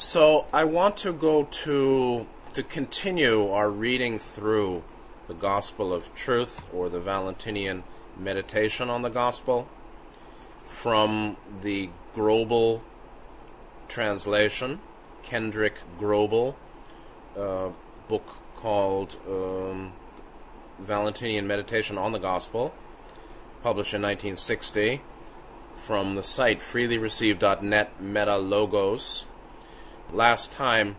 So 0.00 0.46
I 0.50 0.64
want 0.64 0.96
to 1.04 1.12
go 1.12 1.44
to 1.44 2.26
to 2.54 2.62
continue 2.62 3.50
our 3.50 3.68
reading 3.68 4.18
through 4.18 4.82
the 5.26 5.34
Gospel 5.34 5.92
of 5.92 6.14
Truth 6.14 6.72
or 6.72 6.88
the 6.88 6.98
Valentinian 6.98 7.84
meditation 8.18 8.88
on 8.88 9.02
the 9.02 9.10
Gospel 9.10 9.68
from 10.64 11.36
the 11.60 11.90
Grobel 12.14 12.80
translation, 13.88 14.80
Kendrick 15.22 15.78
Grobel, 15.98 16.54
book 18.08 18.26
called 18.56 19.18
um, 19.28 19.92
Valentinian 20.78 21.46
Meditation 21.46 21.98
on 21.98 22.12
the 22.12 22.18
Gospel, 22.18 22.72
published 23.62 23.92
in 23.92 24.00
1960 24.00 25.02
from 25.76 26.14
the 26.14 26.22
site 26.22 26.60
freelyreceived.net 26.60 28.00
meta 28.00 28.38
logos. 28.38 29.26
Last 30.12 30.50
time 30.50 30.96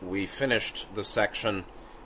we 0.00 0.24
finished 0.24 0.94
the 0.94 1.04
section 1.04 1.64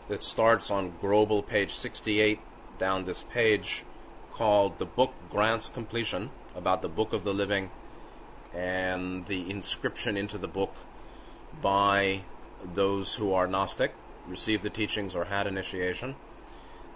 that 0.09 0.21
starts 0.21 0.69
on 0.69 0.95
Grobel 1.01 1.47
page 1.47 1.71
68 1.71 2.41
down 2.77 3.05
this 3.05 3.23
page 3.23 3.85
called 4.33 4.79
The 4.79 4.85
Book 4.85 5.15
Grants 5.31 5.69
Completion 5.69 6.31
about 6.57 6.83
the 6.83 6.89
Book 6.89 7.13
of 7.13 7.23
the 7.23 7.33
Living 7.33 7.71
and 8.53 9.27
the 9.27 9.49
inscription 9.49 10.17
into 10.17 10.39
the 10.39 10.49
book 10.49 10.75
by 11.63 12.23
those 12.75 13.15
who 13.15 13.33
are 13.33 13.47
Gnostic, 13.47 13.93
received 14.27 14.65
the 14.65 14.71
teachings, 14.71 15.15
or 15.15 15.27
had 15.27 15.47
initiation. 15.47 16.17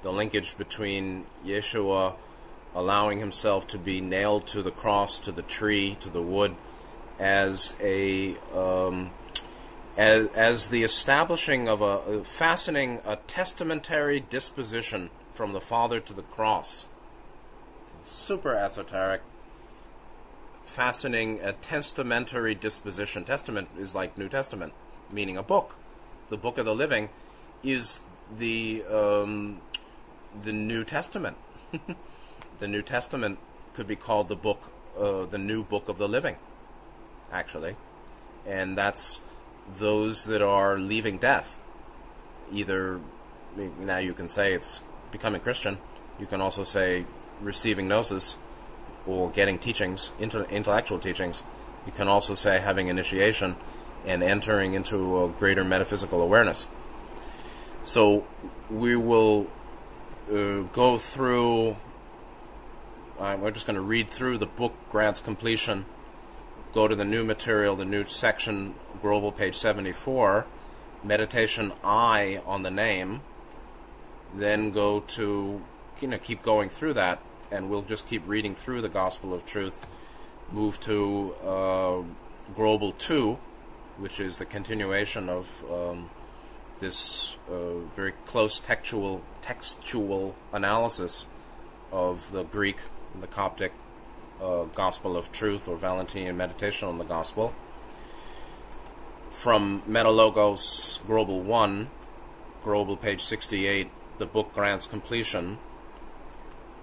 The 0.02 0.10
linkage 0.10 0.58
between 0.58 1.26
Yeshua 1.46 2.16
allowing 2.74 3.20
himself 3.20 3.68
to 3.68 3.78
be 3.78 4.00
nailed 4.00 4.48
to 4.48 4.62
the 4.62 4.72
cross, 4.72 5.20
to 5.20 5.30
the 5.30 5.42
tree, 5.42 5.96
to 6.00 6.10
the 6.10 6.22
wood, 6.22 6.56
as 7.18 7.76
a 7.80 8.36
um, 8.54 9.10
as, 9.96 10.26
as 10.28 10.68
the 10.68 10.82
establishing 10.82 11.68
of 11.68 11.80
a, 11.80 11.84
a 11.84 12.24
fastening 12.24 13.00
a 13.04 13.16
testamentary 13.16 14.20
disposition 14.20 15.10
from 15.32 15.52
the 15.52 15.60
Father 15.60 16.00
to 16.00 16.12
the 16.12 16.22
cross. 16.22 16.88
Super 18.04 18.54
esoteric. 18.54 19.22
Fastening 20.64 21.40
a 21.42 21.52
testamentary 21.52 22.54
disposition. 22.54 23.24
Testament 23.24 23.68
is 23.78 23.94
like 23.94 24.18
New 24.18 24.28
Testament, 24.28 24.72
meaning 25.10 25.36
a 25.36 25.42
book. 25.42 25.76
The 26.28 26.36
book 26.36 26.58
of 26.58 26.64
the 26.64 26.74
living 26.74 27.08
is 27.62 28.00
the 28.36 28.84
um, 28.90 29.60
the 30.42 30.52
New 30.52 30.84
Testament. 30.84 31.36
the 32.58 32.68
New 32.68 32.82
Testament 32.82 33.38
could 33.74 33.86
be 33.86 33.96
called 33.96 34.28
the 34.28 34.36
book, 34.36 34.70
uh, 34.98 35.26
the 35.26 35.38
new 35.38 35.62
book 35.62 35.88
of 35.88 35.98
the 35.98 36.08
living, 36.08 36.36
actually, 37.32 37.76
and 38.46 38.76
that's 38.76 39.20
those 39.78 40.24
that 40.26 40.42
are 40.42 40.78
leaving 40.78 41.18
death. 41.18 41.58
Either 42.52 43.00
now 43.80 43.98
you 43.98 44.12
can 44.12 44.28
say 44.28 44.52
it's 44.52 44.82
becoming 45.10 45.40
Christian. 45.40 45.78
You 46.20 46.26
can 46.26 46.40
also 46.40 46.64
say 46.64 47.04
receiving 47.40 47.88
gnosis 47.88 48.38
or 49.06 49.30
getting 49.30 49.58
teachings, 49.58 50.12
intellectual 50.18 50.98
teachings. 50.98 51.42
You 51.86 51.92
can 51.92 52.08
also 52.08 52.34
say 52.34 52.60
having 52.60 52.88
initiation 52.88 53.56
and 54.04 54.22
entering 54.22 54.74
into 54.74 55.24
a 55.24 55.28
greater 55.28 55.64
metaphysical 55.64 56.20
awareness. 56.20 56.68
So 57.84 58.24
we 58.70 58.96
will 58.96 59.46
uh, 60.30 60.62
go 60.72 60.98
through. 60.98 61.76
We're 63.18 63.50
just 63.50 63.66
going 63.66 63.76
to 63.76 63.80
read 63.80 64.10
through 64.10 64.38
the 64.38 64.46
book 64.46 64.74
grants 64.90 65.20
completion. 65.20 65.86
Go 66.76 66.86
to 66.86 66.94
the 66.94 67.06
new 67.06 67.24
material, 67.24 67.74
the 67.74 67.86
new 67.86 68.04
section, 68.04 68.74
Grobel 69.02 69.34
page 69.34 69.54
74. 69.54 70.44
Meditation 71.02 71.72
I 71.82 72.42
on 72.44 72.64
the 72.64 72.70
name. 72.70 73.22
Then 74.34 74.72
go 74.72 75.00
to, 75.00 75.62
you 76.02 76.08
know, 76.08 76.18
keep 76.18 76.42
going 76.42 76.68
through 76.68 76.92
that, 76.92 77.22
and 77.50 77.70
we'll 77.70 77.80
just 77.80 78.06
keep 78.06 78.28
reading 78.28 78.54
through 78.54 78.82
the 78.82 78.90
Gospel 78.90 79.32
of 79.32 79.46
Truth. 79.46 79.86
Move 80.52 80.78
to 80.80 81.34
uh, 81.42 82.02
Grobel 82.54 82.98
2, 82.98 83.38
which 83.96 84.20
is 84.20 84.36
the 84.36 84.44
continuation 84.44 85.30
of 85.30 85.64
um, 85.72 86.10
this 86.80 87.38
uh, 87.50 87.78
very 87.94 88.12
close 88.26 88.60
textual 88.60 89.22
textual 89.40 90.34
analysis 90.52 91.24
of 91.90 92.30
the 92.32 92.42
Greek, 92.42 92.80
the 93.18 93.26
Coptic 93.26 93.72
uh, 94.42 94.64
Gospel 94.74 95.16
of 95.16 95.32
Truth 95.32 95.68
or 95.68 95.76
Valentinian 95.76 96.36
Meditation 96.36 96.88
on 96.88 96.98
the 96.98 97.04
Gospel. 97.04 97.54
From 99.30 99.82
Metalogos 99.88 101.00
Grobel 101.06 101.42
1, 101.42 101.88
Grobel 102.64 103.00
page 103.00 103.22
68, 103.22 103.90
the 104.18 104.26
book 104.26 104.54
grants 104.54 104.86
completion. 104.86 105.58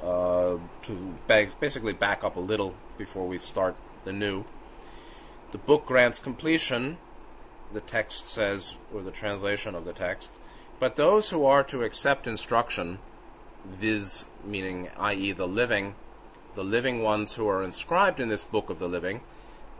Uh, 0.02 0.58
to 0.82 1.16
basically 1.28 1.94
back 1.94 2.24
up 2.24 2.36
a 2.36 2.40
little 2.40 2.76
before 2.98 3.26
we 3.26 3.38
start 3.38 3.76
the 4.04 4.12
new. 4.12 4.44
The 5.54 5.58
book 5.58 5.86
grants 5.86 6.20
completion 6.20 6.98
the 7.74 7.82
text 7.82 8.28
says, 8.28 8.76
or 8.94 9.02
the 9.02 9.12
translation 9.12 9.76
of 9.76 9.86
the 9.86 9.94
text. 9.94 10.34
But 10.80 10.96
those 10.96 11.30
who 11.30 11.46
are 11.46 11.64
to 11.66 11.84
accept 11.84 12.28
instruction, 12.28 13.00
viz., 13.66 14.26
meaning, 14.46 14.90
i.e., 14.98 15.32
the 15.32 15.48
living, 15.48 15.96
the 16.56 16.64
living 16.64 17.02
ones 17.02 17.36
who 17.36 17.48
are 17.48 17.64
inscribed 17.64 18.20
in 18.20 18.30
this 18.30 18.44
book 18.44 18.70
of 18.70 18.80
the 18.80 18.88
living, 18.88 19.22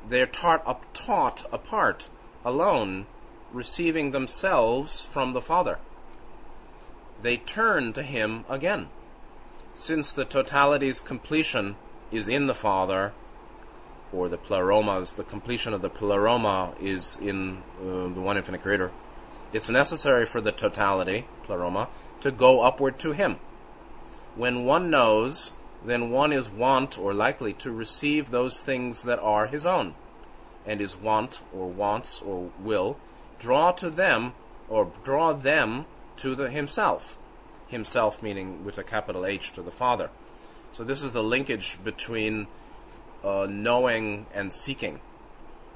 they're 0.08 0.26
taught, 0.26 0.62
up, 0.66 0.86
taught 0.94 1.46
apart, 1.52 2.10
alone, 2.44 3.06
receiving 3.52 4.12
themselves 4.12 5.04
from 5.04 5.34
the 5.34 5.42
Father. 5.42 5.80
They 7.22 7.38
turn 7.38 7.94
to 7.94 8.04
Him 8.04 8.46
again. 8.50 8.90
Since 9.74 10.14
the 10.14 10.26
totality's 10.26 11.00
completion 11.00 11.76
is 12.12 12.28
in 12.28 12.48
the 12.48 12.56
Father, 12.56 13.14
or 14.14 14.30
the 14.30 14.38
pleromas, 14.38 15.16
the 15.16 15.24
completion 15.24 15.74
of 15.74 15.82
the 15.82 15.90
pleroma 15.90 16.74
is 16.80 17.18
in 17.22 17.64
uh, 17.82 18.08
the 18.14 18.22
one 18.22 18.38
infinite 18.38 18.62
creator. 18.62 18.92
It's 19.52 19.70
necessary 19.70 20.26
for 20.26 20.40
the 20.40 20.52
totality, 20.52 21.26
pleroma, 21.44 21.90
to 22.22 22.32
go 22.32 22.62
upward 22.62 23.00
to 23.00 23.12
him. 23.12 23.38
When 24.36 24.66
one 24.66 24.90
knows, 24.90 25.54
then 25.86 26.12
one 26.12 26.32
is 26.32 26.50
wont 26.50 26.98
or 26.98 27.14
likely 27.14 27.54
to 27.54 27.72
receive 27.72 28.30
those 28.30 28.62
things 28.62 29.04
that 29.04 29.20
are 29.20 29.48
his 29.48 29.66
own, 29.66 29.96
and 30.66 30.80
is 30.80 30.96
wont 30.96 31.42
or 31.54 31.68
wants 31.68 32.22
or 32.22 32.52
will 32.60 32.98
draw 33.40 33.72
to 33.74 33.90
them 33.90 34.34
or 34.70 34.92
draw 35.04 35.34
them 35.34 35.86
to 36.18 36.36
the 36.36 36.50
himself. 36.50 37.18
Himself 37.68 38.22
meaning 38.22 38.64
with 38.64 38.78
a 38.78 38.84
capital 38.84 39.26
H 39.26 39.52
to 39.54 39.62
the 39.62 39.72
Father. 39.72 40.10
So 40.72 40.84
this 40.84 41.04
is 41.04 41.12
the 41.12 41.24
linkage 41.24 41.84
between 41.84 42.48
uh, 43.24 43.48
knowing 43.50 44.26
and 44.34 44.54
seeking. 44.54 45.02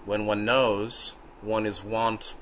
When 0.06 0.26
one 0.26 0.46
knows, 0.46 1.16
one 1.42 1.66
is 1.66 1.84
want, 1.84 2.36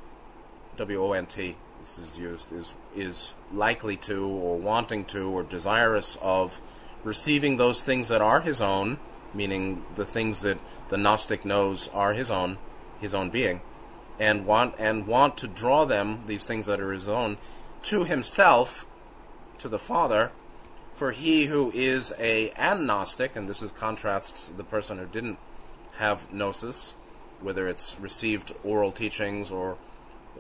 W 0.78 1.04
O 1.04 1.14
N 1.14 1.26
T, 1.26 1.56
this 1.80 1.98
is 1.98 2.20
used, 2.20 2.52
is, 2.52 2.74
is 2.96 3.36
likely 3.52 3.96
to, 3.98 4.26
or 4.26 4.58
wanting 4.58 5.06
to, 5.06 5.30
or 5.30 5.44
desirous 5.44 6.18
of 6.22 6.62
receiving 7.06 7.56
those 7.56 7.84
things 7.84 8.10
that 8.10 8.22
are 8.22 8.42
his 8.42 8.60
own, 8.60 9.00
meaning 9.34 9.86
the 9.96 10.06
things 10.06 10.42
that 10.42 10.60
the 10.90 10.98
Gnostic 10.98 11.46
knows 11.46 11.88
are 11.90 12.14
his 12.14 12.30
own, 12.30 12.58
his 13.00 13.14
own 13.14 13.30
being, 13.30 13.62
and 14.20 14.46
want 14.46 14.76
and 14.78 15.08
want 15.08 15.38
to 15.38 15.48
draw 15.48 15.86
them, 15.86 16.24
these 16.26 16.46
things 16.46 16.66
that 16.66 16.82
are 16.82 16.92
his 16.92 17.08
own, 17.08 17.38
to 17.84 18.04
himself, 18.04 18.86
to 19.60 19.70
the 19.70 19.80
Father, 19.80 20.32
for 20.94 21.12
he 21.12 21.46
who 21.46 21.72
is 21.74 22.14
a 22.18 22.52
agnostic, 22.54 23.36
and 23.36 23.48
this 23.48 23.62
is 23.62 23.72
contrasts 23.72 24.50
the 24.50 24.64
person 24.64 24.98
who 24.98 25.06
didn't 25.06 25.38
have 25.98 26.32
gnosis, 26.34 26.96
whether 27.40 27.68
it's 27.68 28.00
received 28.00 28.54
oral 28.64 28.92
teachings 28.92 29.52
or 29.52 29.78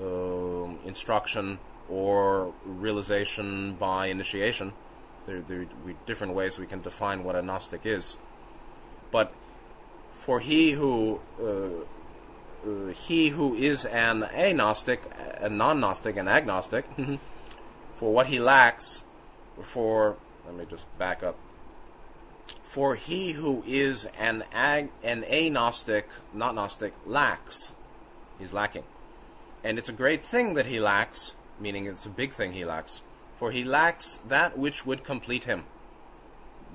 uh, 0.02 0.74
instruction 0.86 1.60
or 1.90 2.54
realization 2.66 3.76
by 3.76 4.08
initiation. 4.08 4.74
There, 5.25 5.42
there 5.42 5.62
are 5.62 5.94
different 6.06 6.33
ways 6.33 6.60
we 6.60 6.68
can 6.68 6.81
define 6.81 7.24
what 7.24 7.36
a 7.36 7.42
Gnostic 7.42 7.86
is. 7.86 8.18
But 9.12 9.33
for 10.13 10.39
he 10.39 10.72
who 10.72 11.22
uh, 11.42 11.86
uh, 12.66 12.88
he 12.88 13.30
who 13.30 13.54
is 13.54 13.86
an 13.86 14.24
agnostic, 14.24 15.01
a 15.38 15.50
non-Gnostic, 15.50 16.18
an 16.18 16.27
agnostic, 16.27 16.86
for 17.95 18.12
what 18.12 18.27
he 18.27 18.39
lacks, 18.39 19.04
for 19.62 20.18
let 20.45 20.56
me 20.56 20.66
just 20.69 20.86
back 20.98 21.24
up. 21.24 21.38
For 22.62 22.95
he 22.95 23.33
who 23.33 23.63
is 23.66 24.06
an 24.18 24.44
ag, 24.54 24.89
an 25.04 25.24
agnostic, 25.24 26.10
not 26.33 26.54
gnostic, 26.56 26.94
lacks. 27.06 27.74
He's 28.38 28.54
lacking. 28.54 28.83
And 29.63 29.80
it's 29.80 29.89
a 29.89 29.94
great 29.94 30.24
thing 30.24 30.54
that 30.54 30.66
he 30.66 30.80
lacks, 30.80 31.36
meaning 31.60 31.88
it's 31.88 32.06
a 32.06 32.10
big 32.10 32.31
thing 32.31 32.54
he 32.54 32.66
lacks. 32.66 33.01
For 33.38 33.52
he 33.52 33.64
lacks 33.64 34.18
that 34.28 34.58
which 34.58 34.86
would 34.86 35.04
complete 35.04 35.44
him. 35.44 35.66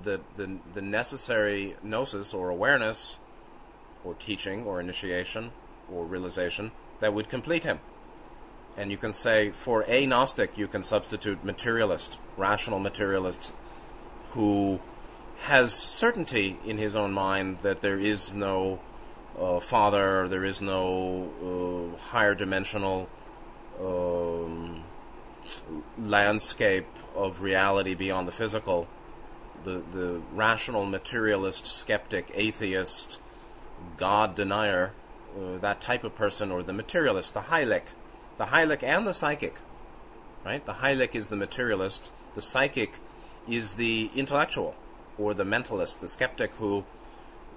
The, 0.03 0.21
the, 0.37 0.59
the 0.73 0.83
necessary 0.83 1.77
gnosis 1.83 2.33
or 2.33 2.49
awareness 2.49 3.19
or 4.05 4.15
teaching 4.15 4.65
or 4.65 4.81
initiation 4.81 5.53
or 5.93 6.05
realization 6.05 6.73
that 7.01 7.13
would 7.13 7.29
complete 7.29 7.65
him. 7.65 7.81
And 8.77 8.91
you 8.91 8.97
can 8.97 9.13
say, 9.13 9.51
for 9.51 9.85
a 9.89 10.07
Gnostic, 10.07 10.57
you 10.57 10.69
can 10.69 10.83
substitute 10.83 11.45
materialist, 11.45 12.19
rational 12.37 12.79
materialist, 12.79 13.55
who 14.31 14.81
has 15.43 15.75
certainty 15.75 16.59
in 16.65 16.79
his 16.79 16.95
own 16.95 17.13
mind 17.13 17.59
that 17.63 17.81
there 17.81 17.99
is 17.99 18.33
no 18.33 18.79
uh, 19.39 19.59
father, 19.59 20.29
there 20.29 20.45
is 20.45 20.63
no 20.63 21.95
uh, 21.97 21.99
higher 22.11 22.35
dimensional 22.35 23.09
um, 23.81 24.85
landscape 25.99 26.87
of 27.15 27.43
reality 27.43 27.95
beyond 27.95 28.29
the 28.29 28.33
physical. 28.33 28.89
The, 29.65 29.83
the 29.93 30.23
rational 30.33 30.87
materialist, 30.87 31.67
skeptic, 31.67 32.31
atheist, 32.35 33.21
God 33.97 34.35
denier, 34.35 34.93
uh, 35.37 35.59
that 35.59 35.81
type 35.81 36.05
of 36.05 36.15
person, 36.15 36.51
or 36.51 36.63
the 36.63 36.73
materialist, 36.73 37.35
the 37.35 37.41
Hylic, 37.41 37.93
the 38.39 38.47
Hylic 38.47 38.83
and 38.83 39.07
the 39.07 39.13
psychic, 39.13 39.57
right? 40.45 40.65
The 40.65 40.75
Hylic 40.75 41.15
is 41.15 41.29
the 41.29 41.37
materialist, 41.37 42.11
the 42.35 42.43
psychic 42.43 42.95
is 43.49 43.75
the 43.75 44.11
intellectual 44.15 44.75
or 45.19 45.35
the 45.35 45.45
mentalist, 45.45 46.01
the 46.01 46.09
skeptic 46.09 46.55
who 46.55 46.85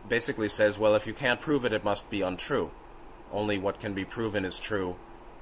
basically 0.08 0.50
says, 0.50 0.78
well, 0.78 0.96
if 0.96 1.08
you 1.08 1.14
can't 1.14 1.40
prove 1.40 1.64
it, 1.64 1.74
it 1.74 1.84
must 1.84 2.10
be 2.10 2.22
untrue. 2.22 2.72
Only 3.32 3.58
what 3.58 3.80
can 3.80 3.94
be 3.94 4.06
proven 4.06 4.46
is 4.46 4.60
true. 4.60 4.96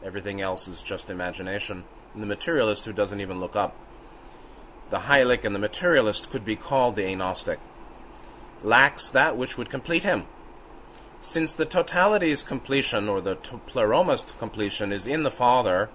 Everything 0.04 0.42
else 0.42 0.68
is 0.68 0.84
just 0.84 1.10
imagination. 1.10 1.84
The 2.16 2.26
materialist 2.26 2.86
who 2.86 2.94
doesn't 2.94 3.22
even 3.22 3.40
look 3.40 3.56
up. 3.56 3.76
The 4.90 5.00
Hylic 5.00 5.46
and 5.46 5.56
the 5.56 5.60
materialist 5.60 6.30
could 6.30 6.44
be 6.44 6.56
called 6.56 6.96
the 6.96 7.06
agnostic. 7.06 7.60
Lacks 8.64 9.10
that 9.10 9.38
which 9.38 9.58
would 9.58 9.70
complete 9.70 10.04
him. 10.04 10.26
Since 11.22 11.56
the 11.56 11.66
totality's 11.66 12.44
completion, 12.44 13.08
or 13.08 13.22
the 13.22 13.36
to- 13.36 13.60
pleroma's 13.60 14.24
completion, 14.24 14.92
is 14.92 15.08
in 15.08 15.24
the 15.24 15.32
Father, 15.32 15.90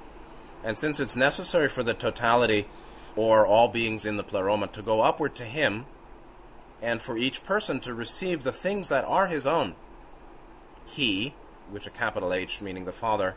and 0.65 0.79
since 0.79 1.01
it's 1.01 1.17
necessary 1.17 1.69
for 1.69 1.83
the 1.83 1.95
totality, 1.95 2.67
or 3.15 3.47
all 3.47 3.69
beings 3.69 4.07
in 4.07 4.17
the 4.17 4.25
pleroma, 4.25 4.69
to 4.69 4.83
go 4.83 5.03
upward 5.03 5.35
to 5.37 5.45
Him, 5.45 5.87
and 6.83 7.01
for 7.01 7.17
each 7.17 7.45
person 7.45 7.81
to 7.81 7.95
receive 7.95 8.43
the 8.43 8.53
things 8.53 8.89
that 8.89 9.05
are 9.05 9.27
his 9.27 9.47
own. 9.47 9.75
He, 10.87 11.35
which 11.71 11.87
a 11.87 11.91
capital 11.91 12.33
H 12.33 12.61
meaning 12.61 12.85
the 12.85 12.93
Father, 12.93 13.35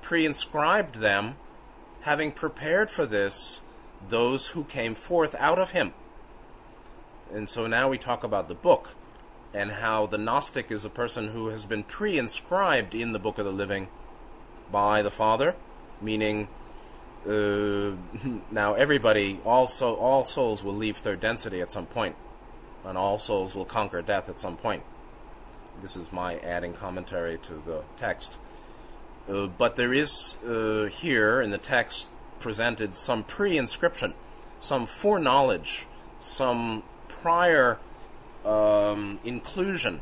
pre-inscribed 0.00 0.96
them, 0.96 1.36
having 2.08 2.32
prepared 2.32 2.88
for 2.88 3.04
this 3.04 3.60
those 4.08 4.48
who 4.48 4.64
came 4.64 4.94
forth 4.94 5.34
out 5.38 5.58
of 5.58 5.72
him. 5.72 5.92
And 7.30 7.50
so 7.50 7.66
now 7.66 7.90
we 7.90 7.98
talk 7.98 8.24
about 8.24 8.48
the 8.48 8.54
book 8.54 8.94
and 9.52 9.70
how 9.70 10.06
the 10.06 10.16
Gnostic 10.16 10.70
is 10.70 10.86
a 10.86 10.88
person 10.88 11.28
who 11.28 11.48
has 11.48 11.66
been 11.66 11.82
pre-inscribed 11.82 12.94
in 12.94 13.12
the 13.12 13.18
book 13.18 13.36
of 13.36 13.44
the 13.44 13.52
living 13.52 13.88
by 14.72 15.02
the 15.02 15.10
Father, 15.10 15.54
meaning 16.00 16.48
uh, 17.26 17.92
now 18.50 18.72
everybody, 18.72 19.38
also 19.44 19.94
all 19.96 20.24
souls 20.24 20.64
will 20.64 20.76
leave 20.76 20.96
third 20.96 21.20
density 21.20 21.60
at 21.60 21.70
some 21.70 21.84
point 21.84 22.16
and 22.86 22.96
all 22.96 23.18
souls 23.18 23.54
will 23.54 23.66
conquer 23.66 24.00
death 24.00 24.30
at 24.30 24.38
some 24.38 24.56
point. 24.56 24.82
This 25.82 25.94
is 25.94 26.10
my 26.10 26.38
adding 26.38 26.72
commentary 26.72 27.36
to 27.36 27.52
the 27.66 27.82
text. 27.98 28.38
Uh, 29.28 29.46
but 29.46 29.76
there 29.76 29.92
is 29.92 30.36
uh, 30.46 30.88
here 30.90 31.40
in 31.40 31.50
the 31.50 31.58
text 31.58 32.08
presented 32.40 32.96
some 32.96 33.22
pre 33.22 33.58
inscription, 33.58 34.14
some 34.58 34.86
foreknowledge, 34.86 35.86
some 36.20 36.82
prior 37.08 37.78
um, 38.44 39.18
inclusion 39.24 40.00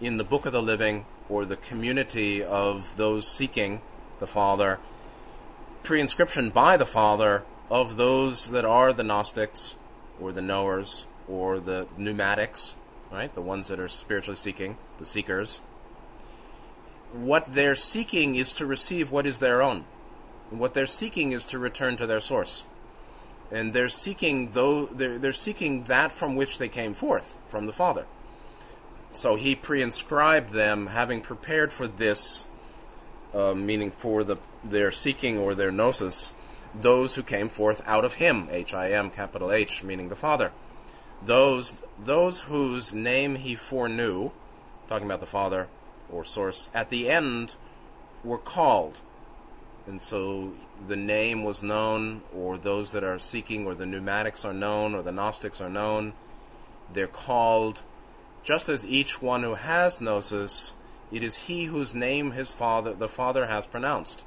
in 0.00 0.16
the 0.16 0.24
book 0.24 0.46
of 0.46 0.52
the 0.52 0.62
living 0.62 1.04
or 1.28 1.44
the 1.44 1.56
community 1.56 2.42
of 2.42 2.96
those 2.96 3.26
seeking 3.26 3.80
the 4.20 4.26
Father, 4.26 4.78
pre 5.82 6.00
inscription 6.00 6.50
by 6.50 6.76
the 6.76 6.86
Father 6.86 7.42
of 7.70 7.96
those 7.96 8.50
that 8.50 8.64
are 8.64 8.92
the 8.92 9.04
Gnostics 9.04 9.76
or 10.20 10.32
the 10.32 10.42
knowers 10.42 11.06
or 11.28 11.58
the 11.58 11.86
pneumatics, 11.96 12.76
right? 13.10 13.34
The 13.34 13.42
ones 13.42 13.68
that 13.68 13.80
are 13.80 13.88
spiritually 13.88 14.36
seeking, 14.36 14.76
the 14.98 15.06
seekers. 15.06 15.60
What 17.12 17.54
they're 17.54 17.76
seeking 17.76 18.34
is 18.36 18.54
to 18.54 18.66
receive 18.66 19.10
what 19.10 19.26
is 19.26 19.38
their 19.38 19.62
own. 19.62 19.84
What 20.50 20.74
they're 20.74 20.86
seeking 20.86 21.32
is 21.32 21.44
to 21.46 21.58
return 21.58 21.96
to 21.96 22.06
their 22.06 22.20
source. 22.20 22.64
And 23.50 23.72
they're 23.72 23.88
seeking 23.88 24.52
though 24.52 24.86
they're, 24.86 25.18
they're 25.18 25.32
seeking 25.32 25.84
that 25.84 26.12
from 26.12 26.36
which 26.36 26.58
they 26.58 26.68
came 26.68 26.94
forth, 26.94 27.36
from 27.48 27.66
the 27.66 27.72
Father. 27.72 28.06
So 29.12 29.36
he 29.36 29.54
pre-inscribed 29.54 30.52
them, 30.52 30.86
having 30.86 31.20
prepared 31.20 31.70
for 31.70 31.86
this, 31.86 32.46
uh, 33.34 33.54
meaning 33.54 33.90
for 33.90 34.24
the 34.24 34.38
their 34.64 34.90
seeking 34.90 35.38
or 35.38 35.54
their 35.54 35.72
gnosis, 35.72 36.32
those 36.74 37.16
who 37.16 37.22
came 37.22 37.48
forth 37.48 37.82
out 37.86 38.04
of 38.04 38.14
him, 38.14 38.48
H 38.50 38.72
I 38.72 38.90
M 38.90 39.10
capital 39.10 39.52
H, 39.52 39.84
meaning 39.84 40.08
the 40.08 40.16
Father 40.16 40.52
those 41.24 41.76
those 41.98 42.42
whose 42.42 42.94
name 42.94 43.36
he 43.36 43.54
foreknew, 43.54 44.30
talking 44.88 45.06
about 45.06 45.20
the 45.20 45.26
Father 45.26 45.68
or 46.12 46.24
source, 46.24 46.70
at 46.74 46.90
the 46.90 47.08
end 47.10 47.56
were 48.22 48.38
called. 48.38 49.00
And 49.86 50.00
so 50.00 50.52
the 50.86 50.96
name 50.96 51.42
was 51.42 51.62
known, 51.62 52.22
or 52.34 52.56
those 52.56 52.92
that 52.92 53.02
are 53.02 53.18
seeking, 53.18 53.66
or 53.66 53.74
the 53.74 53.86
pneumatics 53.86 54.44
are 54.44 54.52
known, 54.52 54.94
or 54.94 55.02
the 55.02 55.10
Gnostics 55.10 55.60
are 55.60 55.70
known. 55.70 56.12
They're 56.92 57.08
called, 57.08 57.82
just 58.44 58.68
as 58.68 58.86
each 58.86 59.20
one 59.20 59.42
who 59.42 59.54
has 59.54 60.00
gnosis, 60.00 60.74
it 61.10 61.22
is 61.22 61.48
he 61.48 61.64
whose 61.64 61.94
name 61.94 62.32
his 62.32 62.52
father, 62.52 62.94
the 62.94 63.08
Father, 63.08 63.46
has 63.46 63.66
pronounced. 63.66 64.24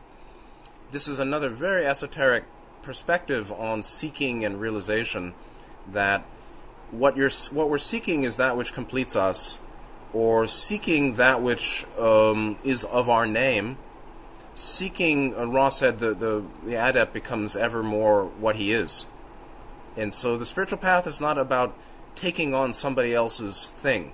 This 0.92 1.08
is 1.08 1.20
another 1.20 1.50
very 1.50 1.86
esoteric 1.86 2.44
perspective 2.82 3.52
on 3.52 3.82
seeking 3.82 4.46
and 4.46 4.62
realization 4.62 5.34
that 5.92 6.24
what 6.92 7.18
you're 7.18 7.32
what 7.52 7.70
we're 7.70 7.78
seeking 7.78 8.24
is 8.24 8.38
that 8.38 8.56
which 8.56 8.74
completes 8.74 9.16
us, 9.16 9.60
or 10.14 10.48
seeking 10.48 11.16
that 11.16 11.42
which 11.42 11.86
um, 11.98 12.58
is 12.64 12.84
of 12.86 13.10
our 13.10 13.26
name. 13.26 13.78
Seeking, 14.54 15.36
uh, 15.36 15.46
Ra 15.46 15.70
said, 15.70 16.00
the, 16.00 16.14
the 16.14 16.44
the 16.66 16.76
adept 16.76 17.14
becomes 17.14 17.56
ever 17.56 17.84
more 17.84 18.26
what 18.26 18.56
he 18.56 18.72
is, 18.72 19.06
and 19.98 20.14
so 20.14 20.38
the 20.38 20.46
spiritual 20.46 20.78
path 20.78 21.06
is 21.08 21.20
not 21.20 21.38
about 21.38 21.76
taking 22.16 22.54
on 22.54 22.72
somebody 22.72 23.14
else's 23.14 23.68
thing. 23.68 24.14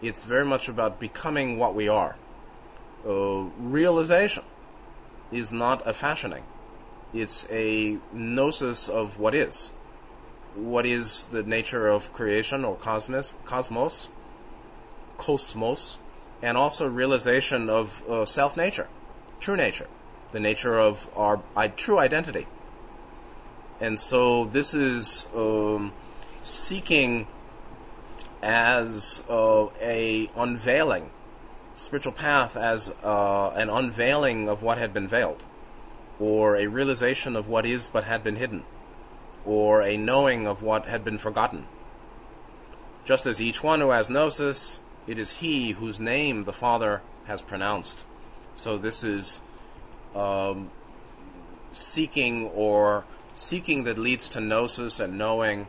It's 0.00 0.24
very 0.24 0.46
much 0.46 0.68
about 0.68 0.98
becoming 0.98 1.58
what 1.58 1.74
we 1.74 1.88
are. 1.88 2.16
Uh, 3.06 3.50
realization 3.58 4.44
is 5.30 5.52
not 5.52 5.86
a 5.86 5.92
fashioning; 5.92 6.44
it's 7.12 7.46
a 7.50 7.98
gnosis 8.14 8.88
of 8.88 9.18
what 9.18 9.34
is 9.34 9.70
what 10.54 10.86
is 10.86 11.24
the 11.24 11.42
nature 11.42 11.88
of 11.88 12.12
creation 12.12 12.64
or 12.64 12.76
cosmos, 12.76 13.36
cosmos, 13.44 14.08
cosmos, 15.16 15.98
and 16.42 16.56
also 16.56 16.88
realization 16.88 17.70
of 17.70 18.02
uh, 18.08 18.24
self 18.26 18.56
nature, 18.56 18.88
true 19.40 19.56
nature, 19.56 19.86
the 20.32 20.40
nature 20.40 20.78
of 20.78 21.08
our 21.16 21.40
uh, 21.56 21.68
true 21.76 21.98
identity. 21.98 22.46
And 23.80 23.98
so 23.98 24.44
this 24.44 24.74
is 24.74 25.26
um, 25.34 25.92
seeking 26.42 27.26
as 28.42 29.22
uh, 29.28 29.68
a 29.80 30.30
unveiling, 30.36 31.10
spiritual 31.74 32.12
path 32.12 32.56
as 32.56 32.94
uh, 33.02 33.50
an 33.50 33.68
unveiling 33.68 34.48
of 34.48 34.62
what 34.62 34.78
had 34.78 34.94
been 34.94 35.08
veiled, 35.08 35.44
or 36.20 36.56
a 36.56 36.66
realization 36.66 37.36
of 37.36 37.48
what 37.48 37.66
is 37.66 37.88
but 37.88 38.04
had 38.04 38.22
been 38.22 38.36
hidden 38.36 38.62
or 39.44 39.82
a 39.82 39.96
knowing 39.96 40.46
of 40.46 40.62
what 40.62 40.86
had 40.86 41.04
been 41.04 41.18
forgotten. 41.18 41.66
Just 43.04 43.26
as 43.26 43.40
each 43.40 43.62
one 43.62 43.80
who 43.80 43.90
has 43.90 44.08
gnosis, 44.08 44.80
it 45.06 45.18
is 45.18 45.40
he 45.40 45.72
whose 45.72 46.00
name 46.00 46.44
the 46.44 46.52
Father 46.52 47.02
has 47.26 47.42
pronounced. 47.42 48.04
So 48.54 48.78
this 48.78 49.02
is 49.04 49.40
um, 50.14 50.70
seeking 51.72 52.46
or 52.48 53.04
seeking 53.34 53.84
that 53.84 53.98
leads 53.98 54.28
to 54.30 54.40
gnosis 54.40 55.00
and 55.00 55.18
knowing, 55.18 55.66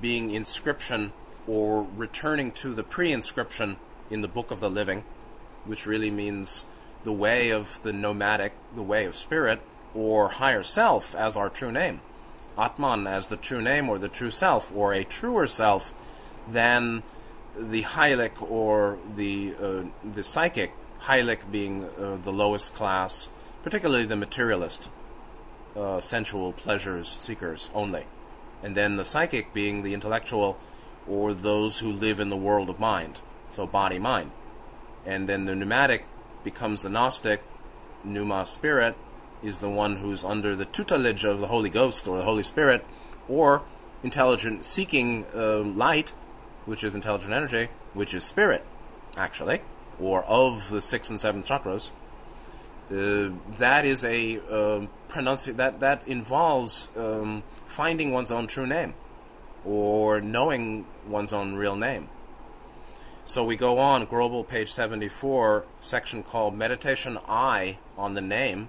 being 0.00 0.30
inscription 0.30 1.12
or 1.46 1.86
returning 1.96 2.52
to 2.52 2.74
the 2.74 2.84
pre-inscription 2.84 3.76
in 4.10 4.22
the 4.22 4.28
Book 4.28 4.50
of 4.50 4.60
the 4.60 4.70
Living, 4.70 5.04
which 5.64 5.86
really 5.86 6.10
means 6.10 6.64
the 7.04 7.12
way 7.12 7.50
of 7.50 7.82
the 7.82 7.92
pneumatic, 7.92 8.52
the 8.74 8.82
way 8.82 9.04
of 9.04 9.14
spirit, 9.14 9.60
or 9.94 10.28
higher 10.28 10.62
self 10.62 11.14
as 11.14 11.36
our 11.36 11.50
true 11.50 11.72
name. 11.72 12.00
Atman 12.56 13.06
as 13.06 13.26
the 13.26 13.36
true 13.36 13.62
name 13.62 13.88
or 13.88 13.98
the 13.98 14.08
true 14.08 14.30
self 14.30 14.72
or 14.74 14.92
a 14.92 15.04
truer 15.04 15.46
self 15.46 15.92
than 16.48 17.02
the 17.58 17.82
Hylic 17.82 18.40
or 18.42 18.98
the 19.16 19.54
uh, 19.60 19.82
the 20.04 20.24
psychic. 20.24 20.72
Hylic 21.02 21.50
being 21.50 21.84
uh, 21.98 22.16
the 22.22 22.32
lowest 22.32 22.74
class, 22.74 23.28
particularly 23.64 24.04
the 24.04 24.14
materialist, 24.14 24.88
uh, 25.74 26.00
sensual 26.00 26.52
pleasures 26.52 27.16
seekers 27.18 27.70
only, 27.74 28.04
and 28.62 28.76
then 28.76 28.96
the 28.96 29.04
psychic 29.04 29.52
being 29.52 29.82
the 29.82 29.94
intellectual 29.94 30.58
or 31.08 31.34
those 31.34 31.80
who 31.80 31.90
live 31.90 32.20
in 32.20 32.30
the 32.30 32.36
world 32.36 32.70
of 32.70 32.78
mind, 32.78 33.20
so 33.50 33.66
body 33.66 33.98
mind, 33.98 34.30
and 35.04 35.28
then 35.28 35.44
the 35.46 35.56
pneumatic 35.56 36.04
becomes 36.44 36.82
the 36.82 36.88
Gnostic, 36.88 37.42
Pneuma 38.04 38.46
Spirit, 38.46 38.94
is 39.42 39.58
the 39.58 39.70
one 39.70 39.96
who's 39.96 40.24
under 40.24 40.54
the 40.54 40.64
tutelage 40.66 41.24
of 41.24 41.40
the 41.40 41.48
Holy 41.48 41.70
Ghost 41.70 42.06
or 42.06 42.16
the 42.16 42.24
Holy 42.24 42.44
Spirit, 42.44 42.84
or 43.28 43.62
intelligent 44.04 44.64
seeking 44.64 45.26
uh, 45.34 45.58
light, 45.58 46.12
which 46.66 46.84
is 46.84 46.94
intelligent 46.94 47.32
energy, 47.32 47.68
which 47.94 48.14
is 48.14 48.24
spirit, 48.24 48.64
actually, 49.16 49.60
or 50.00 50.22
of 50.24 50.70
the 50.70 50.80
sixth 50.80 51.10
and 51.10 51.20
seventh 51.20 51.46
chakras. 51.46 51.92
Uh, 52.90 53.34
that 53.58 53.84
is 53.84 54.04
a 54.04 54.36
uh, 54.50 54.86
pronunci- 55.08 55.56
that 55.56 55.80
that 55.80 56.06
involves 56.06 56.88
um, 56.96 57.42
finding 57.64 58.12
one's 58.12 58.30
own 58.30 58.46
true 58.46 58.66
name, 58.66 58.94
or 59.64 60.20
knowing 60.20 60.84
one's 61.06 61.32
own 61.32 61.54
real 61.54 61.76
name. 61.76 62.08
So 63.24 63.44
we 63.44 63.56
go 63.56 63.78
on, 63.78 64.06
Grobel 64.06 64.46
page 64.46 64.70
74, 64.70 65.64
section 65.80 66.24
called 66.24 66.56
Meditation 66.56 67.18
I 67.28 67.78
on 67.96 68.14
the 68.14 68.20
Name. 68.20 68.68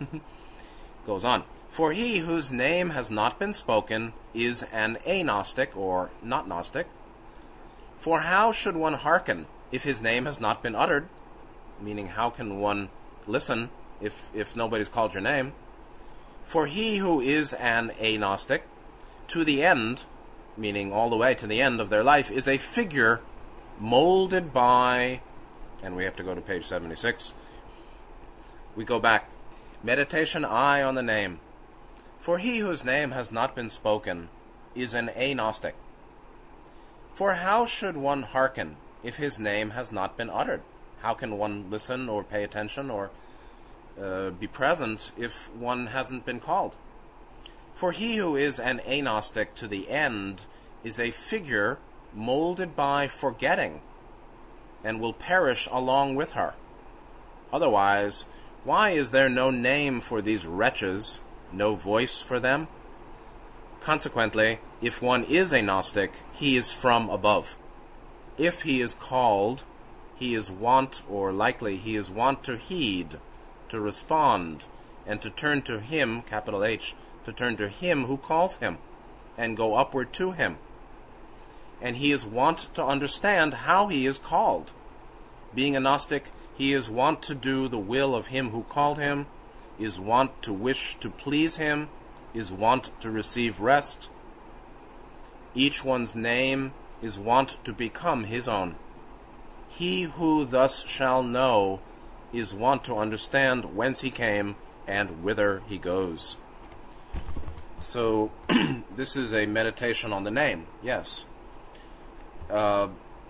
Goes 1.06 1.22
on. 1.22 1.44
For 1.68 1.92
he 1.92 2.18
whose 2.18 2.50
name 2.50 2.90
has 2.90 3.10
not 3.10 3.38
been 3.38 3.52
spoken 3.52 4.14
is 4.32 4.62
an 4.72 4.96
agnostic 5.06 5.76
or 5.76 6.10
not 6.22 6.48
Gnostic. 6.48 6.86
For 8.04 8.20
how 8.20 8.52
should 8.52 8.76
one 8.76 8.92
hearken 8.92 9.46
if 9.72 9.84
his 9.84 10.02
name 10.02 10.26
has 10.26 10.38
not 10.38 10.62
been 10.62 10.74
uttered? 10.74 11.08
Meaning, 11.80 12.08
how 12.08 12.28
can 12.28 12.60
one 12.60 12.90
listen 13.26 13.70
if, 13.98 14.28
if 14.34 14.54
nobody's 14.54 14.90
called 14.90 15.14
your 15.14 15.22
name? 15.22 15.54
For 16.44 16.66
he 16.66 16.98
who 16.98 17.22
is 17.22 17.54
an 17.54 17.92
agnostic, 17.92 18.64
to 19.28 19.42
the 19.42 19.62
end, 19.64 20.04
meaning 20.54 20.92
all 20.92 21.08
the 21.08 21.16
way 21.16 21.34
to 21.34 21.46
the 21.46 21.62
end 21.62 21.80
of 21.80 21.88
their 21.88 22.04
life, 22.04 22.30
is 22.30 22.46
a 22.46 22.58
figure 22.58 23.22
molded 23.80 24.52
by, 24.52 25.22
and 25.82 25.96
we 25.96 26.04
have 26.04 26.16
to 26.16 26.22
go 26.22 26.34
to 26.34 26.42
page 26.42 26.66
76. 26.66 27.32
We 28.76 28.84
go 28.84 28.98
back. 28.98 29.30
Meditation 29.82 30.44
I 30.44 30.82
on 30.82 30.94
the 30.94 31.02
name. 31.02 31.40
For 32.18 32.36
he 32.36 32.58
whose 32.58 32.84
name 32.84 33.12
has 33.12 33.32
not 33.32 33.56
been 33.56 33.70
spoken 33.70 34.28
is 34.74 34.92
an 34.92 35.08
agnostic. 35.08 35.74
For 37.14 37.34
how 37.34 37.64
should 37.64 37.96
one 37.96 38.24
hearken 38.24 38.76
if 39.04 39.16
his 39.16 39.38
name 39.38 39.70
has 39.70 39.92
not 39.92 40.16
been 40.16 40.28
uttered? 40.28 40.62
How 41.00 41.14
can 41.14 41.38
one 41.38 41.70
listen 41.70 42.08
or 42.08 42.24
pay 42.24 42.42
attention 42.42 42.90
or 42.90 43.10
uh, 44.00 44.30
be 44.30 44.48
present 44.48 45.12
if 45.16 45.48
one 45.54 45.86
hasn't 45.88 46.26
been 46.26 46.40
called? 46.40 46.74
For 47.72 47.92
he 47.92 48.16
who 48.16 48.34
is 48.34 48.58
an 48.58 48.80
agnostic 48.80 49.54
to 49.56 49.68
the 49.68 49.88
end 49.88 50.46
is 50.82 50.98
a 50.98 51.12
figure 51.12 51.78
molded 52.12 52.74
by 52.74 53.06
forgetting, 53.06 53.80
and 54.82 55.00
will 55.00 55.12
perish 55.12 55.68
along 55.70 56.16
with 56.16 56.32
her. 56.32 56.54
Otherwise, 57.52 58.24
why 58.64 58.90
is 58.90 59.12
there 59.12 59.28
no 59.28 59.50
name 59.50 60.00
for 60.00 60.20
these 60.20 60.46
wretches, 60.46 61.20
no 61.52 61.74
voice 61.74 62.20
for 62.22 62.40
them? 62.40 62.66
Consequently, 63.80 64.58
if 64.84 65.02
one 65.02 65.24
is 65.24 65.52
a 65.52 65.62
Gnostic, 65.62 66.22
he 66.32 66.56
is 66.56 66.72
from 66.72 67.08
above. 67.08 67.56
If 68.36 68.62
he 68.62 68.80
is 68.80 68.94
called, 68.94 69.64
he 70.16 70.34
is 70.34 70.50
wont, 70.50 71.02
or 71.08 71.32
likely 71.32 71.76
he 71.76 71.96
is 71.96 72.10
wont 72.10 72.42
to 72.44 72.56
heed, 72.56 73.18
to 73.68 73.80
respond, 73.80 74.66
and 75.06 75.20
to 75.22 75.30
turn 75.30 75.62
to 75.62 75.80
him, 75.80 76.22
capital 76.22 76.64
H, 76.64 76.94
to 77.24 77.32
turn 77.32 77.56
to 77.56 77.68
him 77.68 78.04
who 78.04 78.16
calls 78.16 78.56
him, 78.56 78.78
and 79.38 79.56
go 79.56 79.74
upward 79.74 80.12
to 80.14 80.32
him 80.32 80.58
and 81.84 81.98
he 81.98 82.12
is 82.12 82.24
wont 82.24 82.68
to 82.74 82.82
understand 82.82 83.52
how 83.52 83.88
he 83.88 84.06
is 84.06 84.16
called. 84.16 84.72
Being 85.54 85.76
a 85.76 85.80
Gnostic, 85.80 86.30
he 86.56 86.72
is 86.72 86.88
wont 86.88 87.20
to 87.22 87.34
do 87.34 87.68
the 87.68 87.78
will 87.78 88.14
of 88.14 88.28
him 88.28 88.50
who 88.50 88.62
called 88.62 88.98
him, 88.98 89.26
is 89.78 90.00
wont 90.00 90.42
to 90.42 90.52
wish 90.52 90.94
to 90.96 91.10
please 91.10 91.56
him, 91.56 91.90
is 92.32 92.50
wont 92.50 92.90
to 93.00 93.10
receive 93.10 93.60
rest. 93.60 94.08
Each 95.54 95.84
one's 95.84 96.14
name 96.14 96.72
is 97.00 97.18
wont 97.18 97.56
to 97.64 97.72
become 97.72 98.24
his 98.24 98.48
own. 98.48 98.74
He 99.68 100.02
who 100.02 100.44
thus 100.44 100.86
shall 100.86 101.22
know 101.22 101.80
is 102.32 102.54
wont 102.54 102.84
to 102.84 102.96
understand 102.96 103.76
whence 103.76 104.00
he 104.00 104.10
came 104.10 104.56
and 104.86 105.22
whither 105.22 105.62
he 105.68 105.78
goes. 105.78 106.36
So, 107.78 108.32
this 108.96 109.16
is 109.16 109.32
a 109.32 109.46
meditation 109.46 110.12
on 110.12 110.24
the 110.24 110.30
name, 110.30 110.66
yes. 110.82 111.26
Uh, 112.50 112.88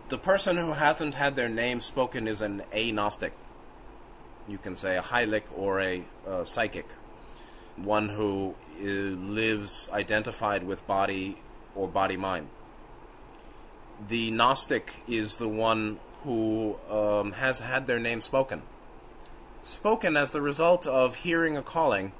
the 0.09 0.19
person 0.19 0.57
who 0.57 0.73
hasn't 0.73 1.15
had 1.15 1.37
their 1.37 1.49
name 1.49 1.81
spoken 1.81 2.29
is 2.29 2.41
an 2.41 2.63
agnostic. 2.73 3.33
You 4.49 4.59
can 4.59 4.77
say 4.77 4.97
a 4.97 5.03
hylic 5.03 5.45
or 5.57 5.81
a 5.81 6.05
uh, 6.27 6.45
psychic, 6.45 6.87
one 7.77 8.11
who 8.11 8.55
uh, 8.81 8.85
lives 8.85 9.89
identified 9.93 10.65
with 10.65 10.87
body 10.87 11.37
or 11.75 11.89
body 11.89 12.17
mind. 12.17 12.49
The 14.09 14.31
Gnostic 14.31 15.03
is 15.09 15.37
the 15.37 15.49
one 15.49 15.99
who 16.23 16.77
um, 16.91 17.33
has 17.33 17.61
had 17.61 17.87
their 17.87 18.01
name 18.01 18.21
spoken. 18.21 18.63
Spoken 19.63 20.17
as 20.17 20.31
the 20.31 20.43
result 20.43 20.87
of 20.87 21.17
hearing 21.17 21.57
a 21.57 21.63
calling, 21.63 22.13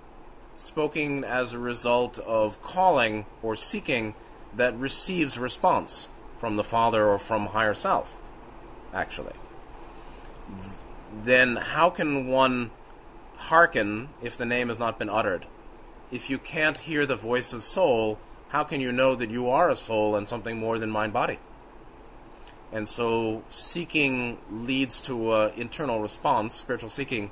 spoken 0.57 1.25
as 1.25 1.53
a 1.53 1.59
result 1.59 2.19
of 2.21 2.63
calling 2.63 3.27
or 3.43 3.57
seeking 3.57 4.15
that 4.55 4.77
receives 4.77 5.39
response 5.39 6.09
from 6.39 6.57
the 6.57 6.65
Father 6.65 7.07
or 7.07 7.19
from 7.19 7.47
higher 7.47 7.75
self, 7.75 8.17
actually. 8.93 9.33
Then 11.23 11.57
how 11.57 11.91
can 11.91 12.29
one 12.29 12.71
hearken 13.37 14.09
if 14.23 14.37
the 14.37 14.47
name 14.47 14.69
has 14.69 14.79
not 14.79 14.99
been 14.99 15.11
uttered? 15.11 15.47
If 16.13 16.31
you 16.31 16.39
can't 16.39 16.79
hear 16.79 17.07
the 17.07 17.17
voice 17.17 17.53
of 17.53 17.65
soul, 17.65 18.19
how 18.49 18.65
can 18.65 18.81
you 18.81 18.93
know 18.93 19.15
that 19.15 19.31
you 19.31 19.49
are 19.49 19.71
a 19.71 19.77
soul 19.77 20.17
and 20.17 20.29
something 20.29 20.59
more 20.59 20.79
than 20.79 20.91
mind 20.91 21.13
body? 21.13 21.39
And 22.73 22.89
so 22.89 23.45
seeking 23.51 24.39
leads 24.51 25.01
to 25.03 25.33
an 25.33 25.53
internal 25.57 26.01
response, 26.01 26.55
spiritual 26.55 26.89
seeking 26.91 27.31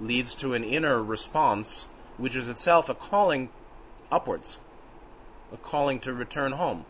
leads 0.00 0.34
to 0.36 0.54
an 0.54 0.62
inner 0.62 1.02
response, 1.02 1.88
which 2.16 2.36
is 2.36 2.48
itself 2.48 2.88
a 2.88 2.94
calling 2.94 3.50
upwards, 4.10 4.60
a 5.52 5.56
calling 5.56 5.98
to 6.00 6.12
return 6.12 6.52
home. 6.52 6.84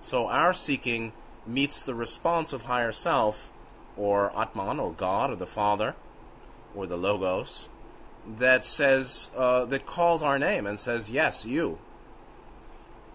So 0.00 0.28
our 0.28 0.52
seeking 0.52 1.12
meets 1.46 1.82
the 1.82 1.94
response 1.94 2.52
of 2.52 2.62
higher 2.62 2.92
self, 2.92 3.52
or 3.96 4.36
Atman, 4.38 4.78
or 4.78 4.92
God, 4.92 5.30
or 5.30 5.36
the 5.36 5.46
Father, 5.46 5.94
or 6.74 6.86
the 6.86 6.96
Logos, 6.96 7.68
that 8.26 8.64
says 8.64 9.30
uh, 9.36 9.64
that 9.66 9.86
calls 9.86 10.22
our 10.22 10.38
name 10.38 10.66
and 10.66 10.78
says, 10.78 11.10
"Yes, 11.10 11.44
you." 11.44 11.78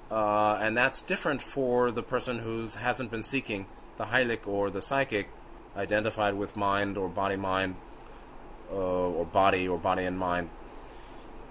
Uh, 0.10 0.58
and 0.62 0.78
that's 0.78 1.02
different 1.02 1.42
for 1.42 1.92
the 1.92 2.04
person 2.04 2.40
who 2.40 2.68
hasn't 2.80 3.12
been 3.12 3.24
seeking 3.24 3.66
the 3.98 4.06
Hylic 4.06 4.48
or 4.48 4.70
the 4.70 4.82
psychic, 4.82 5.30
identified 5.76 6.36
with 6.36 6.56
mind 6.56 6.98
or 6.98 7.10
body 7.10 7.36
mind, 7.36 7.76
uh, 8.72 8.76
or 8.76 9.26
body 9.26 9.68
or 9.68 9.78
body 9.78 10.06
and 10.06 10.18
mind. 10.18 10.50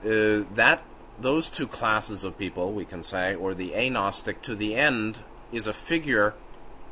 Uh, 0.04 0.44
that 0.54 0.82
those 1.18 1.50
two 1.50 1.66
classes 1.66 2.24
of 2.24 2.38
people, 2.38 2.72
we 2.72 2.84
can 2.84 3.02
say, 3.02 3.34
or 3.34 3.54
the 3.54 3.74
agnostic 3.74 4.42
to 4.42 4.54
the 4.54 4.74
end, 4.74 5.20
is 5.52 5.66
a 5.66 5.72
figure 5.72 6.34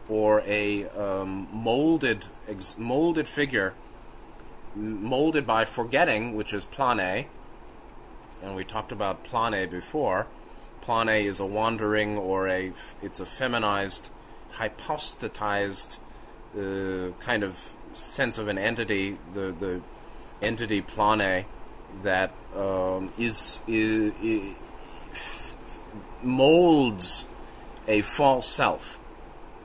or 0.08 0.42
a 0.46 0.86
um, 0.90 1.48
molded 1.52 2.26
ex- 2.48 2.76
molded 2.78 3.26
figure, 3.26 3.74
molded 4.74 5.46
by 5.46 5.64
forgetting, 5.64 6.34
which 6.34 6.52
is 6.52 6.64
plane. 6.64 7.26
And 8.42 8.54
we 8.54 8.64
talked 8.64 8.92
about 8.92 9.24
plane 9.24 9.70
before. 9.70 10.26
Plane 10.84 11.08
is 11.08 11.40
a 11.40 11.46
wandering 11.46 12.18
or 12.18 12.48
a 12.48 12.72
it's 13.02 13.20
a 13.20 13.26
feminized, 13.26 14.10
hypostatized 14.56 15.98
uh, 16.56 17.10
kind 17.20 17.42
of 17.42 17.70
sense 17.94 18.38
of 18.38 18.48
an 18.48 18.58
entity. 18.58 19.18
The 19.32 19.52
the 19.52 19.80
entity 20.42 20.82
plane 20.82 21.46
that 22.02 22.32
um, 22.56 23.12
is, 23.18 23.60
is, 23.66 24.12
is 24.22 25.54
molds 26.22 27.26
a 27.86 28.00
false 28.02 28.46
self, 28.46 28.98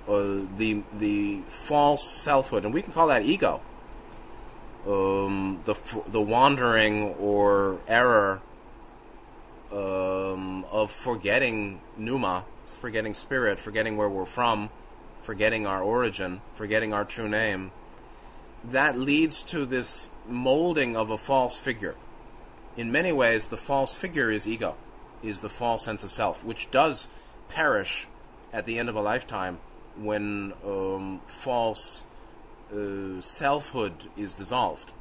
uh, 0.08 0.42
the 0.58 0.84
the 0.94 1.42
false 1.50 2.04
selfhood, 2.04 2.66
and 2.66 2.74
we 2.74 2.82
can 2.82 2.94
call 2.94 3.08
that 3.08 3.24
ego. 3.24 3.62
Um, 4.88 5.60
the 5.66 5.76
the 6.08 6.22
wandering 6.22 7.14
or 7.16 7.80
error 7.88 8.42
um, 9.72 10.66
of 10.72 10.92
forgetting 10.92 11.82
pneuma, 11.98 12.46
forgetting 12.66 13.14
spirit, 13.14 13.60
forgetting 13.60 13.98
where 13.98 14.10
we're 14.10 14.26
from, 14.26 14.70
forgetting 15.22 15.66
our 15.66 15.82
origin, 15.82 16.42
forgetting 16.54 16.94
our 16.94 17.06
true 17.06 17.30
name. 17.30 17.72
That 18.64 18.98
leads 18.98 19.42
to 19.44 19.66
this 19.66 20.10
molding 20.28 20.96
of 20.98 21.10
a 21.10 21.18
false 21.18 21.60
figure 21.60 21.96
in 22.80 22.94
many 22.94 23.12
ways, 23.12 23.50
the 23.50 23.58
false 23.58 23.94
figure 23.94 24.32
is 24.32 24.48
ego, 24.48 24.76
is 25.22 25.42
the 25.42 25.50
false 25.50 25.84
sense 25.84 26.04
of 26.06 26.14
self, 26.14 26.46
which 26.46 26.72
does 26.72 27.10
perish 27.50 28.08
at 28.54 28.66
the 28.66 28.80
end 28.80 28.88
of 28.88 28.96
a 28.96 29.02
lifetime 29.02 29.60
when 29.98 30.54
um, 30.66 31.20
false 31.28 32.06
uh, 32.72 33.20
selfhood 33.20 34.06
is 34.16 34.34
dissolved. 34.34 34.94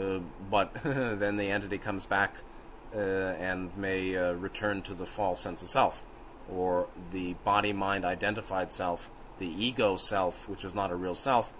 Uh, 0.00 0.20
but 0.48 0.72
then 0.84 1.36
the 1.36 1.50
entity 1.50 1.76
comes 1.76 2.06
back 2.06 2.36
uh, 2.94 2.98
and 2.98 3.76
may 3.76 4.16
uh, 4.16 4.32
return 4.32 4.82
to 4.82 4.94
the 4.94 5.06
false 5.06 5.40
sense 5.40 5.62
of 5.62 5.70
self, 5.70 6.02
or 6.52 6.88
the 7.12 7.34
body 7.44 7.72
mind 7.72 8.04
identified 8.04 8.72
self, 8.72 9.10
the 9.38 9.46
ego 9.46 9.96
self, 9.96 10.48
which 10.48 10.64
is 10.64 10.74
not 10.74 10.90
a 10.90 10.96
real 10.96 11.14
self. 11.14 11.52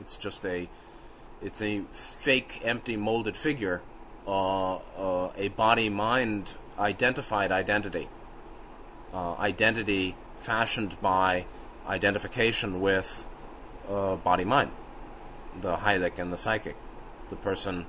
It's 0.00 0.16
just 0.16 0.44
a 0.46 0.68
it's 1.42 1.62
a 1.62 1.82
fake, 1.92 2.60
empty, 2.64 2.96
molded 2.96 3.36
figure, 3.36 3.80
uh, 4.26 4.76
uh, 4.76 5.30
a 5.36 5.48
body 5.48 5.88
mind 5.88 6.54
identified 6.78 7.52
identity, 7.52 8.08
uh, 9.14 9.34
identity 9.34 10.16
fashioned 10.40 11.00
by 11.00 11.44
identification 11.86 12.80
with 12.80 13.24
body 13.88 14.44
mind, 14.44 14.70
the 15.60 15.76
Hylic 15.76 16.18
and 16.18 16.32
the 16.32 16.38
psychic, 16.38 16.76
the 17.30 17.36
person 17.36 17.86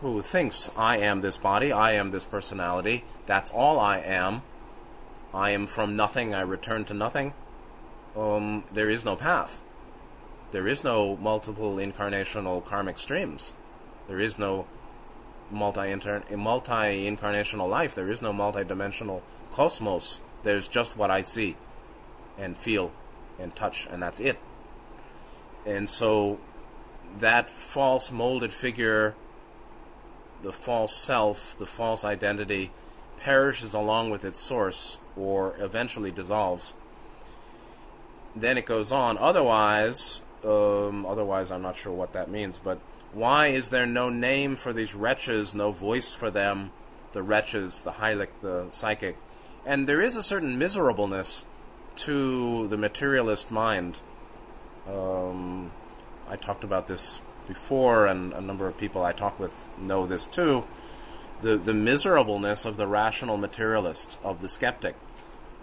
who 0.00 0.22
thinks, 0.22 0.70
I 0.76 0.98
am 0.98 1.20
this 1.20 1.36
body, 1.36 1.72
I 1.72 1.92
am 1.92 2.10
this 2.10 2.24
personality, 2.24 3.04
that's 3.26 3.50
all 3.50 3.80
I 3.80 3.98
am, 3.98 4.42
I 5.34 5.50
am 5.50 5.66
from 5.66 5.96
nothing, 5.96 6.34
I 6.34 6.40
return 6.42 6.84
to 6.86 6.94
nothing, 6.94 7.34
um, 8.16 8.64
there 8.72 8.90
is 8.90 9.04
no 9.04 9.16
path. 9.16 9.60
There 10.50 10.66
is 10.66 10.82
no 10.82 11.16
multiple 11.16 11.76
incarnational 11.76 12.64
karmic 12.64 12.98
streams. 12.98 13.52
There 14.08 14.18
is 14.18 14.38
no 14.38 14.66
multi 15.50 15.82
incarnational 15.82 17.68
life. 17.68 17.94
There 17.94 18.10
is 18.10 18.22
no 18.22 18.32
multi-dimensional 18.32 19.22
cosmos. 19.52 20.20
There's 20.42 20.68
just 20.68 20.96
what 20.96 21.10
I 21.10 21.22
see 21.22 21.56
and 22.38 22.56
feel 22.56 22.92
and 23.38 23.54
touch, 23.54 23.86
and 23.90 24.02
that's 24.02 24.20
it. 24.20 24.38
And 25.66 25.88
so 25.88 26.38
that 27.18 27.50
false 27.50 28.10
molded 28.10 28.52
figure 28.52 29.14
the 30.42 30.52
false 30.52 30.94
self, 30.94 31.56
the 31.58 31.66
false 31.66 32.04
identity, 32.04 32.70
perishes 33.18 33.74
along 33.74 34.10
with 34.10 34.24
its 34.24 34.40
source 34.40 34.98
or 35.16 35.54
eventually 35.58 36.10
dissolves. 36.10 36.74
Then 38.36 38.56
it 38.56 38.66
goes 38.66 38.92
on. 38.92 39.18
Otherwise, 39.18 40.20
um, 40.44 41.04
otherwise, 41.06 41.50
I'm 41.50 41.62
not 41.62 41.76
sure 41.76 41.92
what 41.92 42.12
that 42.12 42.30
means, 42.30 42.58
but 42.58 42.78
why 43.12 43.48
is 43.48 43.70
there 43.70 43.86
no 43.86 44.10
name 44.10 44.54
for 44.54 44.72
these 44.72 44.94
wretches, 44.94 45.54
no 45.54 45.70
voice 45.70 46.14
for 46.14 46.30
them, 46.30 46.70
the 47.12 47.22
wretches, 47.22 47.82
the 47.82 47.92
Hylic, 47.92 48.28
the 48.42 48.66
psychic? 48.70 49.16
And 49.66 49.88
there 49.88 50.00
is 50.00 50.14
a 50.14 50.22
certain 50.22 50.58
miserableness 50.58 51.44
to 51.96 52.68
the 52.68 52.76
materialist 52.76 53.50
mind. 53.50 53.98
Um, 54.88 55.72
I 56.30 56.36
talked 56.36 56.62
about 56.62 56.86
this 56.86 57.20
before, 57.48 58.06
and 58.06 58.32
a 58.32 58.40
number 58.40 58.68
of 58.68 58.78
people 58.78 59.02
I 59.02 59.12
talk 59.12 59.40
with 59.40 59.66
know 59.78 60.06
this 60.06 60.26
too, 60.26 60.64
the, 61.42 61.56
the 61.56 61.74
miserableness 61.74 62.64
of 62.64 62.76
the 62.76 62.86
rational 62.86 63.36
materialist, 63.36 64.18
of 64.22 64.40
the 64.42 64.48
skeptic, 64.48 64.94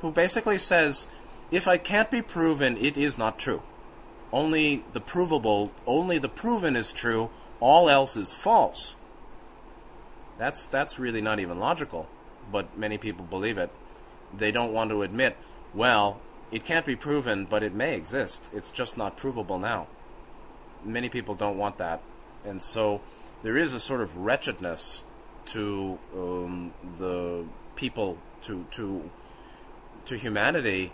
who 0.02 0.12
basically 0.12 0.58
says, 0.58 1.08
if 1.52 1.68
I 1.68 1.78
can't 1.78 2.12
be 2.12 2.22
proven, 2.22 2.76
it 2.78 2.98
is 2.98 3.18
not 3.18 3.40
true. 3.40 3.62
Only 4.34 4.84
the 4.92 5.00
provable, 5.00 5.72
only 5.86 6.18
the 6.18 6.28
proven 6.28 6.76
is 6.76 6.92
true, 6.92 7.30
all 7.60 7.90
else 7.90 8.18
is 8.18 8.34
false. 8.34 8.96
That's, 10.38 10.68
that's 10.68 11.00
really 11.00 11.22
not 11.22 11.40
even 11.40 11.60
logical, 11.60 12.10
but 12.52 12.78
many 12.78 12.98
people 12.98 13.26
believe 13.26 13.58
it. 13.58 13.70
They 14.36 14.52
don't 14.52 14.74
want 14.74 14.90
to 14.90 15.04
admit, 15.04 15.38
well, 15.74 16.20
it 16.52 16.66
can't 16.66 16.86
be 16.86 16.96
proven, 16.96 17.46
but 17.46 17.64
it 17.64 17.74
may 17.74 17.96
exist. 17.96 18.50
It's 18.54 18.72
just 18.72 18.98
not 18.98 19.16
provable 19.16 19.60
now 19.60 19.88
many 20.86 21.10
people 21.10 21.36
don't 21.36 21.58
want 21.58 21.78
that, 21.78 22.02
and 22.46 22.62
so 22.62 23.02
there 23.44 23.58
is 23.58 23.74
a 23.74 23.80
sort 23.80 24.02
of 24.02 24.16
wretchedness 24.18 25.04
to 25.48 26.00
um, 26.16 26.74
the 26.98 27.46
people, 27.76 28.18
to 28.44 28.66
to 28.72 29.10
to 30.06 30.18
humanity, 30.18 30.92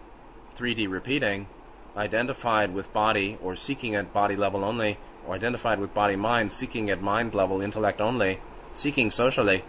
3D 0.55 0.89
repeating, 0.89 1.47
identified 1.95 2.73
with 2.73 2.91
body 2.93 3.37
or 3.41 3.55
seeking 3.55 3.95
at 3.95 4.13
body 4.13 4.35
level 4.35 4.63
only, 4.63 4.97
or 5.27 5.35
identified 5.35 5.79
with 5.79 5.93
body 5.93 6.15
mind, 6.15 6.51
seeking 6.51 6.89
at 6.89 7.01
mind 7.01 7.35
level, 7.35 7.61
intellect 7.61 7.99
only, 7.99 8.39
seeking 8.73 9.11
socially. 9.11 9.63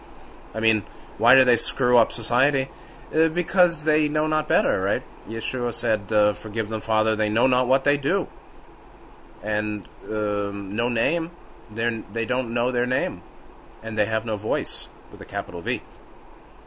I 0.54 0.60
mean, 0.60 0.82
why 1.18 1.34
do 1.34 1.44
they 1.44 1.56
screw 1.56 1.98
up 1.98 2.12
society? 2.12 2.68
Uh, 3.14 3.28
because 3.28 3.84
they 3.84 4.08
know 4.08 4.26
not 4.26 4.48
better, 4.48 4.80
right? 4.80 5.02
Yeshua 5.28 5.74
said, 5.74 6.10
uh, 6.12 6.32
"Forgive 6.32 6.68
them, 6.68 6.80
Father; 6.80 7.14
they 7.14 7.28
know 7.28 7.46
not 7.46 7.68
what 7.68 7.84
they 7.84 7.96
do." 7.96 8.28
And 9.42 9.88
um, 10.08 10.76
no 10.76 10.88
name. 10.88 11.30
They 11.70 12.02
they 12.12 12.24
don't 12.24 12.52
know 12.52 12.70
their 12.70 12.86
name, 12.86 13.22
and 13.82 13.96
they 13.96 14.06
have 14.06 14.24
no 14.24 14.36
voice 14.36 14.88
with 15.10 15.20
a 15.20 15.24
capital 15.24 15.60
V. 15.60 15.82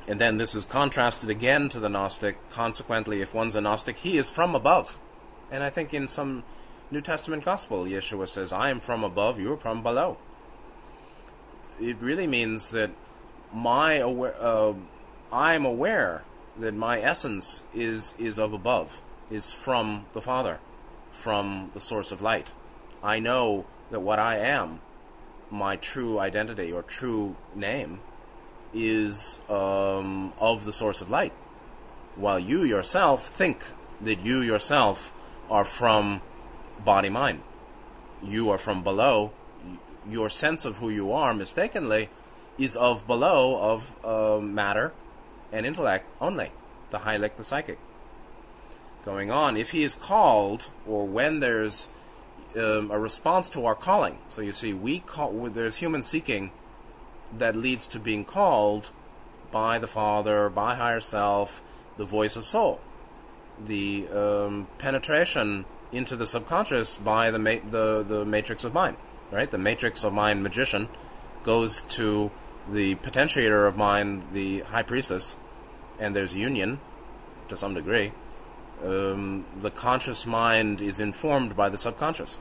And 0.08 0.22
then 0.22 0.38
this 0.38 0.54
is 0.54 0.66
contrasted 0.66 1.30
again 1.30 1.68
to 1.70 1.80
the 1.80 1.90
Gnostic. 1.90 2.38
Consequently, 2.52 3.22
if 3.22 3.34
one's 3.34 3.56
a 3.56 3.62
Gnostic, 3.62 3.98
he 3.98 4.18
is 4.18 4.30
from 4.30 4.54
above. 4.54 5.00
And 5.52 5.64
I 5.64 5.70
think 5.70 5.94
in 5.94 6.08
some 6.08 6.44
New 6.92 7.02
Testament 7.02 7.44
gospel, 7.44 7.86
Yeshua 7.86 8.30
says, 8.30 8.54
I 8.54 8.70
am 8.70 8.80
from 8.80 9.04
above, 9.04 9.40
you 9.40 9.54
are 9.54 9.58
from 9.58 9.82
below. 9.82 10.18
It 11.82 11.98
really 12.00 12.28
means 12.28 12.72
that 12.72 12.92
my 13.52 13.96
aware, 13.96 14.36
uh, 14.40 14.74
I 15.32 15.56
am 15.56 15.66
aware 15.66 16.24
that 16.58 16.74
my 16.74 17.00
essence 17.00 17.64
is, 17.74 18.14
is 18.20 18.38
of 18.38 18.54
above, 18.54 19.02
is 19.32 19.52
from 19.52 20.06
the 20.14 20.22
Father, 20.22 20.60
from 21.12 21.72
the 21.74 21.82
source 21.82 22.12
of 22.12 22.22
light. 22.22 22.52
I 23.06 23.20
know 23.20 23.66
that 23.92 24.00
what 24.00 24.18
I 24.18 24.38
am, 24.38 24.80
my 25.52 25.76
true 25.76 26.18
identity 26.18 26.72
or 26.72 26.82
true 26.82 27.36
name, 27.54 28.00
is 28.74 29.40
um, 29.48 30.34
of 30.40 30.66
the 30.66 30.74
source 30.74 31.02
of 31.02 31.10
light, 31.12 31.32
while 32.16 32.40
you 32.40 32.64
yourself 32.64 33.28
think 33.28 33.64
that 34.02 34.22
you 34.22 34.42
yourself 34.42 35.14
are 35.52 35.64
from 35.64 36.22
body 36.84 37.10
mind. 37.10 37.42
You 38.24 38.50
are 38.50 38.58
from 38.58 38.84
below. 38.84 39.32
Your 40.10 40.32
sense 40.32 40.66
of 40.66 40.78
who 40.78 40.90
you 40.90 41.12
are, 41.12 41.32
mistakenly, 41.36 42.10
is 42.58 42.76
of 42.76 43.06
below 43.06 43.60
of 43.62 43.94
uh, 44.04 44.40
matter 44.42 44.94
and 45.52 45.64
intellect 45.64 46.08
only, 46.20 46.52
the 46.90 47.00
Hylic, 47.00 47.38
the 47.38 47.44
psychic. 47.44 47.78
Going 49.06 49.30
on, 49.30 49.58
if 49.58 49.70
he 49.70 49.84
is 49.84 49.94
called, 49.94 50.70
or 50.88 51.06
when 51.06 51.40
there's 51.40 51.90
um, 52.58 52.92
a 52.92 53.00
response 53.00 53.50
to 53.50 53.66
our 53.66 53.76
calling. 53.76 54.18
So 54.30 54.42
you 54.42 54.54
see, 54.54 54.74
we 54.74 55.00
call 55.00 55.50
there's 55.50 55.78
human 55.78 56.04
seeking 56.04 56.52
that 57.38 57.56
leads 57.56 57.88
to 57.88 58.00
being 58.00 58.26
called 58.26 58.92
by 59.52 59.80
the 59.80 59.88
Father, 59.88 60.50
by 60.50 60.76
higher 60.76 61.00
self, 61.00 61.62
the 61.98 62.06
voice 62.06 62.36
of 62.36 62.46
soul, 62.46 62.80
the 63.64 64.08
um, 64.10 64.68
penetration 64.78 65.66
into 65.92 66.16
the 66.16 66.28
subconscious 66.28 66.98
by 66.98 67.32
the 67.32 67.40
ma- 67.40 67.70
the 67.70 68.04
the 68.08 68.26
matrix 68.26 68.64
of 68.64 68.74
mind. 68.74 68.98
Right, 69.32 69.50
the 69.50 69.58
matrix 69.58 70.04
of 70.04 70.14
mind 70.14 70.44
magician 70.44 70.88
goes 71.44 71.82
to 71.82 72.32
the 72.72 72.96
potentiator 72.96 73.68
of 73.68 73.76
mind, 73.76 74.24
the 74.34 74.62
high 74.62 74.84
priestess, 74.84 75.36
and 76.00 76.16
there's 76.16 76.36
union 76.36 76.80
to 77.50 77.58
some 77.58 77.74
degree 77.74 78.12
um, 78.84 79.46
the 79.60 79.72
conscious 79.72 80.26
mind 80.26 80.82
is 80.82 81.00
informed 81.00 81.56
by 81.56 81.70
the 81.70 81.78
subconscious. 81.78 82.40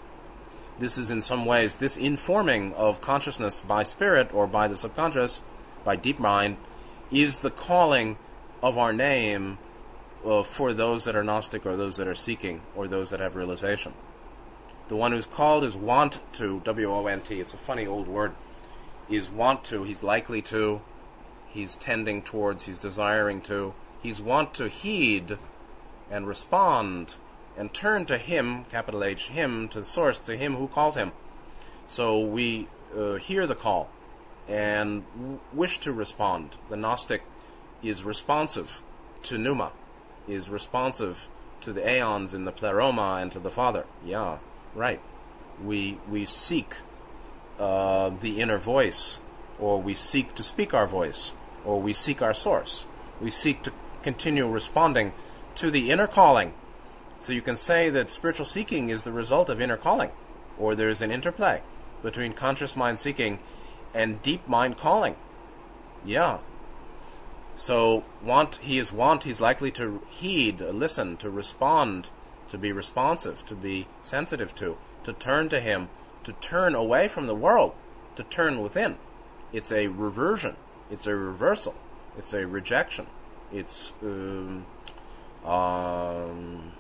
This 0.79 0.99
is 0.99 1.11
in 1.11 1.23
some 1.23 1.45
ways, 1.45 1.77
this 1.77 1.97
informing 1.97 2.75
of 2.75 3.01
consciousness 3.01 3.61
by 3.61 3.85
spirit 3.85 4.35
or 4.35 4.47
by 4.47 4.67
the 4.67 4.77
subconscious, 4.77 5.41
by 5.85 5.95
deep 5.95 6.19
mind, 6.19 6.57
is 7.13 7.41
the 7.41 7.51
calling 7.51 8.17
of 8.61 8.77
our 8.77 8.93
name 8.93 9.59
uh, 10.25 10.43
for 10.43 10.73
those 10.73 11.05
that 11.05 11.15
are 11.15 11.23
Gnostic 11.23 11.65
or 11.65 11.77
those 11.77 11.97
that 11.97 12.09
are 12.09 12.15
seeking 12.15 12.63
or 12.75 12.89
those 12.89 13.11
that 13.11 13.21
have 13.21 13.37
realization. 13.37 13.93
The 14.89 14.97
one 14.97 15.13
who's 15.13 15.27
called 15.27 15.65
is 15.65 15.77
want 15.77 16.19
to, 16.35 16.61
W 16.65 16.91
O 16.91 17.07
N 17.07 17.21
T, 17.21 17.41
it's 17.41 17.55
a 17.55 17.59
funny 17.59 17.87
old 17.87 18.09
word, 18.09 18.33
is 19.09 19.31
want 19.31 19.65
to, 19.65 19.85
he's 19.85 20.03
likely 20.03 20.43
to, 20.43 20.81
he's 21.49 21.77
tending 21.77 22.21
towards, 22.21 22.65
he's 22.65 22.79
desiring 22.79 23.41
to, 23.43 23.75
he's 24.03 24.21
want 24.21 24.55
to 24.55 24.69
heed 24.69 25.39
and 26.11 26.27
respond 26.27 27.17
and 27.57 27.73
turn 27.73 28.07
to 28.07 28.19
Him, 28.19 28.65
capital 28.67 29.05
H, 29.05 29.29
Him, 29.29 29.69
to 29.69 29.81
the 29.81 29.85
source, 29.85 30.19
to 30.21 30.37
Him 30.37 30.55
who 30.57 30.69
calls 30.69 30.97
Him. 30.97 31.13
So 31.87 32.19
we 32.19 32.69
uh, 32.97 33.15
hear 33.15 33.47
the 33.47 33.55
call 33.55 33.89
and 34.49 35.05
wish 35.53 35.79
to 35.79 35.93
respond. 35.93 36.57
The 36.69 36.77
Gnostic 36.77 37.23
is 37.83 38.05
responsive 38.05 38.83
to 39.25 39.39
Pneuma, 39.39 39.73
is 40.29 40.49
responsive 40.49 41.29
to 41.61 41.73
the 41.73 41.89
aeons 41.89 42.35
in 42.35 42.45
the 42.45 42.53
pleroma 42.53 43.19
and 43.21 43.33
to 43.33 43.39
the 43.39 43.51
Father. 43.51 43.85
Yeah, 44.05 44.39
right. 44.75 45.01
We, 45.63 45.99
we 46.09 46.25
seek 46.25 46.75
uh, 47.59 48.11
the 48.11 48.41
inner 48.41 48.59
voice, 48.59 49.19
or 49.59 49.81
we 49.81 49.95
seek 49.95 50.35
to 50.35 50.43
speak 50.43 50.75
our 50.75 50.87
voice, 50.87 51.35
or 51.65 51.81
we 51.81 51.93
seek 51.93 52.21
our 52.21 52.35
source. 52.35 52.87
We 53.21 53.31
seek 53.31 53.63
to 53.63 53.73
continue 54.03 54.47
responding 54.47 55.13
to 55.55 55.71
the 55.71 55.91
inner 55.91 56.07
calling. 56.07 56.53
So 57.25 57.33
you 57.33 57.41
can 57.41 57.57
say 57.57 57.89
that 57.89 58.11
spiritual 58.11 58.45
seeking 58.45 58.91
is 58.91 59.05
the 59.05 59.11
result 59.11 59.49
of 59.49 59.59
inner 59.59 59.79
calling. 59.79 60.11
or 60.59 60.75
there's 60.75 61.01
an 61.01 61.11
interplay 61.11 61.63
between 62.03 62.35
conscious 62.35 62.77
mind 62.77 62.99
seeking 62.99 63.39
and 63.95 64.21
deep 64.21 64.47
mind 64.47 64.77
calling. 64.77 65.17
Yeah. 66.05 66.41
So 67.57 68.05
want 68.23 68.57
he 68.57 68.79
is 68.79 68.93
want 68.93 69.25
he's 69.25 69.41
likely 69.41 69.71
to 69.71 70.03
heed, 70.11 70.61
listen, 70.61 71.17
to 71.17 71.31
respond, 71.31 72.11
to 72.51 72.59
be 72.59 72.73
responsive, 72.73 73.47
to 73.47 73.55
be 73.55 73.87
sensitive 74.03 74.55
to, 74.57 74.77
to 75.05 75.15
turn 75.15 75.49
to 75.49 75.61
him, 75.61 75.89
to 76.25 76.35
turn 76.35 76.75
away 76.75 77.09
from 77.09 77.27
the 77.27 77.35
world, 77.35 77.73
to 78.17 78.23
turn 78.25 78.61
within. 78.61 78.99
It's 79.51 79.73
a 79.73 79.89
reversion. 79.89 80.57
It's 80.91 81.07
a 81.07 81.17
reversal. 81.17 81.75
It's 82.19 82.35
a 82.35 82.47
rejection. 82.47 83.07
It's 83.51 83.95
um, 84.03 84.67
um, 85.43 86.73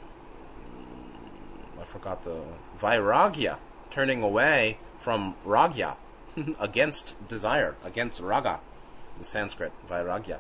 forgot 1.94 2.24
the 2.24 2.42
vairagya, 2.76 3.56
turning 3.88 4.20
away 4.20 4.78
from 4.98 5.36
ragya, 5.46 5.96
against 6.58 7.14
desire, 7.28 7.76
against 7.84 8.20
raga, 8.20 8.58
the 9.16 9.24
Sanskrit 9.24 9.70
vairagya, 9.88 10.38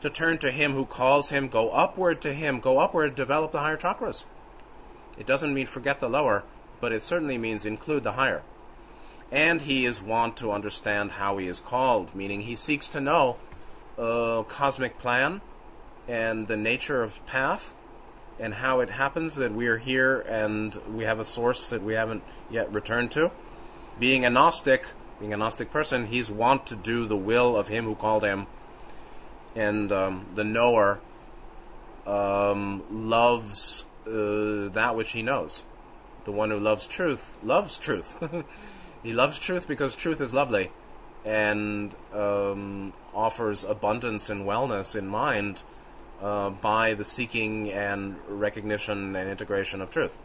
to 0.00 0.08
turn 0.08 0.38
to 0.38 0.50
Him 0.50 0.72
who 0.72 0.86
calls 0.86 1.28
him, 1.28 1.48
go 1.48 1.68
upward 1.70 2.22
to 2.22 2.32
Him, 2.32 2.58
go 2.58 2.78
upward, 2.78 3.14
develop 3.14 3.52
the 3.52 3.58
higher 3.58 3.76
chakras. 3.76 4.24
It 5.18 5.26
doesn't 5.26 5.52
mean 5.52 5.66
forget 5.66 6.00
the 6.00 6.08
lower, 6.08 6.44
but 6.80 6.92
it 6.92 7.02
certainly 7.02 7.36
means 7.36 7.66
include 7.66 8.02
the 8.02 8.12
higher. 8.12 8.42
And 9.30 9.60
he 9.60 9.84
is 9.84 10.00
wont 10.00 10.38
to 10.38 10.52
understand 10.52 11.12
how 11.12 11.36
he 11.36 11.48
is 11.48 11.60
called, 11.60 12.14
meaning 12.14 12.40
he 12.40 12.56
seeks 12.56 12.88
to 12.88 13.00
know 13.00 13.36
uh, 13.98 14.44
cosmic 14.44 14.98
plan 14.98 15.42
and 16.06 16.48
the 16.48 16.56
nature 16.56 17.02
of 17.02 17.24
path 17.26 17.74
and 18.40 18.54
how 18.54 18.80
it 18.80 18.90
happens 18.90 19.34
that 19.36 19.52
we 19.52 19.66
are 19.66 19.78
here 19.78 20.20
and 20.20 20.76
we 20.92 21.04
have 21.04 21.18
a 21.18 21.24
source 21.24 21.70
that 21.70 21.82
we 21.82 21.94
haven't 21.94 22.22
yet 22.50 22.72
returned 22.72 23.10
to. 23.12 23.30
Being 23.98 24.24
a 24.24 24.30
Gnostic, 24.30 24.86
being 25.18 25.32
a 25.32 25.36
Gnostic 25.36 25.70
person, 25.70 26.06
he's 26.06 26.30
wont 26.30 26.66
to 26.66 26.76
do 26.76 27.06
the 27.06 27.16
will 27.16 27.56
of 27.56 27.68
him 27.68 27.84
who 27.84 27.94
called 27.94 28.22
him. 28.22 28.46
And 29.56 29.90
um, 29.90 30.26
the 30.34 30.44
knower 30.44 31.00
um, 32.06 32.82
loves 32.90 33.84
uh, 34.06 34.68
that 34.72 34.94
which 34.94 35.12
he 35.12 35.22
knows. 35.22 35.64
The 36.24 36.32
one 36.32 36.50
who 36.50 36.60
loves 36.60 36.86
truth 36.86 37.38
loves 37.42 37.78
truth. 37.78 38.22
he 39.02 39.12
loves 39.12 39.38
truth 39.38 39.66
because 39.66 39.96
truth 39.96 40.20
is 40.20 40.32
lovely 40.32 40.70
and 41.24 41.94
um, 42.14 42.92
offers 43.14 43.64
abundance 43.64 44.30
and 44.30 44.46
wellness 44.46 44.94
in 44.96 45.08
mind 45.08 45.62
uh, 46.22 46.50
by 46.50 46.94
the 46.94 47.04
seeking 47.04 47.70
and 47.70 48.16
recognition 48.28 49.14
and 49.14 49.28
integration 49.28 49.80
of 49.80 49.90
truth. 49.90 50.18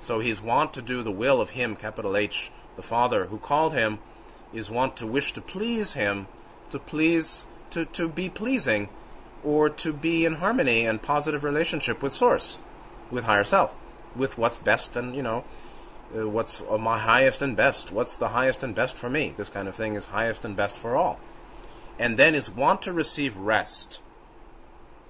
So 0.00 0.20
he's 0.20 0.40
want 0.40 0.72
to 0.74 0.82
do 0.82 1.02
the 1.02 1.10
will 1.10 1.40
of 1.40 1.50
him, 1.50 1.76
capital 1.76 2.16
H, 2.16 2.50
the 2.76 2.82
Father 2.82 3.26
who 3.26 3.38
called 3.38 3.72
him, 3.72 3.98
is 4.52 4.70
want 4.70 4.96
to 4.96 5.06
wish 5.06 5.32
to 5.32 5.40
please 5.40 5.92
him, 5.92 6.26
to 6.70 6.78
please, 6.78 7.46
to, 7.70 7.84
to 7.86 8.08
be 8.08 8.28
pleasing, 8.28 8.88
or 9.44 9.68
to 9.68 9.92
be 9.92 10.24
in 10.24 10.34
harmony 10.34 10.86
and 10.86 11.02
positive 11.02 11.44
relationship 11.44 12.02
with 12.02 12.12
Source, 12.12 12.58
with 13.10 13.24
higher 13.24 13.44
self, 13.44 13.74
with 14.14 14.38
what's 14.38 14.56
best 14.56 14.96
and, 14.96 15.14
you 15.14 15.22
know, 15.22 15.44
uh, 16.16 16.28
what's 16.28 16.62
uh, 16.68 16.78
my 16.78 16.98
highest 16.98 17.40
and 17.42 17.56
best, 17.56 17.90
what's 17.90 18.16
the 18.16 18.28
highest 18.28 18.62
and 18.62 18.74
best 18.74 18.96
for 18.96 19.08
me. 19.08 19.32
This 19.36 19.48
kind 19.48 19.68
of 19.68 19.74
thing 19.74 19.94
is 19.94 20.06
highest 20.06 20.44
and 20.44 20.56
best 20.56 20.78
for 20.78 20.96
all. 20.96 21.18
And 21.98 22.16
then 22.16 22.34
is 22.34 22.50
want 22.50 22.82
to 22.82 22.92
receive 22.92 23.36
rest. 23.36 24.00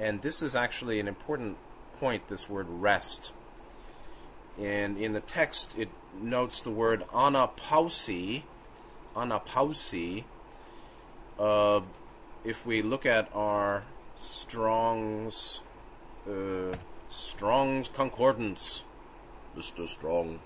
And 0.02 0.20
this 0.20 0.42
is 0.42 0.56
actually 0.56 0.98
an 0.98 1.06
important 1.06 1.58
point, 2.00 2.26
this 2.26 2.50
word 2.50 2.66
rest. 2.68 3.32
And 4.60 4.98
in 4.98 5.12
the 5.12 5.20
text, 5.20 5.78
it 5.78 5.90
notes 6.20 6.60
the 6.60 6.72
word 6.72 7.04
anapausi. 7.12 8.42
Anapausi. 9.14 10.24
Uh, 11.38 11.82
if 12.44 12.66
we 12.66 12.82
look 12.82 13.06
at 13.06 13.28
our 13.32 13.84
Strong's 14.16 15.60
uh, 16.28 16.72
Strong's 17.08 17.88
Concordance, 17.88 18.82
Mr. 19.56 19.88
Strong, 19.88 20.40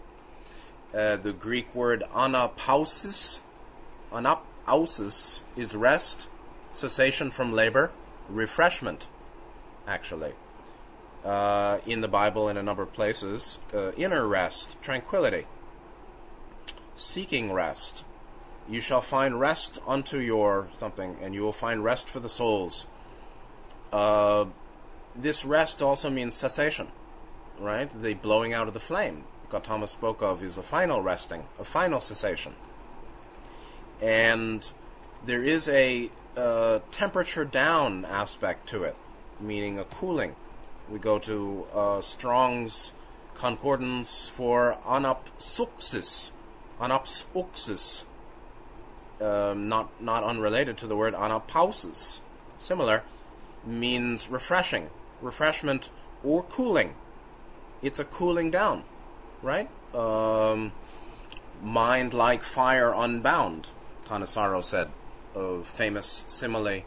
uh, 0.93 1.17
the 1.17 1.33
Greek 1.33 1.75
word 1.75 2.05
anapausis, 2.13 3.41
anapausis 4.13 5.41
is 5.57 5.75
rest, 5.75 6.29
cessation 6.73 7.31
from 7.31 7.55
labor, 7.55 7.91
refreshment, 8.29 9.07
actually. 9.87 10.33
Uh, 11.25 11.79
in 11.87 12.01
the 12.03 12.09
Bible, 12.09 12.49
in 12.49 12.57
a 12.57 12.63
number 12.63 12.83
of 12.83 12.93
places, 12.93 13.59
uh, 13.75 13.91
inner 13.93 14.27
rest, 14.27 14.81
tranquility, 14.81 15.47
seeking 16.95 17.53
rest. 17.53 18.05
You 18.69 18.81
shall 18.81 19.01
find 19.01 19.39
rest 19.39 19.79
unto 19.87 20.19
your 20.19 20.69
something, 20.77 21.17
and 21.21 21.35
you 21.35 21.43
will 21.43 21.53
find 21.53 21.83
rest 21.83 22.09
for 22.09 22.21
the 22.21 22.29
souls. 22.29 22.87
Uh, 23.93 24.47
this 25.15 25.45
rest 25.45 25.83
also 25.83 26.11
means 26.11 26.35
cessation, 26.35 26.89
right? 27.59 27.91
The 28.03 28.15
blowing 28.15 28.53
out 28.53 28.69
of 28.69 28.75
the 28.75 28.81
flame. 28.81 29.25
Gautama 29.51 29.87
spoke 29.87 30.23
of 30.23 30.43
is 30.43 30.59
a 30.59 30.63
final 30.63 31.03
resting, 31.03 31.45
a 31.59 31.65
final 31.65 32.01
cessation. 32.01 32.55
And 34.03 34.69
there 35.25 35.43
is 35.43 35.69
a 35.69 36.11
uh, 36.37 36.81
temperature 36.91 37.45
down 37.45 38.05
aspect 38.05 38.69
to 38.71 38.83
it, 38.83 38.97
meaning 39.41 39.79
a 39.79 39.85
cooling. 39.85 40.35
We 40.89 40.99
go 40.99 41.19
to 41.21 41.67
uh, 41.75 42.01
Strong's 42.01 42.93
concordance 43.35 44.29
for 44.29 44.79
anapsuxis, 44.85 46.31
anapsuxis, 46.81 48.05
um, 49.21 49.69
not 49.69 50.01
not 50.01 50.25
unrelated 50.25 50.77
to 50.79 50.87
the 50.87 50.97
word 50.97 51.15
anapausis. 51.15 52.21
Similar, 52.59 53.03
means 53.65 54.29
refreshing, 54.31 54.91
refreshment, 55.21 55.91
or 56.25 56.43
cooling. 56.43 56.95
It's 57.83 57.99
a 57.99 58.05
cooling 58.05 58.51
down 58.51 58.85
right? 59.43 59.69
Um, 59.95 60.73
mind 61.63 62.15
like 62.15 62.43
fire 62.43 62.93
unbound, 62.95 63.69
Thanissaro 64.07 64.63
said. 64.63 64.91
A 65.35 65.63
famous 65.63 66.25
simile, 66.29 66.83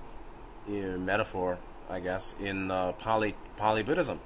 uh, 0.67 0.71
metaphor, 0.71 1.59
I 1.89 1.99
guess, 1.99 2.35
in 2.39 2.69
uh, 2.69 2.91
Pali, 2.93 3.35
Pali 3.57 3.83
Buddhism. 3.83 4.19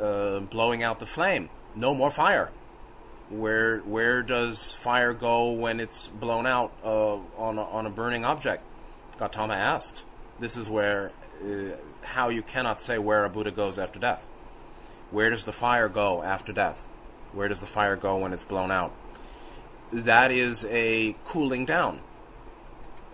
Uh, 0.00 0.40
blowing 0.40 0.82
out 0.82 1.00
the 1.00 1.06
flame. 1.06 1.50
No 1.76 1.94
more 1.94 2.10
fire. 2.10 2.50
Where 3.28 3.78
where 3.80 4.22
does 4.22 4.74
fire 4.74 5.12
go 5.12 5.50
when 5.50 5.80
it's 5.80 6.08
blown 6.08 6.46
out 6.46 6.72
uh, 6.84 7.16
on 7.36 7.58
a, 7.58 7.64
on 7.64 7.86
a 7.86 7.90
burning 7.90 8.24
object? 8.24 8.62
Gautama 9.18 9.54
asked. 9.54 10.04
This 10.40 10.56
is 10.56 10.68
where 10.68 11.12
uh, 11.42 11.76
how 12.02 12.28
you 12.28 12.42
cannot 12.42 12.80
say 12.80 12.98
where 12.98 13.24
a 13.24 13.30
Buddha 13.30 13.50
goes 13.50 13.78
after 13.78 13.98
death. 13.98 14.26
Where 15.10 15.30
does 15.30 15.44
the 15.44 15.52
fire 15.52 15.88
go 15.88 16.22
after 16.22 16.52
death? 16.52 16.86
Where 17.32 17.48
does 17.48 17.60
the 17.60 17.66
fire 17.66 17.96
go 17.96 18.16
when 18.18 18.32
it's 18.32 18.44
blown 18.44 18.70
out? 18.70 18.92
That 19.92 20.30
is 20.30 20.64
a 20.70 21.16
cooling 21.24 21.66
down. 21.66 22.00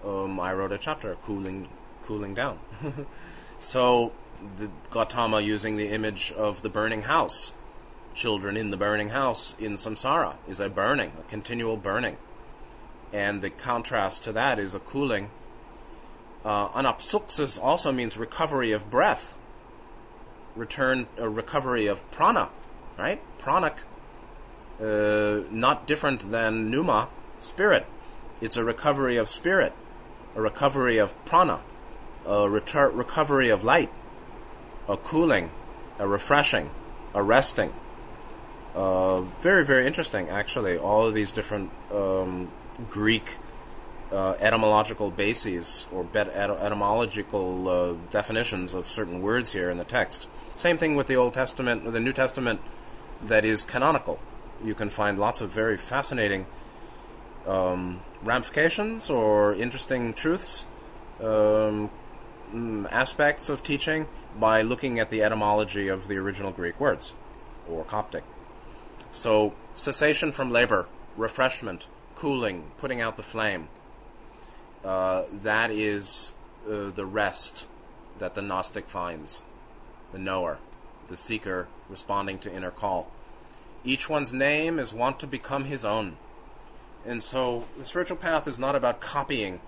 Um, 0.04 0.38
I 0.38 0.52
wrote 0.52 0.72
a 0.72 0.78
chapter, 0.78 1.16
cooling, 1.24 1.68
cooling 2.04 2.34
down. 2.34 2.58
so, 3.60 4.12
the 4.58 4.70
Gautama 4.90 5.40
using 5.40 5.76
the 5.76 5.88
image 5.88 6.32
of 6.32 6.62
the 6.62 6.68
burning 6.68 7.02
house, 7.02 7.52
children 8.14 8.56
in 8.56 8.70
the 8.70 8.76
burning 8.76 9.10
house 9.10 9.54
in 9.58 9.74
samsara, 9.74 10.36
is 10.48 10.60
a 10.60 10.68
burning, 10.68 11.12
a 11.18 11.28
continual 11.28 11.76
burning. 11.76 12.16
And 13.12 13.40
the 13.40 13.50
contrast 13.50 14.24
to 14.24 14.32
that 14.32 14.58
is 14.58 14.74
a 14.74 14.80
cooling. 14.80 15.30
Uh, 16.44 16.68
anapsuxis 16.68 17.62
also 17.62 17.90
means 17.90 18.16
recovery 18.16 18.72
of 18.72 18.90
breath, 18.90 19.36
return, 20.54 21.06
a 21.16 21.28
recovery 21.28 21.86
of 21.86 22.08
prana, 22.10 22.50
right? 22.96 23.20
Pranic 23.38 23.78
uh, 24.80 25.42
not 25.50 25.86
different 25.86 26.30
than 26.30 26.70
pneuma, 26.70 27.08
spirit. 27.40 27.86
It's 28.40 28.56
a 28.56 28.64
recovery 28.64 29.16
of 29.16 29.28
spirit, 29.28 29.72
a 30.36 30.40
recovery 30.40 30.98
of 30.98 31.12
prana, 31.24 31.60
a 32.28 32.48
recovery 32.48 33.48
of 33.48 33.64
light, 33.64 33.90
a 34.88 34.96
cooling, 34.96 35.50
a 35.98 36.06
refreshing, 36.06 36.70
a 37.14 37.22
resting. 37.22 37.72
Uh, 38.74 39.22
very, 39.42 39.64
very 39.64 39.86
interesting, 39.86 40.28
actually. 40.28 40.78
All 40.78 41.06
of 41.06 41.14
these 41.14 41.32
different 41.32 41.70
um, 41.92 42.48
Greek 42.90 43.36
uh, 44.12 44.34
etymological 44.38 45.10
bases 45.10 45.88
or 45.90 46.04
bet- 46.04 46.28
etymological 46.28 47.68
uh, 47.68 47.94
definitions 48.10 48.74
of 48.74 48.86
certain 48.86 49.22
words 49.22 49.52
here 49.52 49.70
in 49.70 49.78
the 49.78 49.84
text. 49.84 50.28
Same 50.54 50.78
thing 50.78 50.94
with 50.94 51.06
the 51.08 51.16
Old 51.16 51.34
Testament, 51.34 51.84
with 51.84 51.94
the 51.94 52.00
New 52.00 52.12
Testament 52.12 52.60
that 53.22 53.44
is 53.44 53.62
canonical 53.62 54.20
you 54.64 54.74
can 54.74 54.90
find 54.90 55.18
lots 55.18 55.40
of 55.40 55.50
very 55.50 55.76
fascinating 55.76 56.46
um, 57.46 58.00
ramifications 58.22 59.08
or 59.08 59.54
interesting 59.54 60.12
truths, 60.12 60.66
um, 61.22 61.90
aspects 62.90 63.48
of 63.48 63.62
teaching 63.62 64.06
by 64.38 64.62
looking 64.62 64.98
at 64.98 65.10
the 65.10 65.22
etymology 65.22 65.88
of 65.88 66.08
the 66.08 66.16
original 66.16 66.50
Greek 66.50 66.78
words 66.80 67.14
or 67.68 67.84
Coptic. 67.84 68.24
So, 69.12 69.54
cessation 69.74 70.32
from 70.32 70.50
labor, 70.50 70.86
refreshment, 71.16 71.88
cooling, 72.14 72.64
putting 72.78 73.00
out 73.00 73.16
the 73.16 73.22
flame. 73.22 73.68
Uh, 74.84 75.24
that 75.32 75.70
is 75.70 76.32
uh, 76.68 76.90
the 76.90 77.06
rest 77.06 77.66
that 78.18 78.34
the 78.34 78.42
Gnostic 78.42 78.88
finds, 78.88 79.42
the 80.12 80.18
knower, 80.18 80.58
the 81.08 81.16
seeker 81.16 81.68
responding 81.88 82.38
to 82.40 82.52
inner 82.52 82.70
call. 82.70 83.10
Each 83.84 84.08
one's 84.08 84.32
name 84.32 84.78
is 84.78 84.92
wont 84.92 85.18
to 85.20 85.26
become 85.26 85.64
his 85.64 85.84
own. 85.84 86.16
And 87.06 87.22
so 87.22 87.64
the 87.76 87.84
spiritual 87.84 88.16
path 88.16 88.46
is 88.46 88.58
not 88.58 88.74
about 88.74 89.00
copying 89.00 89.60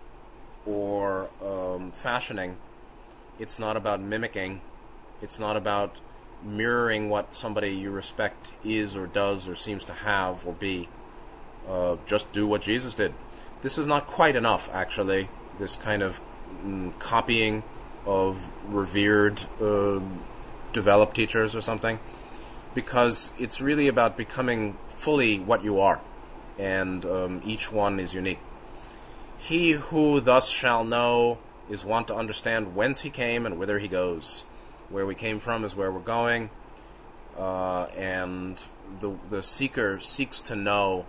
or 0.67 1.31
um, 1.43 1.93
fashioning. 1.93 2.57
It's 3.41 3.59
not 3.59 3.79
about 3.79 4.03
mimicking. 4.03 4.61
It's 5.23 5.41
not 5.41 5.57
about 5.57 5.97
mirroring 6.43 7.09
what 7.09 7.35
somebody 7.35 7.71
you 7.71 7.91
respect 7.91 8.53
is 8.63 8.95
or 8.95 9.07
does 9.07 9.49
or 9.49 9.55
seems 9.55 9.83
to 9.87 9.95
have 9.95 10.47
or 10.47 10.53
be. 10.53 10.91
Uh, 11.67 11.97
just 12.07 12.31
do 12.35 12.47
what 12.47 12.61
Jesus 12.61 12.95
did. 12.95 13.15
This 13.63 13.79
is 13.79 13.87
not 13.87 14.07
quite 14.07 14.37
enough, 14.37 14.69
actually. 14.75 15.31
This 15.59 15.75
kind 15.75 16.03
of 16.03 16.21
mm, 16.63 16.99
copying 16.99 17.63
of 18.05 18.47
revered, 18.69 19.43
uh, 19.59 20.01
developed 20.75 21.17
teachers 21.17 21.57
or 21.57 21.63
something, 21.63 21.99
because 22.75 23.33
it's 23.39 23.63
really 23.63 23.89
about 23.89 24.19
becoming 24.19 24.75
fully 24.89 25.39
what 25.39 25.65
you 25.65 25.81
are, 25.81 26.01
and 26.59 27.07
um, 27.07 27.43
each 27.45 27.73
one 27.73 27.99
is 27.99 28.13
unique. 28.13 28.39
He 29.39 29.73
who 29.73 30.21
thus 30.21 30.51
shall 30.51 30.85
know 30.85 31.39
is 31.71 31.85
want 31.85 32.09
to 32.09 32.15
understand 32.15 32.75
whence 32.75 33.03
he 33.03 33.11
came 33.11 33.47
and 33.47 33.59
whither 33.59 33.79
he 33.79 33.89
goes. 33.89 34.45
Where 34.91 35.07
we 35.07 35.15
came 35.15 35.39
from 35.39 35.65
is 35.65 35.77
where 35.77 35.91
we're 35.93 36.01
going, 36.01 36.51
uh, 37.39 37.85
and 37.97 38.63
the 38.99 39.17
the 39.31 39.41
seeker 39.41 40.01
seeks 40.01 40.41
to 40.43 40.57
know 40.57 41.07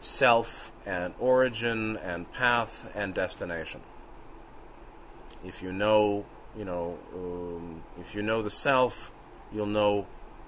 self 0.00 0.72
and 0.84 1.14
origin 1.20 1.96
and 1.96 2.30
path 2.32 2.90
and 2.96 3.14
destination. 3.14 3.80
If 5.44 5.62
you 5.62 5.72
know, 5.72 6.24
you 6.58 6.64
know, 6.64 6.98
um, 7.14 7.82
if 8.00 8.16
you 8.16 8.22
know 8.22 8.42
the 8.42 8.50
self, 8.50 9.12
you'll 9.52 9.66
know 9.66 10.06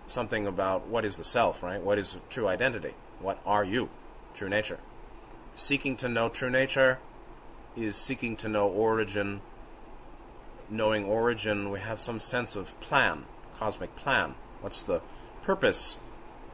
something 0.08 0.48
about 0.48 0.88
what 0.88 1.04
is 1.04 1.16
the 1.16 1.24
self, 1.24 1.62
right? 1.62 1.80
What 1.80 1.98
is 1.98 2.18
true 2.28 2.48
identity? 2.48 2.94
What 3.20 3.38
are 3.46 3.62
you? 3.62 3.88
True 4.34 4.48
nature. 4.48 4.78
Seeking 5.54 5.96
to 5.96 6.08
know 6.08 6.28
true 6.28 6.50
nature 6.50 6.98
is 7.84 7.96
seeking 7.96 8.36
to 8.36 8.48
know 8.48 8.68
origin. 8.68 9.40
Knowing 10.70 11.04
origin, 11.04 11.70
we 11.70 11.80
have 11.80 12.00
some 12.00 12.20
sense 12.20 12.56
of 12.56 12.78
plan, 12.80 13.24
cosmic 13.58 13.94
plan. 13.96 14.34
What's 14.60 14.82
the 14.82 15.00
purpose 15.42 15.98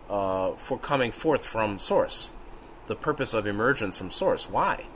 uh, 0.08 0.52
for 0.52 0.78
coming 0.78 1.10
forth 1.10 1.44
from 1.44 1.78
source? 1.78 2.30
the 2.86 2.94
purpose 2.94 3.34
of 3.34 3.46
emergence 3.46 3.96
from 3.96 4.10
source. 4.10 4.48
Why? 4.48 4.86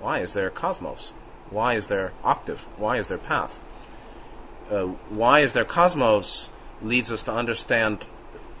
Why 0.00 0.18
is 0.18 0.34
there 0.34 0.50
cosmos? 0.50 1.10
Why 1.50 1.74
is 1.74 1.88
there 1.88 2.12
octave? 2.24 2.66
Why 2.76 2.98
is 2.98 3.08
there 3.08 3.18
path? 3.18 3.62
Uh, 4.70 4.86
why 5.08 5.40
is 5.40 5.52
there 5.52 5.64
cosmos 5.64 6.50
leads 6.82 7.10
us 7.10 7.22
to 7.24 7.32
understand 7.32 8.06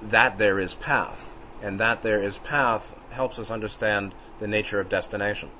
that 0.02 0.38
there 0.38 0.58
is 0.58 0.74
path, 0.74 1.36
and 1.62 1.78
that 1.78 2.02
there 2.02 2.22
is 2.22 2.38
path 2.38 2.96
helps 3.10 3.38
us 3.38 3.50
understand 3.50 4.14
the 4.38 4.46
nature 4.46 4.80
of 4.80 4.88
destination. 4.88 5.50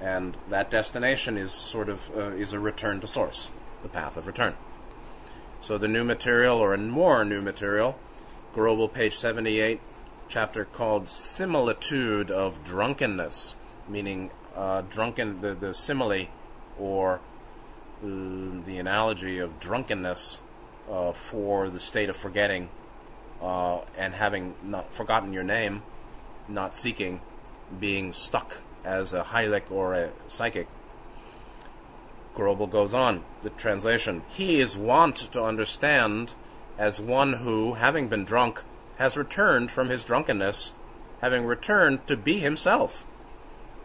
And 0.00 0.36
that 0.48 0.70
destination 0.70 1.36
is 1.36 1.52
sort 1.52 1.88
of 1.88 2.10
uh, 2.16 2.30
is 2.30 2.52
a 2.52 2.60
return 2.60 3.00
to 3.00 3.06
source, 3.06 3.50
the 3.82 3.88
path 3.88 4.16
of 4.16 4.26
return. 4.26 4.54
So 5.60 5.76
the 5.76 5.88
new 5.88 6.04
material, 6.04 6.58
or 6.58 6.76
more 6.76 7.24
new 7.24 7.42
material, 7.42 7.98
Grobel, 8.54 8.92
page 8.92 9.16
78, 9.16 9.80
chapter 10.28 10.64
called 10.64 11.08
Similitude 11.08 12.30
of 12.30 12.62
Drunkenness, 12.62 13.56
meaning 13.88 14.30
uh, 14.54 14.82
drunken, 14.82 15.40
the, 15.40 15.54
the 15.54 15.74
simile 15.74 16.26
or 16.78 17.20
uh, 18.02 18.06
the 18.64 18.78
analogy 18.78 19.38
of 19.38 19.58
drunkenness 19.58 20.38
uh, 20.90 21.12
for 21.12 21.68
the 21.68 21.80
state 21.80 22.08
of 22.08 22.16
forgetting 22.16 22.68
uh, 23.42 23.80
and 23.96 24.14
having 24.14 24.54
not 24.62 24.92
forgotten 24.92 25.32
your 25.32 25.42
name, 25.42 25.82
not 26.48 26.76
seeking, 26.76 27.20
being 27.80 28.12
stuck 28.12 28.62
as 28.88 29.12
a 29.12 29.22
Hylic 29.22 29.70
or 29.70 29.92
a 29.92 30.10
psychic. 30.28 30.66
Grobel 32.34 32.70
goes 32.70 32.94
on, 32.94 33.22
the 33.42 33.50
translation. 33.50 34.22
He 34.30 34.60
is 34.60 34.78
wont 34.78 35.16
to 35.32 35.42
understand 35.42 36.34
as 36.78 37.00
one 37.00 37.34
who, 37.34 37.74
having 37.74 38.08
been 38.08 38.24
drunk, 38.24 38.62
has 38.96 39.16
returned 39.16 39.70
from 39.70 39.90
his 39.90 40.04
drunkenness, 40.06 40.72
having 41.20 41.44
returned 41.44 42.06
to 42.06 42.16
be 42.16 42.38
himself, 42.38 43.04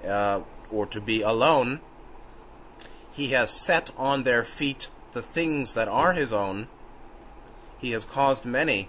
uh, 0.08 0.42
or 0.72 0.86
to 0.86 1.02
be 1.02 1.22
alone. 1.22 1.82
He 3.12 3.30
has 3.30 3.52
set 3.52 3.92
on 3.98 4.24
their 4.24 4.44
feet 4.44 4.90
the 5.12 5.22
things 5.22 5.74
that 5.74 5.90
are 5.90 6.14
his 6.14 6.32
own. 6.32 6.68
He 7.78 7.92
has 7.92 8.06
caused 8.06 8.46
many 8.46 8.88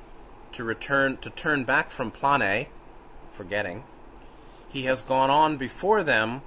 to 0.53 0.63
return 0.63 1.17
to 1.19 1.31
turn 1.31 1.65
back 1.65 1.91
from 1.91 2.13
plane, 2.13 2.67
forgetting. 3.33 3.83
He 4.75 4.87
has 4.87 5.03
gone 5.03 5.31
on 5.31 5.57
before 5.57 6.03
them 6.03 6.43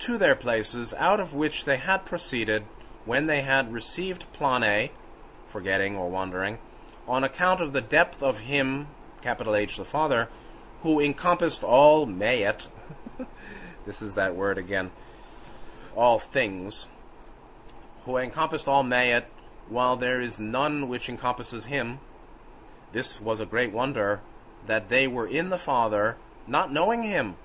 to 0.00 0.18
their 0.18 0.34
places 0.34 0.92
out 0.92 1.20
of 1.20 1.32
which 1.32 1.64
they 1.64 1.78
had 1.78 2.04
proceeded 2.04 2.64
when 3.06 3.24
they 3.24 3.40
had 3.40 3.72
received 3.72 4.30
plane, 4.34 4.90
forgetting 5.46 5.96
or 5.96 6.10
wandering, 6.10 6.58
on 7.08 7.24
account 7.24 7.62
of 7.62 7.72
the 7.72 7.80
depth 7.80 8.22
of 8.22 8.40
him 8.40 8.88
capital 9.22 9.56
H 9.56 9.78
the 9.78 9.86
Father, 9.86 10.28
who 10.82 11.00
encompassed 11.00 11.64
all 11.64 12.06
mayet. 12.06 12.68
this 13.86 14.02
is 14.02 14.16
that 14.16 14.36
word 14.36 14.58
again. 14.58 14.90
All 15.96 16.18
things. 16.18 16.88
Who 18.04 18.18
encompassed 18.18 18.68
all 18.68 18.84
mayet, 18.84 19.24
while 19.70 19.96
there 19.96 20.20
is 20.20 20.38
none 20.38 20.90
which 20.90 21.08
encompasses 21.08 21.64
him. 21.64 22.00
This 22.92 23.18
was 23.18 23.40
a 23.40 23.46
great 23.46 23.72
wonder, 23.72 24.20
that 24.66 24.90
they 24.90 25.08
were 25.08 25.26
in 25.26 25.48
the 25.48 25.56
Father, 25.56 26.18
not 26.46 26.70
knowing 26.70 27.04
him, 27.04 27.36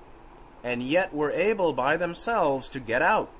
and 0.62 0.82
yet 0.82 1.14
were 1.14 1.30
able 1.30 1.72
by 1.72 1.96
themselves 1.96 2.68
to 2.68 2.80
get 2.80 3.02
out, 3.02 3.30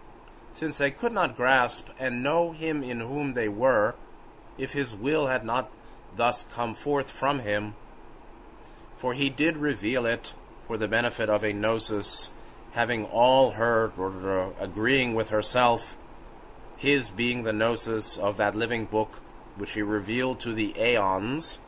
since 0.53 0.79
they 0.79 0.91
could 0.91 1.13
not 1.13 1.37
grasp 1.37 1.89
and 1.99 2.23
know 2.23 2.53
him 2.53 2.83
in 2.83 3.01
whom 3.01 3.35
they 3.35 3.49
were, 3.49 3.95
if 4.57 4.73
his 4.73 4.95
will 4.95 5.27
had 5.27 5.45
not 5.45 5.71
thus 6.17 6.45
come 6.53 6.75
forth 6.75 7.11
from 7.11 7.41
him 7.41 7.75
for 8.99 9.15
he 9.15 9.31
did 9.31 9.57
reveal 9.57 10.05
it 10.05 10.35
for 10.67 10.77
the 10.77 10.89
benefit 10.89 11.31
of 11.31 11.45
a 11.45 11.53
gnosis, 11.53 12.31
having 12.73 13.05
all 13.05 13.53
heard 13.53 13.93
or 13.97 14.53
agreeing 14.61 15.15
with 15.15 15.31
herself, 15.31 15.97
his 16.77 17.09
being 17.09 17.45
the 17.45 17.53
gnosis 17.53 18.19
of 18.19 18.37
that 18.37 18.55
living 18.55 18.85
book 18.85 19.21
which 19.57 19.73
he 19.73 19.83
revealed 19.83 20.39
to 20.41 20.53
the 20.53 20.75
aeons 20.79 21.59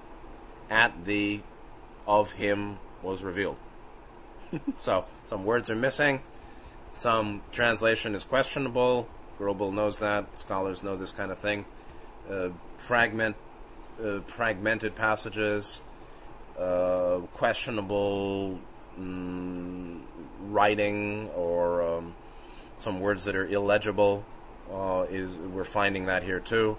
at 0.68 1.04
the 1.04 1.40
of 2.06 2.32
him 2.32 2.78
was 3.02 3.22
revealed. 3.22 3.56
so 4.76 5.04
some 5.24 5.44
words 5.44 5.70
are 5.70 5.76
missing, 5.76 6.20
some 6.92 7.42
translation 7.52 8.14
is 8.14 8.24
questionable. 8.24 9.08
Grobel 9.38 9.72
knows 9.72 10.00
that. 10.00 10.36
Scholars 10.36 10.82
know 10.82 10.96
this 10.96 11.12
kind 11.12 11.30
of 11.30 11.38
thing. 11.38 11.64
Uh, 12.30 12.50
fragment, 12.76 13.36
uh, 14.04 14.20
fragmented 14.20 14.94
passages 14.94 15.82
uh, 16.60 17.20
questionable 17.32 18.58
mm, 18.98 20.00
writing 20.48 21.30
or 21.30 21.82
um, 21.82 22.14
some 22.78 23.00
words 23.00 23.24
that 23.24 23.34
are 23.34 23.46
illegible. 23.46 24.24
Uh, 24.70 25.04
is 25.10 25.36
we're 25.36 25.64
finding 25.64 26.06
that 26.06 26.22
here 26.22 26.38
too. 26.38 26.76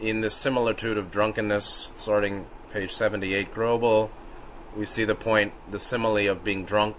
In 0.00 0.20
the 0.20 0.30
similitude 0.30 0.98
of 0.98 1.10
drunkenness, 1.10 1.92
starting 1.94 2.46
page 2.70 2.92
78, 2.92 3.52
Grobel, 3.54 4.10
we 4.78 4.86
see 4.86 5.04
the 5.04 5.14
point, 5.16 5.52
the 5.68 5.80
simile 5.80 6.28
of 6.28 6.44
being 6.44 6.64
drunk. 6.64 6.94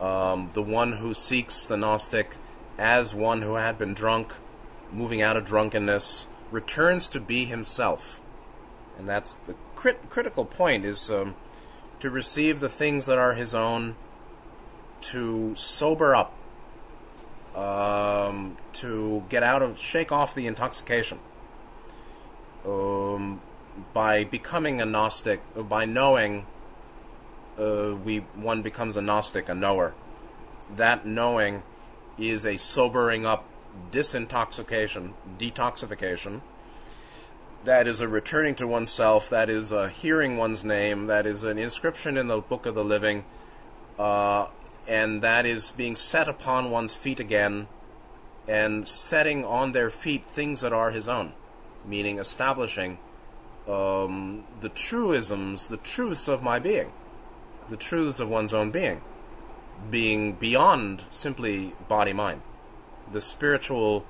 Um, 0.00 0.50
the 0.52 0.62
one 0.62 0.94
who 0.94 1.14
seeks 1.14 1.64
the 1.64 1.76
Gnostic 1.76 2.36
as 2.76 3.14
one 3.14 3.42
who 3.42 3.54
had 3.54 3.78
been 3.78 3.94
drunk, 3.94 4.34
moving 4.92 5.22
out 5.22 5.36
of 5.36 5.44
drunkenness, 5.44 6.26
returns 6.50 7.06
to 7.08 7.20
be 7.20 7.44
himself. 7.44 8.20
And 8.98 9.08
that's 9.08 9.36
the 9.36 9.54
crit- 9.76 10.10
critical 10.10 10.44
point 10.44 10.84
is 10.84 11.08
um, 11.08 11.36
to 12.00 12.10
receive 12.10 12.58
the 12.58 12.68
things 12.68 13.06
that 13.06 13.16
are 13.16 13.34
his 13.34 13.54
own, 13.54 13.94
to 15.02 15.54
sober 15.54 16.16
up, 16.16 16.34
um, 17.54 18.56
to 18.74 19.22
get 19.28 19.44
out 19.44 19.62
of, 19.62 19.78
shake 19.78 20.10
off 20.10 20.34
the 20.34 20.48
intoxication. 20.48 21.20
Um, 22.66 23.40
by 23.94 24.24
becoming 24.24 24.80
a 24.80 24.84
Gnostic, 24.84 25.40
by 25.56 25.84
knowing, 25.84 26.46
uh, 27.58 27.94
we 28.04 28.18
one 28.34 28.62
becomes 28.62 28.96
a 28.96 29.02
Gnostic, 29.02 29.48
a 29.48 29.54
knower. 29.54 29.94
That 30.74 31.06
knowing 31.06 31.62
is 32.18 32.46
a 32.46 32.56
sobering 32.56 33.26
up, 33.26 33.44
disintoxication, 33.90 35.12
detoxification 35.38 36.40
that 37.64 37.86
is 37.86 38.00
a 38.00 38.08
returning 38.08 38.54
to 38.56 38.66
oneself, 38.66 39.30
that 39.30 39.48
is 39.48 39.70
a 39.70 39.88
hearing 39.88 40.36
one's 40.36 40.64
name, 40.64 41.06
that 41.06 41.26
is 41.26 41.42
an 41.42 41.58
inscription 41.58 42.16
in 42.16 42.26
the 42.26 42.40
book 42.40 42.66
of 42.66 42.74
the 42.74 42.84
living, 42.84 43.24
uh, 43.98 44.48
and 44.88 45.22
that 45.22 45.46
is 45.46 45.70
being 45.70 45.94
set 45.94 46.28
upon 46.28 46.70
one's 46.70 46.94
feet 46.94 47.20
again 47.20 47.68
and 48.48 48.88
setting 48.88 49.44
on 49.44 49.72
their 49.72 49.90
feet 49.90 50.24
things 50.26 50.62
that 50.62 50.72
are 50.72 50.90
his 50.90 51.08
own, 51.08 51.32
meaning 51.86 52.18
establishing 52.18 52.98
um, 53.68 54.42
the 54.60 54.68
truisms, 54.68 55.68
the 55.68 55.76
truths 55.76 56.26
of 56.26 56.42
my 56.42 56.58
being, 56.58 56.90
the 57.72 57.78
truths 57.78 58.20
of 58.20 58.28
one's 58.28 58.52
own 58.52 58.70
being, 58.70 59.00
being 59.90 60.34
beyond 60.34 61.02
simply 61.10 61.72
body 61.88 62.12
mind. 62.12 62.42
The 63.10 63.22
spiritual 63.22 64.04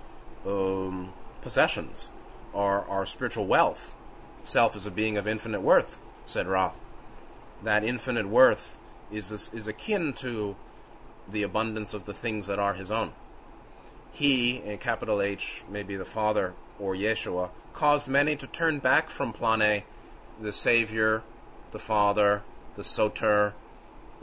um, 0.44 1.12
possessions 1.42 2.10
are 2.52 2.84
our 2.88 3.06
spiritual 3.06 3.46
wealth. 3.46 3.94
Self 4.42 4.74
is 4.74 4.84
a 4.84 4.90
being 4.90 5.16
of 5.16 5.28
infinite 5.28 5.62
worth, 5.62 6.00
said 6.26 6.48
Ra. 6.48 6.72
That 7.62 7.84
infinite 7.84 8.26
worth 8.26 8.78
is, 9.12 9.30
is 9.30 9.68
akin 9.68 10.12
to 10.14 10.56
the 11.30 11.44
abundance 11.44 11.94
of 11.94 12.04
the 12.04 12.12
things 12.14 12.48
that 12.48 12.58
are 12.58 12.74
his 12.74 12.90
own. 12.90 13.12
He, 14.10 14.56
in 14.56 14.78
capital 14.78 15.22
H, 15.22 15.62
maybe 15.70 15.94
the 15.94 16.04
Father 16.04 16.54
or 16.80 16.96
Yeshua, 16.96 17.50
caused 17.74 18.08
many 18.08 18.34
to 18.34 18.48
turn 18.48 18.80
back 18.80 19.08
from 19.08 19.32
Plane, 19.32 19.84
the 20.40 20.52
Savior, 20.52 21.22
the 21.70 21.78
Father, 21.78 22.42
the 22.76 22.84
Soter, 22.84 23.54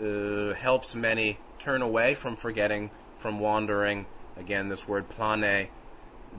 uh, 0.01 0.53
helps 0.53 0.95
many 0.95 1.37
turn 1.57 1.81
away 1.81 2.15
from 2.15 2.35
forgetting, 2.35 2.89
from 3.17 3.39
wandering. 3.39 4.05
Again, 4.37 4.69
this 4.69 4.87
word 4.87 5.09
plane 5.09 5.67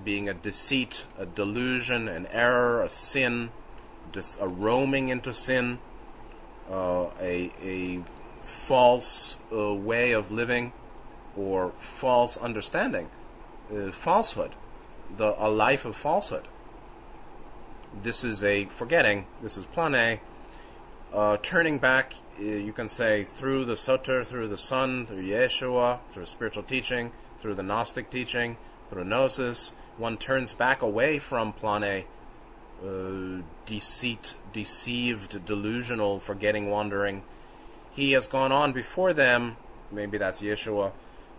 being 0.05 0.29
a 0.29 0.35
deceit, 0.35 1.07
a 1.18 1.27
delusion, 1.27 2.09
an 2.09 2.27
error, 2.27 2.83
a 2.83 2.88
sin, 2.88 3.51
just 4.12 4.40
a 4.40 4.49
roaming 4.49 5.09
into 5.09 5.33
sin, 5.33 5.79
uh, 6.70 7.09
a, 7.20 7.53
a 7.62 8.01
false 8.42 9.38
uh, 9.53 9.75
way 9.75 10.12
of 10.12 10.31
living 10.31 10.73
or 11.37 11.70
false 11.79 12.37
understanding, 12.37 13.09
uh, 13.75 13.90
falsehood, 13.90 14.53
the, 15.16 15.35
a 15.38 15.51
life 15.51 15.85
of 15.85 15.94
falsehood. 15.94 16.44
This 18.03 18.25
is 18.25 18.42
a 18.42 18.66
forgetting, 18.66 19.27
this 19.42 19.57
is 19.57 19.66
plane, 19.66 20.20
uh, 21.12 21.37
turning 21.42 21.79
back, 21.79 22.14
uh, 22.38 22.42
you 22.42 22.73
can 22.73 22.88
say, 22.88 23.25
through 23.25 23.64
the 23.64 23.77
Soter, 23.77 24.25
through 24.25 24.49
the 24.49 24.57
Son, 24.57 25.07
through 25.07 25.23
Yeshua, 25.23 25.99
through 26.11 26.27
spiritual 26.27 26.62
teaching, 26.62 27.12
through 27.38 27.55
the 27.55 27.62
Gnostic 27.62 28.11
teaching, 28.11 28.57
through 28.88 29.05
Gnosis, 29.05 29.73
one 29.96 30.16
turns 30.16 30.53
back 30.53 30.83
away 30.83 31.18
from 31.18 31.53
plane, 31.53 32.05
uh, 32.85 33.42
deceit, 33.66 34.35
deceived, 34.53 35.44
delusional, 35.44 36.20
forgetting, 36.20 36.70
wandering. 36.70 37.23
He 37.92 38.12
has 38.12 38.29
gone 38.29 38.53
on 38.53 38.73
before 38.73 39.12
them, 39.12 39.57
maybe 39.90 40.16
that's 40.16 40.42
Yeshua, 40.42 40.92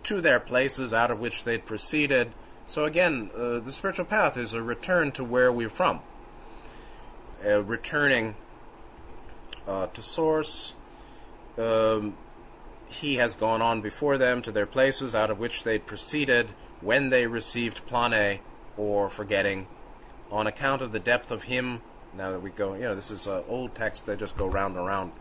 to 0.04 0.20
their 0.20 0.38
places 0.38 0.92
out 0.92 1.10
of 1.10 1.18
which 1.18 1.44
they'd 1.44 1.64
proceeded. 1.64 2.32
So 2.66 2.84
again, 2.84 3.30
uh, 3.34 3.58
the 3.58 3.72
spiritual 3.72 4.04
path 4.04 4.36
is 4.36 4.52
a 4.52 4.62
return 4.62 5.12
to 5.12 5.24
where 5.24 5.50
we're 5.50 5.68
from, 5.68 6.00
uh, 7.44 7.62
returning 7.62 8.34
uh, 9.66 9.86
to 9.88 10.02
source. 10.02 10.74
Um, 11.58 12.16
he 12.88 13.16
has 13.16 13.34
gone 13.34 13.62
on 13.62 13.80
before 13.80 14.18
them 14.18 14.42
to 14.42 14.52
their 14.52 14.66
places 14.66 15.14
out 15.14 15.30
of 15.30 15.38
which 15.38 15.64
they 15.64 15.78
proceeded 15.78 16.50
when 16.80 17.10
they 17.10 17.26
received 17.26 17.86
plane 17.86 18.40
or 18.76 19.08
forgetting 19.08 19.66
on 20.30 20.46
account 20.46 20.82
of 20.82 20.92
the 20.92 20.98
depth 20.98 21.30
of 21.30 21.44
him. 21.44 21.80
Now 22.14 22.30
that 22.32 22.40
we 22.40 22.50
go, 22.50 22.74
you 22.74 22.82
know, 22.82 22.94
this 22.94 23.10
is 23.10 23.26
an 23.26 23.42
old 23.48 23.74
text. 23.74 24.06
They 24.06 24.16
just 24.16 24.36
go 24.36 24.46
round 24.46 24.76
and 24.76 24.86
round. 24.86 25.12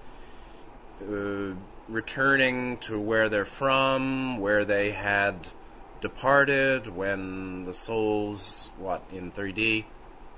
Uh, 1.01 1.55
returning 1.87 2.77
to 2.77 2.99
where 2.99 3.27
they're 3.29 3.45
from, 3.45 4.37
where 4.39 4.63
they 4.63 4.91
had 4.91 5.47
departed 5.99 6.87
when 6.87 7.65
the 7.65 7.73
souls, 7.73 8.71
what, 8.77 9.03
in 9.11 9.31
3D, 9.31 9.85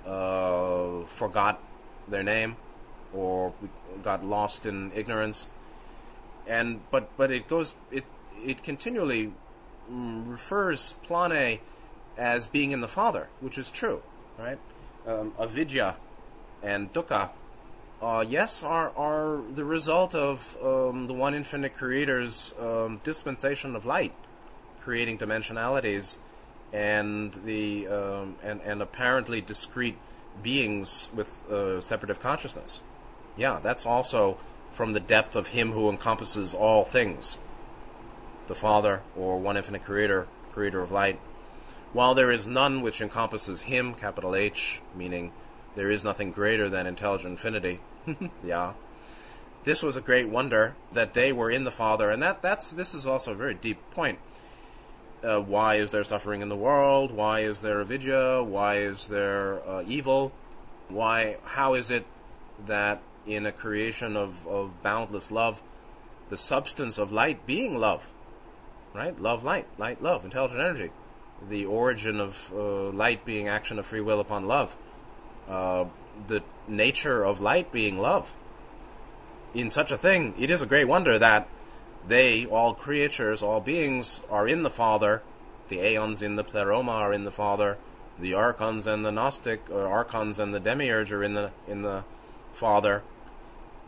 uh, 0.06 1.06
forgot 1.06 1.62
their 2.08 2.24
name 2.24 2.56
or 3.14 3.54
we 3.62 3.70
got 4.02 4.24
lost 4.24 4.66
in 4.66 4.92
ignorance. 4.94 5.48
And 6.48 6.82
but 6.92 7.10
but 7.18 7.32
it 7.32 7.48
goes 7.48 7.76
it 7.92 8.06
it 8.46 8.64
continually 8.64 9.32
mm, 9.92 10.30
refers 10.30 10.94
plane 11.04 11.60
as 12.18 12.48
being 12.48 12.72
in 12.72 12.82
the 12.82 12.88
Father, 12.88 13.30
which 13.40 13.58
is 13.58 13.72
true, 13.72 14.02
right? 14.38 14.60
Um, 15.08 15.34
avidya 15.40 15.98
and 16.62 16.92
dukkha, 16.94 17.30
uh, 18.02 18.26
yes, 18.28 18.64
are 18.64 18.92
are 18.98 19.42
the 19.54 19.66
result 19.66 20.14
of 20.16 20.58
um, 20.64 21.08
the 21.08 21.14
one 21.14 21.34
infinite 21.34 21.76
Creator's 21.76 22.54
um, 22.60 23.00
dispensation 23.04 23.76
of 23.76 23.86
light, 23.86 24.14
creating 24.82 25.18
dimensionalities, 25.18 26.18
and 26.72 27.34
the 27.46 27.88
um, 27.88 28.36
and 28.44 28.62
and 28.62 28.82
apparently 28.82 29.42
discrete 29.42 29.98
beings 30.42 31.10
with 31.14 31.50
uh, 31.50 31.80
separative 31.80 32.20
consciousness. 32.20 32.82
Yeah, 33.36 33.60
that's 33.62 33.86
also 33.86 34.38
from 34.72 34.94
the 34.94 35.00
depth 35.00 35.36
of 35.36 35.48
Him 35.48 35.72
who 35.72 35.90
encompasses 35.90 36.54
all 36.54 36.84
things, 36.86 37.40
the 38.48 38.56
Father 38.56 39.02
or 39.16 39.40
one 39.40 39.58
infinite 39.58 39.84
Creator, 39.84 40.28
Creator 40.52 40.82
of 40.82 40.92
light. 40.92 41.20
While 41.94 42.16
there 42.16 42.32
is 42.32 42.48
none 42.48 42.82
which 42.82 43.02
encompasses 43.02 43.62
him, 43.62 43.94
capital 43.94 44.36
H, 44.36 44.82
meaning 44.96 45.32
there 45.76 45.92
is 45.92 46.04
nothing 46.04 46.32
greater 46.32 46.68
than 46.68 46.88
intelligent 46.88 47.32
infinity, 47.32 47.80
yeah. 48.44 48.74
This 49.64 49.84
was 49.84 49.96
a 49.96 50.02
great 50.02 50.28
wonder 50.28 50.76
that 50.92 51.14
they 51.14 51.32
were 51.32 51.52
in 51.52 51.64
the 51.64 51.72
Father, 51.72 52.10
and 52.10 52.22
that 52.22 52.42
that's 52.42 52.72
this 52.72 52.94
is 52.94 53.06
also 53.06 53.32
a 53.32 53.36
very 53.36 53.54
deep 53.54 53.78
point. 53.92 54.20
Uh, 55.24 55.40
why 55.40 55.76
is 55.76 55.92
there 55.92 56.04
suffering 56.04 56.42
in 56.42 56.50
the 56.50 56.56
world? 56.56 57.12
Why 57.12 57.42
is 57.42 57.62
there 57.62 57.80
avidya? 57.80 58.44
Why 58.44 58.78
is 58.78 59.08
there 59.08 59.66
uh, 59.66 59.84
evil? 59.88 60.34
Why? 60.90 61.38
How 61.46 61.76
is 61.76 61.90
it 61.90 62.06
that 62.66 63.02
in 63.26 63.46
a 63.46 63.52
creation 63.52 64.18
of, 64.18 64.46
of 64.48 64.82
boundless 64.82 65.32
love, 65.32 65.62
the 66.30 66.38
substance 66.38 66.98
of 66.98 67.12
light 67.12 67.46
being 67.46 67.78
love, 67.78 68.12
right? 68.94 69.20
Love, 69.20 69.44
light, 69.44 69.68
light, 69.78 70.02
love, 70.02 70.24
intelligent 70.24 70.62
energy 70.62 70.92
the 71.50 71.66
origin 71.66 72.20
of 72.20 72.52
uh, 72.56 72.90
light 72.90 73.26
being 73.26 73.48
action 73.48 73.80
of 73.80 73.86
free 73.86 74.02
will 74.02 74.20
upon 74.20 74.48
love, 74.48 74.76
uh, 75.50 75.86
the 76.28 76.44
nature 76.68 77.24
of 77.24 77.40
light 77.40 77.72
being 77.72 78.00
love. 78.00 78.34
In 79.54 79.70
such 79.70 79.92
a 79.92 79.98
thing, 79.98 80.34
it 80.40 80.50
is 80.50 80.62
a 80.62 80.66
great 80.66 80.88
wonder 80.88 81.20
that 81.20 81.48
they, 82.08 82.46
all 82.46 82.74
creatures, 82.74 83.44
all 83.44 83.62
beings, 83.62 84.22
are 84.30 84.48
in 84.48 84.64
the 84.64 84.70
Father. 84.70 85.22
The 85.70 85.80
aeons 85.80 86.22
in 86.22 86.36
the 86.36 86.44
pleroma 86.44 86.92
are 86.92 87.14
in 87.14 87.24
the 87.24 87.32
Father. 87.32 87.78
The 88.20 88.34
archons 88.34 88.86
and 88.88 89.06
the 89.06 89.12
Gnostic, 89.12 89.70
or 89.70 89.88
archons 89.88 90.38
and 90.38 90.54
the 90.54 90.60
demiurge 90.60 91.12
are 91.12 91.24
in 91.24 91.34
the 91.34 91.52
in 91.68 91.82
the 91.82 92.04
Father. 92.54 93.02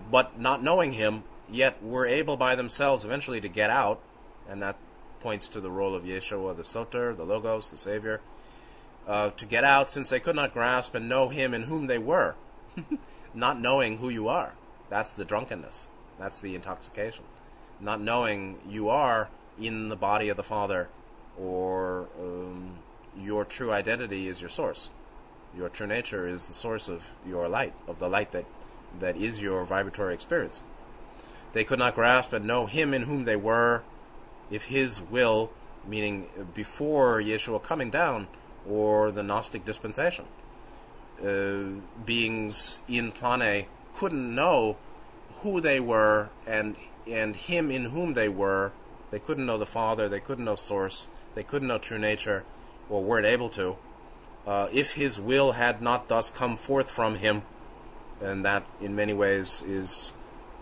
But 0.09 0.39
not 0.39 0.63
knowing 0.63 0.93
Him, 0.93 1.23
yet 1.49 1.81
were 1.83 2.05
able 2.05 2.37
by 2.37 2.55
themselves 2.55 3.05
eventually 3.05 3.41
to 3.41 3.47
get 3.47 3.69
out, 3.69 3.99
and 4.47 4.61
that 4.61 4.77
points 5.19 5.47
to 5.49 5.59
the 5.59 5.71
role 5.71 5.95
of 5.95 6.03
Yeshua, 6.03 6.55
the 6.55 6.63
Soter, 6.63 7.13
the 7.13 7.25
Logos, 7.25 7.71
the 7.71 7.77
Savior, 7.77 8.21
uh, 9.07 9.31
to 9.31 9.45
get 9.45 9.63
out 9.63 9.89
since 9.89 10.09
they 10.09 10.19
could 10.19 10.35
not 10.35 10.53
grasp 10.53 10.95
and 10.95 11.09
know 11.09 11.29
Him 11.29 11.53
in 11.53 11.63
whom 11.63 11.87
they 11.87 11.97
were. 11.97 12.35
not 13.33 13.59
knowing 13.59 13.97
who 13.97 14.09
you 14.09 14.27
are. 14.27 14.53
That's 14.89 15.13
the 15.13 15.25
drunkenness. 15.25 15.89
That's 16.19 16.39
the 16.39 16.55
intoxication. 16.55 17.25
Not 17.79 18.01
knowing 18.01 18.59
you 18.67 18.89
are 18.89 19.29
in 19.59 19.89
the 19.89 19.95
body 19.95 20.29
of 20.29 20.37
the 20.37 20.43
Father 20.43 20.89
or 21.37 22.07
um, 22.19 22.77
your 23.17 23.45
true 23.45 23.71
identity 23.71 24.27
is 24.27 24.41
your 24.41 24.49
source. 24.49 24.91
Your 25.55 25.69
true 25.69 25.87
nature 25.87 26.27
is 26.27 26.47
the 26.47 26.53
source 26.53 26.89
of 26.89 27.11
your 27.25 27.47
light, 27.47 27.73
of 27.87 27.99
the 27.99 28.09
light 28.09 28.31
that, 28.31 28.45
that 28.99 29.17
is 29.17 29.41
your 29.41 29.63
vibratory 29.65 30.13
experience. 30.13 30.63
They 31.53 31.63
could 31.63 31.79
not 31.79 31.95
grasp 31.95 32.33
and 32.33 32.45
know 32.45 32.65
Him 32.65 32.93
in 32.93 33.03
whom 33.03 33.25
they 33.25 33.35
were, 33.35 33.83
if 34.51 34.65
his 34.65 35.01
will, 35.01 35.51
meaning 35.87 36.27
before 36.53 37.21
Yeshua 37.21 37.61
coming 37.61 37.89
down, 37.89 38.27
or 38.67 39.11
the 39.11 39.23
Gnostic 39.23 39.65
dispensation, 39.65 40.25
uh, 41.23 41.81
beings 42.05 42.79
in 42.87 43.11
plane 43.11 43.65
couldn't 43.93 44.35
know 44.35 44.77
who 45.37 45.61
they 45.61 45.79
were 45.79 46.29
and 46.45 46.75
and 47.07 47.35
him 47.35 47.69
in 47.69 47.85
whom 47.85 48.13
they 48.13 48.27
were. 48.27 48.71
They 49.11 49.19
couldn't 49.19 49.45
know 49.45 49.59
the 49.59 49.65
Father. 49.65 50.09
They 50.09 50.19
couldn't 50.19 50.45
know 50.45 50.55
Source. 50.55 51.07
They 51.35 51.43
couldn't 51.43 51.67
know 51.67 51.77
true 51.77 51.99
nature, 51.99 52.43
or 52.89 53.03
weren't 53.03 53.27
able 53.27 53.49
to. 53.49 53.77
Uh, 54.47 54.67
if 54.71 54.93
his 54.93 55.19
will 55.19 55.53
had 55.53 55.81
not 55.81 56.07
thus 56.07 56.31
come 56.31 56.55
forth 56.55 56.89
from 56.89 57.15
him, 57.15 57.43
and 58.21 58.45
that 58.45 58.63
in 58.81 58.95
many 58.95 59.13
ways 59.13 59.61
is 59.63 60.11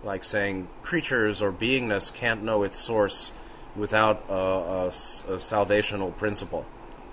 like 0.03 0.23
saying 0.23 0.67
creatures 0.81 1.41
or 1.41 1.51
beingness 1.51 2.13
can't 2.13 2.43
know 2.43 2.63
its 2.63 2.77
source 2.77 3.31
without 3.75 4.23
a, 4.29 4.33
a, 4.33 4.87
a 4.87 5.39
salvational 5.39 6.15
principle, 6.17 6.65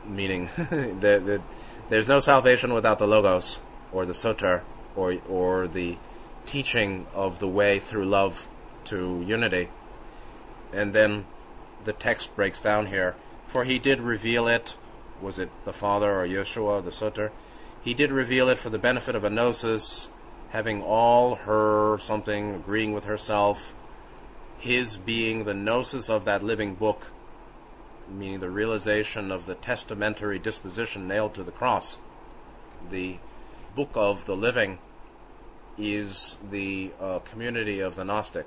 meaning 0.06 0.50
that, 0.56 1.22
that 1.24 1.40
there's 1.88 2.08
no 2.08 2.20
salvation 2.20 2.74
without 2.74 2.98
the 2.98 3.06
logos, 3.06 3.60
or 3.92 4.04
the 4.04 4.14
Soter, 4.14 4.62
or 4.94 5.16
or 5.28 5.66
the 5.66 5.96
teaching 6.46 7.06
of 7.14 7.38
the 7.38 7.48
way 7.48 7.78
through 7.78 8.04
love 8.04 8.48
to 8.84 9.24
unity. 9.26 9.68
And 10.72 10.92
then 10.92 11.24
the 11.84 11.92
text 11.92 12.34
breaks 12.36 12.60
down 12.60 12.86
here. 12.86 13.16
For 13.44 13.64
he 13.64 13.78
did 13.78 14.00
reveal 14.00 14.46
it, 14.46 14.76
was 15.20 15.38
it 15.38 15.50
the 15.64 15.72
Father 15.72 16.20
or 16.20 16.26
Yeshua, 16.26 16.84
the 16.84 16.92
Soter? 16.92 17.32
He 17.82 17.94
did 17.94 18.12
reveal 18.12 18.48
it 18.48 18.58
for 18.58 18.70
the 18.70 18.78
benefit 18.78 19.14
of 19.14 19.24
a 19.24 19.30
gnosis, 19.30 20.08
having 20.50 20.82
all 20.82 21.36
her 21.36 21.98
something, 21.98 22.54
agreeing 22.54 22.92
with 22.92 23.04
herself, 23.04 23.74
his 24.58 24.96
being 24.96 25.44
the 25.44 25.54
gnosis 25.54 26.10
of 26.10 26.24
that 26.24 26.42
living 26.42 26.74
book, 26.74 27.10
meaning 28.08 28.40
the 28.40 28.50
realization 28.50 29.30
of 29.30 29.46
the 29.46 29.54
testamentary 29.54 30.38
disposition 30.38 31.08
nailed 31.08 31.34
to 31.34 31.42
the 31.42 31.52
cross. 31.52 31.98
The 32.90 33.18
book 33.74 33.90
of 33.94 34.26
the 34.26 34.36
living 34.36 34.78
is 35.78 36.38
the 36.50 36.92
uh, 37.00 37.20
community 37.20 37.80
of 37.80 37.94
the 37.96 38.04
Gnostic, 38.04 38.46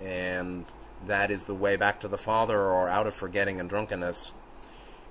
and 0.00 0.66
that 1.06 1.30
is 1.30 1.46
the 1.46 1.54
way 1.54 1.76
back 1.76 2.00
to 2.00 2.08
the 2.08 2.18
Father 2.18 2.60
or 2.60 2.88
out 2.88 3.06
of 3.06 3.14
forgetting 3.14 3.58
and 3.58 3.68
drunkenness, 3.68 4.32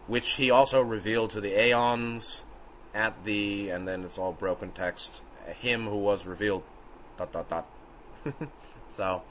which 0.05 0.31
he 0.33 0.51
also 0.51 0.81
revealed 0.81 1.31
to 1.31 1.41
the 1.41 1.59
aeons 1.59 2.43
at 2.93 3.23
the, 3.23 3.69
and 3.69 3.87
then 3.87 4.03
it's 4.03 4.17
all 4.17 4.31
broken 4.31 4.71
text, 4.71 5.21
him 5.47 5.85
who 5.85 5.97
was 5.97 6.25
revealed, 6.25 6.63
dot, 7.17 7.31
dot, 7.31 7.49
dot. 7.49 7.67
so, 8.89 9.21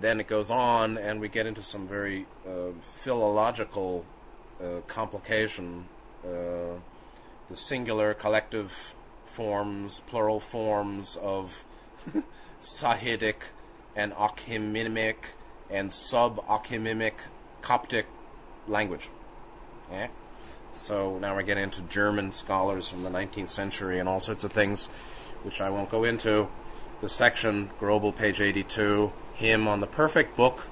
then 0.00 0.20
it 0.20 0.26
goes 0.26 0.50
on, 0.50 0.96
and 0.98 1.20
we 1.20 1.28
get 1.28 1.46
into 1.46 1.62
some 1.62 1.86
very 1.86 2.26
uh, 2.46 2.72
philological 2.80 4.04
uh, 4.62 4.80
complication. 4.86 5.86
Uh, 6.24 6.78
the 7.48 7.56
singular, 7.56 8.14
collective 8.14 8.94
forms, 9.24 10.00
plural 10.00 10.40
forms 10.40 11.16
of 11.16 11.64
Sahidic 12.60 13.50
and 13.96 14.12
Akhmimic 14.12 15.32
and 15.70 15.92
sub-Akhmimic 15.92 17.14
Coptic 17.62 18.06
language. 18.66 19.08
Yeah? 19.90 20.08
So 20.72 21.18
now 21.18 21.34
we're 21.34 21.42
getting 21.42 21.64
into 21.64 21.82
German 21.82 22.32
scholars 22.32 22.88
from 22.88 23.02
the 23.02 23.10
19th 23.10 23.50
century 23.50 23.98
and 23.98 24.08
all 24.08 24.20
sorts 24.20 24.44
of 24.44 24.52
things, 24.52 24.86
which 25.42 25.60
I 25.60 25.70
won't 25.70 25.90
go 25.90 26.04
into. 26.04 26.48
The 27.00 27.08
section, 27.08 27.70
Grobel, 27.80 28.16
page 28.16 28.40
82, 28.40 29.12
hymn 29.34 29.66
on 29.66 29.80
the 29.80 29.86
perfect 29.86 30.36
book, 30.36 30.66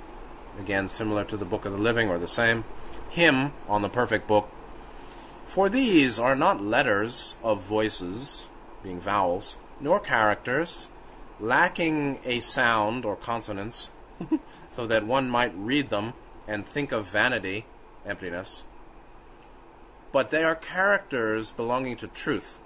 again 0.59 0.89
similar 0.89 1.25
to 1.25 1.37
the 1.37 1.45
Book 1.45 1.65
of 1.65 1.73
the 1.73 1.79
Living 1.79 2.09
or 2.09 2.19
the 2.19 2.29
same. 2.29 2.65
Hymn 3.11 3.53
on 3.69 3.83
the 3.83 3.89
perfect 3.89 4.27
book. 4.27 4.49
For 5.47 5.69
these 5.69 6.19
are 6.19 6.37
not 6.37 6.63
letters 6.63 7.37
of 7.43 7.63
voices, 7.63 8.49
being 8.83 9.01
vowels, 9.01 9.57
nor 9.81 9.99
characters, 9.99 10.89
lacking 11.41 12.21
a 12.25 12.41
sound 12.41 13.05
or 13.05 13.17
consonance, 13.17 13.91
so 14.71 14.87
that 14.87 15.07
one 15.07 15.31
might 15.31 15.53
read 15.57 15.89
them 15.89 16.13
and 16.47 16.67
think 16.67 16.93
of 16.93 17.07
vanity, 17.07 17.65
emptiness. 18.05 18.65
But 20.11 20.31
they 20.31 20.45
are 20.45 20.55
characters 20.55 21.51
belonging 21.53 21.97
to 21.99 22.09
truth. 22.09 22.61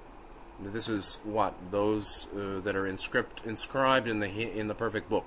This 0.61 0.89
is 0.89 1.19
what 1.25 1.55
those 1.71 2.29
uh, 2.35 2.61
that 2.61 2.77
are 2.77 2.87
inscript, 2.87 3.45
inscribed 3.45 4.07
in 4.07 4.21
the 4.21 4.29
in 4.29 4.69
the 4.69 4.75
perfect 4.75 5.09
book. 5.09 5.25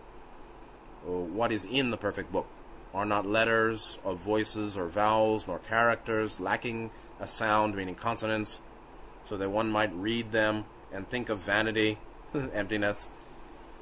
Uh, 1.06 1.12
what 1.12 1.52
is 1.52 1.66
in 1.66 1.92
the 1.92 1.98
perfect 1.98 2.32
book 2.32 2.48
are 2.94 3.06
not 3.06 3.26
letters 3.26 4.00
of 4.06 4.18
voices 4.18 4.78
or 4.78 4.88
vowels 4.88 5.48
nor 5.48 5.60
characters 5.60 6.40
lacking 6.40 6.90
a 7.20 7.28
sound, 7.28 7.76
meaning 7.76 7.96
consonants, 7.96 8.62
so 9.24 9.36
that 9.36 9.50
one 9.50 9.70
might 9.70 9.94
read 9.94 10.32
them 10.32 10.64
and 10.94 11.10
think 11.10 11.28
of 11.28 11.40
vanity, 11.40 11.98
emptiness. 12.54 13.10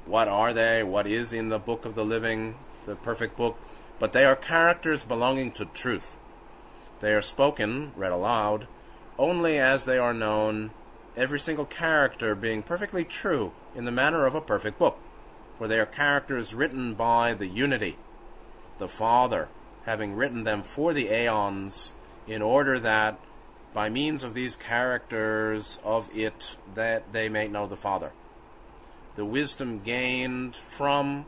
What 0.06 0.26
are 0.26 0.52
they? 0.52 0.82
What 0.82 1.06
is 1.06 1.32
in 1.32 1.48
the 1.48 1.58
book 1.58 1.84
of 1.84 1.94
the 1.94 2.04
living, 2.04 2.56
the 2.84 2.96
perfect 2.96 3.36
book? 3.36 3.56
But 4.00 4.12
they 4.12 4.24
are 4.24 4.36
characters 4.36 5.04
belonging 5.04 5.52
to 5.52 5.66
truth. 5.66 6.18
They 7.04 7.12
are 7.12 7.20
spoken, 7.20 7.92
read 7.96 8.12
aloud, 8.12 8.66
only 9.18 9.58
as 9.58 9.84
they 9.84 9.98
are 9.98 10.14
known, 10.14 10.70
every 11.14 11.38
single 11.38 11.66
character 11.66 12.34
being 12.34 12.62
perfectly 12.62 13.04
true 13.04 13.52
in 13.74 13.84
the 13.84 13.92
manner 13.92 14.24
of 14.24 14.34
a 14.34 14.40
perfect 14.40 14.78
book. 14.78 14.98
For 15.58 15.68
they 15.68 15.78
are 15.78 15.84
characters 15.84 16.54
written 16.54 16.94
by 16.94 17.34
the 17.34 17.46
unity, 17.46 17.98
the 18.78 18.88
Father, 18.88 19.50
having 19.84 20.14
written 20.14 20.44
them 20.44 20.62
for 20.62 20.94
the 20.94 21.10
aeons, 21.10 21.92
in 22.26 22.40
order 22.40 22.80
that 22.80 23.20
by 23.74 23.90
means 23.90 24.22
of 24.22 24.32
these 24.32 24.56
characters 24.56 25.80
of 25.84 26.08
it 26.16 26.56
that 26.74 27.12
they 27.12 27.28
may 27.28 27.48
know 27.48 27.66
the 27.66 27.76
Father. 27.76 28.12
The 29.16 29.26
wisdom 29.26 29.80
gained 29.80 30.56
from 30.56 31.26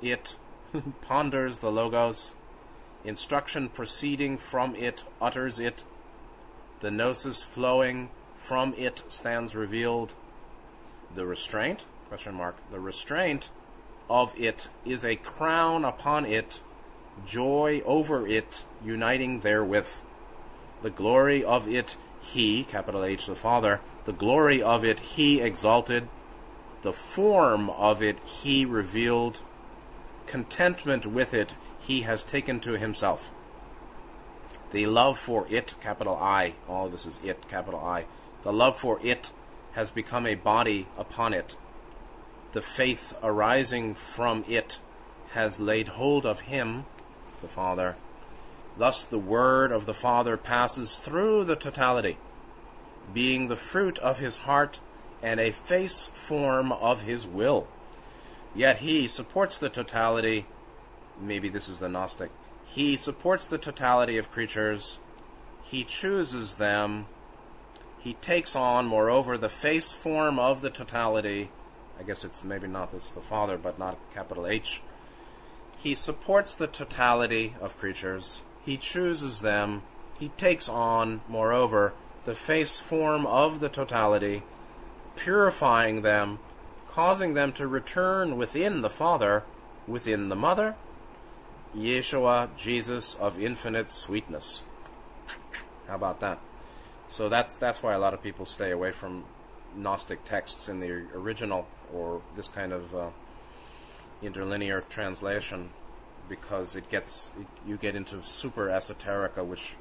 it 0.00 0.36
ponders 1.02 1.58
the 1.58 1.70
Logos, 1.70 2.34
instruction 3.04 3.68
proceeding 3.68 4.36
from 4.36 4.74
it 4.74 5.04
utters 5.20 5.58
it, 5.58 5.84
the 6.80 6.90
gnosis 6.90 7.42
flowing 7.42 8.08
from 8.34 8.74
it 8.74 9.02
stands 9.08 9.54
revealed. 9.54 10.14
The 11.14 11.26
restraint, 11.26 11.86
question 12.08 12.34
mark, 12.34 12.56
the 12.70 12.80
restraint 12.80 13.50
of 14.08 14.32
it 14.38 14.68
is 14.84 15.04
a 15.04 15.16
crown 15.16 15.84
upon 15.84 16.24
it, 16.24 16.60
joy 17.26 17.82
over 17.84 18.26
it, 18.26 18.64
uniting 18.84 19.40
therewith. 19.40 20.00
The 20.82 20.90
glory 20.90 21.42
of 21.42 21.68
it 21.68 21.96
he, 22.20 22.64
capital 22.64 23.04
H, 23.04 23.26
the 23.26 23.34
Father, 23.34 23.80
the 24.04 24.12
glory 24.12 24.62
of 24.62 24.84
it 24.84 25.00
he 25.00 25.40
exalted, 25.40 26.08
the 26.82 26.92
form 26.92 27.70
of 27.70 28.02
it 28.02 28.20
he 28.20 28.64
revealed, 28.64 29.42
contentment 30.26 31.06
with 31.06 31.34
it 31.34 31.54
he 31.88 32.02
has 32.02 32.22
taken 32.22 32.60
to 32.60 32.78
himself. 32.78 33.32
The 34.70 34.86
love 34.86 35.18
for 35.18 35.46
it, 35.50 35.74
capital 35.80 36.16
I, 36.16 36.54
all 36.68 36.88
this 36.88 37.06
is 37.06 37.18
it, 37.24 37.48
capital 37.48 37.80
I, 37.80 38.04
the 38.44 38.52
love 38.52 38.78
for 38.78 39.00
it 39.02 39.32
has 39.72 39.90
become 39.90 40.26
a 40.26 40.36
body 40.36 40.86
upon 40.96 41.34
it. 41.34 41.56
The 42.52 42.62
faith 42.62 43.14
arising 43.22 43.94
from 43.94 44.44
it 44.46 44.78
has 45.30 45.58
laid 45.58 45.88
hold 45.88 46.24
of 46.24 46.40
him, 46.42 46.84
the 47.40 47.48
Father, 47.48 47.96
Thus, 48.78 49.04
the 49.04 49.18
word 49.18 49.72
of 49.72 49.86
the 49.86 49.94
Father 49.94 50.36
passes 50.36 50.98
through 50.98 51.42
the 51.44 51.56
totality, 51.56 52.16
being 53.12 53.48
the 53.48 53.56
fruit 53.56 53.98
of 53.98 54.20
his 54.20 54.36
heart 54.36 54.78
and 55.20 55.40
a 55.40 55.50
face 55.50 56.06
form 56.06 56.70
of 56.70 57.02
his 57.02 57.26
will. 57.26 57.66
Yet 58.54 58.78
he 58.78 59.08
supports 59.08 59.58
the 59.58 59.68
totality. 59.68 60.46
Maybe 61.20 61.48
this 61.48 61.68
is 61.68 61.78
the 61.78 61.88
Gnostic. 61.88 62.30
He 62.64 62.96
supports 62.96 63.48
the 63.48 63.58
totality 63.58 64.18
of 64.18 64.30
creatures. 64.30 64.98
He 65.64 65.84
chooses 65.84 66.56
them. 66.56 67.06
He 67.98 68.14
takes 68.14 68.54
on, 68.54 68.86
moreover, 68.86 69.36
the 69.36 69.48
face 69.48 69.94
form 69.94 70.38
of 70.38 70.62
the 70.62 70.70
totality. 70.70 71.50
I 71.98 72.04
guess 72.04 72.24
it's 72.24 72.44
maybe 72.44 72.68
not 72.68 72.94
it's 72.94 73.10
the 73.10 73.20
Father, 73.20 73.58
but 73.58 73.78
not 73.78 73.98
capital 74.14 74.46
H. 74.46 74.82
He 75.78 75.94
supports 75.94 76.54
the 76.54 76.66
totality 76.66 77.54
of 77.60 77.76
creatures 77.76 78.42
he 78.68 78.76
chooses 78.76 79.40
them, 79.40 79.80
he 80.18 80.28
takes 80.36 80.68
on, 80.68 81.22
moreover, 81.26 81.94
the 82.26 82.34
face 82.34 82.78
form 82.78 83.24
of 83.24 83.60
the 83.60 83.70
totality, 83.70 84.42
purifying 85.16 86.02
them, 86.02 86.38
causing 86.86 87.32
them 87.32 87.50
to 87.52 87.66
return 87.66 88.36
within 88.36 88.82
the 88.82 88.90
Father, 88.90 89.42
within 89.86 90.28
the 90.28 90.36
Mother, 90.36 90.74
Yeshua, 91.76 92.48
Jesus 92.56 93.14
of 93.14 93.38
infinite 93.40 93.90
sweetness. 93.90 94.62
How 95.86 95.96
about 95.96 96.20
that? 96.20 96.38
So 97.08 97.28
that's 97.28 97.56
that's 97.56 97.82
why 97.82 97.94
a 97.94 97.98
lot 97.98 98.14
of 98.14 98.22
people 98.22 98.46
stay 98.46 98.70
away 98.70 98.92
from 98.92 99.24
Gnostic 99.76 100.24
texts 100.24 100.68
in 100.68 100.80
the 100.80 100.90
original 101.14 101.66
or 101.92 102.22
this 102.36 102.48
kind 102.48 102.72
of 102.72 102.94
uh, 102.94 103.08
interlinear 104.22 104.80
translation 104.80 105.70
because 106.28 106.76
it 106.76 106.90
gets 106.90 107.30
you 107.66 107.76
get 107.76 107.94
into 107.94 108.22
super 108.22 108.66
esoterica, 108.66 109.44
which 109.44 109.76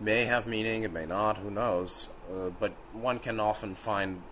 may 0.00 0.24
have 0.24 0.46
meaning, 0.46 0.82
it 0.82 0.92
may 0.92 1.06
not, 1.06 1.38
who 1.38 1.50
knows. 1.50 2.08
Uh, 2.30 2.50
but 2.58 2.72
one 2.92 3.18
can 3.18 3.40
often 3.40 3.74
find 3.74 4.22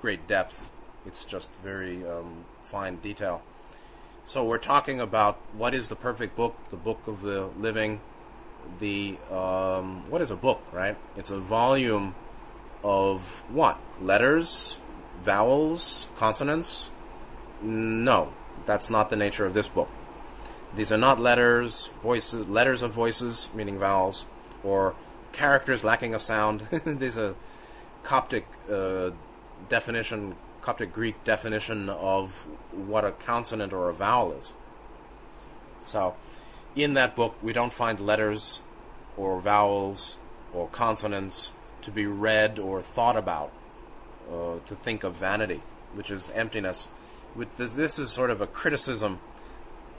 great 0.00 0.26
depth. 0.26 0.68
It's 1.06 1.24
just 1.24 1.54
very 1.56 2.06
um, 2.06 2.44
fine 2.62 2.96
detail. 2.96 3.42
So 4.24 4.44
we're 4.44 4.58
talking 4.58 5.00
about 5.00 5.36
what 5.52 5.74
is 5.74 5.88
the 5.88 5.96
perfect 5.96 6.36
book, 6.36 6.56
the 6.70 6.76
book 6.76 7.00
of 7.06 7.22
the 7.22 7.46
living. 7.58 8.00
The 8.78 9.18
um, 9.30 10.08
what 10.08 10.22
is 10.22 10.30
a 10.30 10.36
book, 10.36 10.62
right? 10.72 10.96
It's 11.16 11.30
a 11.30 11.38
volume 11.38 12.14
of 12.84 13.42
what? 13.48 13.78
Letters, 14.00 14.78
vowels, 15.22 16.08
consonants? 16.16 16.90
No, 17.60 18.32
that's 18.64 18.88
not 18.88 19.10
the 19.10 19.16
nature 19.16 19.44
of 19.44 19.54
this 19.54 19.68
book. 19.68 19.88
These 20.74 20.92
are 20.92 20.98
not 20.98 21.20
letters, 21.20 21.88
voices, 22.02 22.48
letters 22.48 22.82
of 22.82 22.92
voices, 22.92 23.50
meaning 23.54 23.78
vowels, 23.78 24.24
or 24.64 24.94
characters 25.32 25.84
lacking 25.84 26.14
a 26.14 26.18
sound. 26.18 26.60
These 26.84 27.18
are 27.18 27.34
Coptic 28.02 28.46
uh, 28.70 29.10
definition, 29.68 30.34
Coptic 30.62 30.92
Greek 30.92 31.22
definition 31.24 31.88
of 31.88 32.46
what 32.70 33.04
a 33.04 33.10
consonant 33.10 33.72
or 33.72 33.88
a 33.88 33.94
vowel 33.94 34.32
is. 34.32 34.54
So, 35.82 36.14
in 36.76 36.94
that 36.94 37.16
book, 37.16 37.36
we 37.42 37.52
don't 37.52 37.72
find 37.72 37.98
letters 37.98 38.62
or 39.16 39.40
vowels 39.40 40.18
or 40.54 40.68
consonants 40.68 41.52
to 41.82 41.90
be 41.90 42.06
read 42.06 42.58
or 42.58 42.80
thought 42.80 43.16
about, 43.16 43.50
uh, 44.30 44.58
to 44.66 44.74
think 44.74 45.02
of 45.02 45.14
vanity, 45.14 45.62
which 45.94 46.10
is 46.10 46.30
emptiness. 46.30 46.88
With 47.34 47.56
this, 47.56 47.74
this 47.74 47.98
is 47.98 48.10
sort 48.10 48.30
of 48.30 48.40
a 48.40 48.46
criticism 48.46 49.18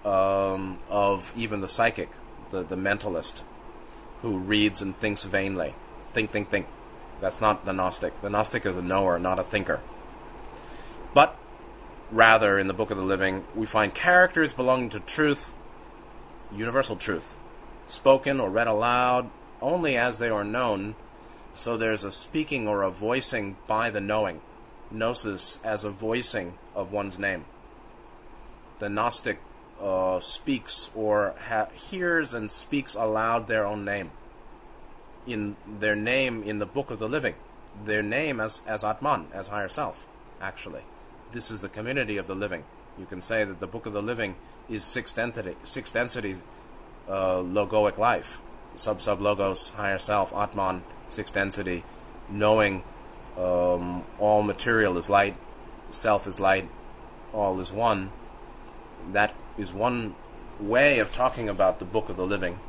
um, 0.05 0.79
of 0.89 1.33
even 1.35 1.61
the 1.61 1.67
psychic, 1.67 2.09
the, 2.51 2.63
the 2.63 2.77
mentalist, 2.77 3.43
who 4.21 4.37
reads 4.37 4.81
and 4.81 4.95
thinks 4.95 5.25
vainly. 5.25 5.75
Think, 6.13 6.31
think, 6.31 6.49
think. 6.49 6.67
That's 7.19 7.41
not 7.41 7.65
the 7.65 7.73
Gnostic. 7.73 8.21
The 8.21 8.29
Gnostic 8.29 8.65
is 8.65 8.77
a 8.77 8.81
knower, 8.81 9.19
not 9.19 9.39
a 9.39 9.43
thinker. 9.43 9.81
But 11.13 11.37
rather, 12.11 12.57
in 12.57 12.67
the 12.67 12.73
Book 12.73 12.91
of 12.91 12.97
the 12.97 13.03
Living, 13.03 13.43
we 13.55 13.65
find 13.65 13.93
characters 13.93 14.53
belonging 14.53 14.89
to 14.89 14.99
truth, 14.99 15.53
universal 16.51 16.95
truth, 16.95 17.37
spoken 17.87 18.39
or 18.39 18.49
read 18.49 18.67
aloud 18.67 19.29
only 19.61 19.95
as 19.97 20.19
they 20.19 20.29
are 20.29 20.43
known. 20.43 20.95
So 21.55 21.77
there's 21.77 22.03
a 22.03 22.11
speaking 22.11 22.67
or 22.67 22.81
a 22.81 22.89
voicing 22.89 23.57
by 23.67 23.89
the 23.89 24.01
knowing. 24.01 24.41
Gnosis 24.91 25.59
as 25.63 25.83
a 25.83 25.89
voicing 25.89 26.57
of 26.75 26.91
one's 26.91 27.17
name. 27.17 27.45
The 28.79 28.89
Gnostic 28.89 29.39
uh, 29.81 30.19
speaks 30.19 30.89
or 30.95 31.35
ha- 31.47 31.69
hears 31.73 32.33
and 32.33 32.49
speaks 32.51 32.95
aloud 32.95 33.47
their 33.47 33.65
own 33.65 33.85
name. 33.85 34.11
In 35.25 35.55
their 35.67 35.95
name 35.95 36.43
in 36.43 36.59
the 36.59 36.65
book 36.65 36.91
of 36.91 36.99
the 36.99 37.07
living, 37.07 37.35
their 37.85 38.03
name 38.03 38.39
as, 38.39 38.61
as 38.67 38.83
Atman, 38.83 39.27
as 39.33 39.47
higher 39.47 39.69
self, 39.69 40.05
actually. 40.41 40.81
This 41.33 41.49
is 41.49 41.61
the 41.63 41.69
community 41.69 42.17
of 42.17 42.27
the 42.27 42.35
living. 42.35 42.63
You 42.99 43.07
can 43.07 43.19
say 43.19 43.43
that 43.43 43.59
the 43.59 43.65
book 43.65 43.87
of 43.87 43.93
the 43.93 44.03
living 44.03 44.35
is 44.69 44.83
six 44.83 45.13
density, 45.13 45.55
six 45.63 45.91
density 45.91 46.35
uh, 47.09 47.37
logoic 47.37 47.97
life. 47.97 48.39
Sub 48.75 49.01
sub 49.01 49.19
logos, 49.19 49.69
higher 49.69 49.97
self, 49.97 50.31
Atman, 50.31 50.83
six 51.09 51.31
density, 51.31 51.83
knowing 52.29 52.83
um, 53.35 54.03
all 54.19 54.43
material 54.43 54.95
is 54.99 55.09
light, 55.09 55.35
self 55.89 56.27
is 56.27 56.39
light, 56.39 56.69
all 57.33 57.59
is 57.59 57.73
one. 57.73 58.11
That 59.11 59.33
is 59.57 59.73
one 59.73 60.13
way 60.59 60.99
of 60.99 61.15
talking 61.15 61.49
about 61.49 61.79
the 61.79 61.85
book 61.85 62.09
of 62.09 62.15
the 62.15 62.27
living, 62.27 62.59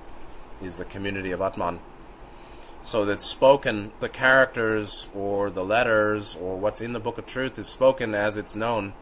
is 0.62 0.78
the 0.78 0.86
community 0.86 1.32
of 1.32 1.42
Atman. 1.42 1.80
So 2.86 3.04
that 3.06 3.22
spoken, 3.22 3.92
the 4.00 4.10
characters 4.10 5.08
or 5.14 5.50
the 5.50 5.64
letters 5.64 6.36
or 6.36 6.58
what's 6.58 6.82
in 6.82 6.92
the 6.92 7.00
book 7.00 7.16
of 7.16 7.26
truth 7.26 7.58
is 7.58 7.66
spoken 7.66 8.14
as 8.14 8.36
it's 8.36 8.54
known 8.54 8.92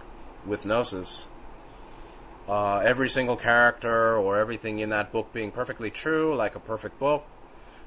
with 0.46 0.64
gnosis. 0.64 1.26
Uh, 2.48 2.78
every 2.78 3.08
single 3.08 3.36
character 3.36 4.16
or 4.16 4.38
everything 4.38 4.78
in 4.78 4.90
that 4.90 5.12
book 5.12 5.32
being 5.32 5.50
perfectly 5.50 5.90
true, 5.90 6.34
like 6.34 6.54
a 6.54 6.60
perfect 6.60 6.98
book, 6.98 7.24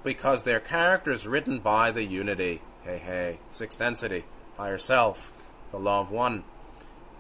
because 0.04 0.44
they're 0.44 0.60
characters 0.60 1.28
written 1.28 1.60
by 1.60 1.92
the 1.92 2.04
unity. 2.04 2.62
Hey, 2.84 2.98
hey, 2.98 3.40
sixth 3.52 3.80
density, 3.80 4.26
higher 4.58 4.78
self, 4.78 5.32
the 5.72 5.80
law 5.80 6.02
of 6.02 6.12
one. 6.12 6.44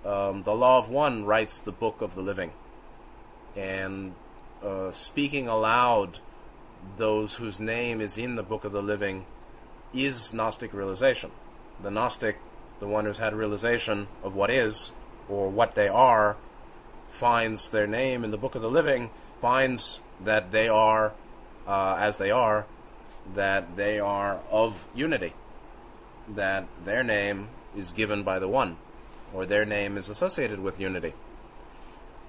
Um, 0.06 0.44
the 0.44 0.54
law 0.54 0.80
of 0.80 0.90
one 0.90 1.26
writes 1.26 1.60
the 1.60 1.72
book 1.72 2.02
of 2.02 2.14
the 2.14 2.22
living 2.22 2.52
and 3.56 4.14
uh, 4.64 4.92
speaking 4.92 5.48
aloud 5.48 6.20
those 6.98 7.36
whose 7.36 7.60
name 7.60 8.02
is 8.02 8.18
in 8.18 8.36
the 8.36 8.44
book 8.44 8.64
of 8.64 8.72
the 8.72 8.82
living 8.82 9.26
is 9.94 10.34
Gnostic 10.34 10.74
realization. 10.74 11.32
The 11.82 11.92
Gnostic, 11.92 12.38
the 12.80 12.88
one 12.88 13.06
who's 13.06 13.18
had 13.18 13.34
realization 13.34 14.08
of 14.24 14.36
what 14.36 14.50
is 14.50 14.92
or 15.30 15.50
what 15.50 15.76
they 15.76 15.88
are, 15.88 16.38
finds 17.10 17.70
their 17.70 17.88
name 17.88 18.24
in 18.24 18.32
the 18.32 18.38
book 18.38 18.56
of 18.56 18.62
the 18.62 18.70
living, 18.70 19.10
finds 19.42 20.02
that 20.24 20.52
they 20.52 20.68
are 20.68 21.14
uh, 21.68 21.98
as 22.00 22.18
they 22.18 22.32
are, 22.32 22.66
that 23.34 23.76
they 23.76 24.00
are 24.00 24.40
of 24.52 24.86
unity, 24.94 25.34
that 26.28 26.66
their 26.84 27.04
name 27.04 27.48
is 27.76 27.92
given 27.92 28.24
by 28.24 28.40
the 28.40 28.48
one, 28.48 28.78
or 29.34 29.46
their 29.46 29.66
name 29.66 29.98
is 29.98 30.10
associated 30.10 30.60
with 30.60 30.80
unity 30.80 31.14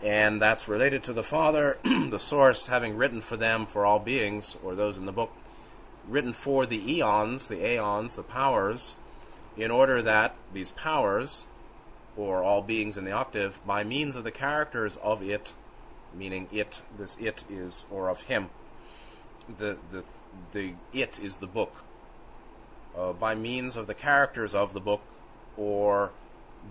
and 0.03 0.40
that's 0.40 0.68
related 0.68 1.03
to 1.05 1.12
the 1.12 1.22
Father, 1.22 1.78
the 1.84 2.18
source 2.18 2.66
having 2.66 2.97
written 2.97 3.20
for 3.20 3.36
them, 3.36 3.66
for 3.66 3.86
all 3.86 3.99
beings, 3.99 4.57
or 4.62 4.74
those 4.74 4.99
in 4.99 5.07
the 5.07 5.12
book, 5.12 5.32
written 6.07 6.32
for 6.32 6.66
the 6.66 6.92
eons, 6.92 7.49
the 7.49 7.64
aeons, 7.64 8.16
the 8.16 8.22
powers, 8.22 8.97
in 9.57 9.70
order 9.70 10.03
that 10.03 10.34
these 10.53 10.70
powers, 10.70 11.47
or 12.16 12.42
all 12.42 12.62
beings 12.62 12.97
in 12.97 13.05
the 13.05 13.12
octave, 13.12 13.59
by 13.66 13.82
means 13.84 14.16
of 14.16 14.24
the 14.24 14.30
characters 14.30 14.97
of 14.99 15.22
it, 15.22 15.55
meaning 16.14 16.47
it, 16.53 16.82
this 16.97 17.16
it 17.18 17.44
is, 17.49 17.86
or 17.90 18.09
of 18.09 18.22
him, 18.22 18.51
the, 19.59 19.78
the, 19.90 20.05
the 20.53 20.74
it 20.92 21.18
is 21.18 21.38
the 21.38 21.47
book, 21.47 21.82
uh, 22.97 23.12
by 23.12 23.34
means 23.34 23.76
of 23.76 23.86
the 23.86 23.94
characters 23.94 24.55
of 24.55 24.72
the 24.72 24.80
book, 24.80 25.03
or 25.57 26.12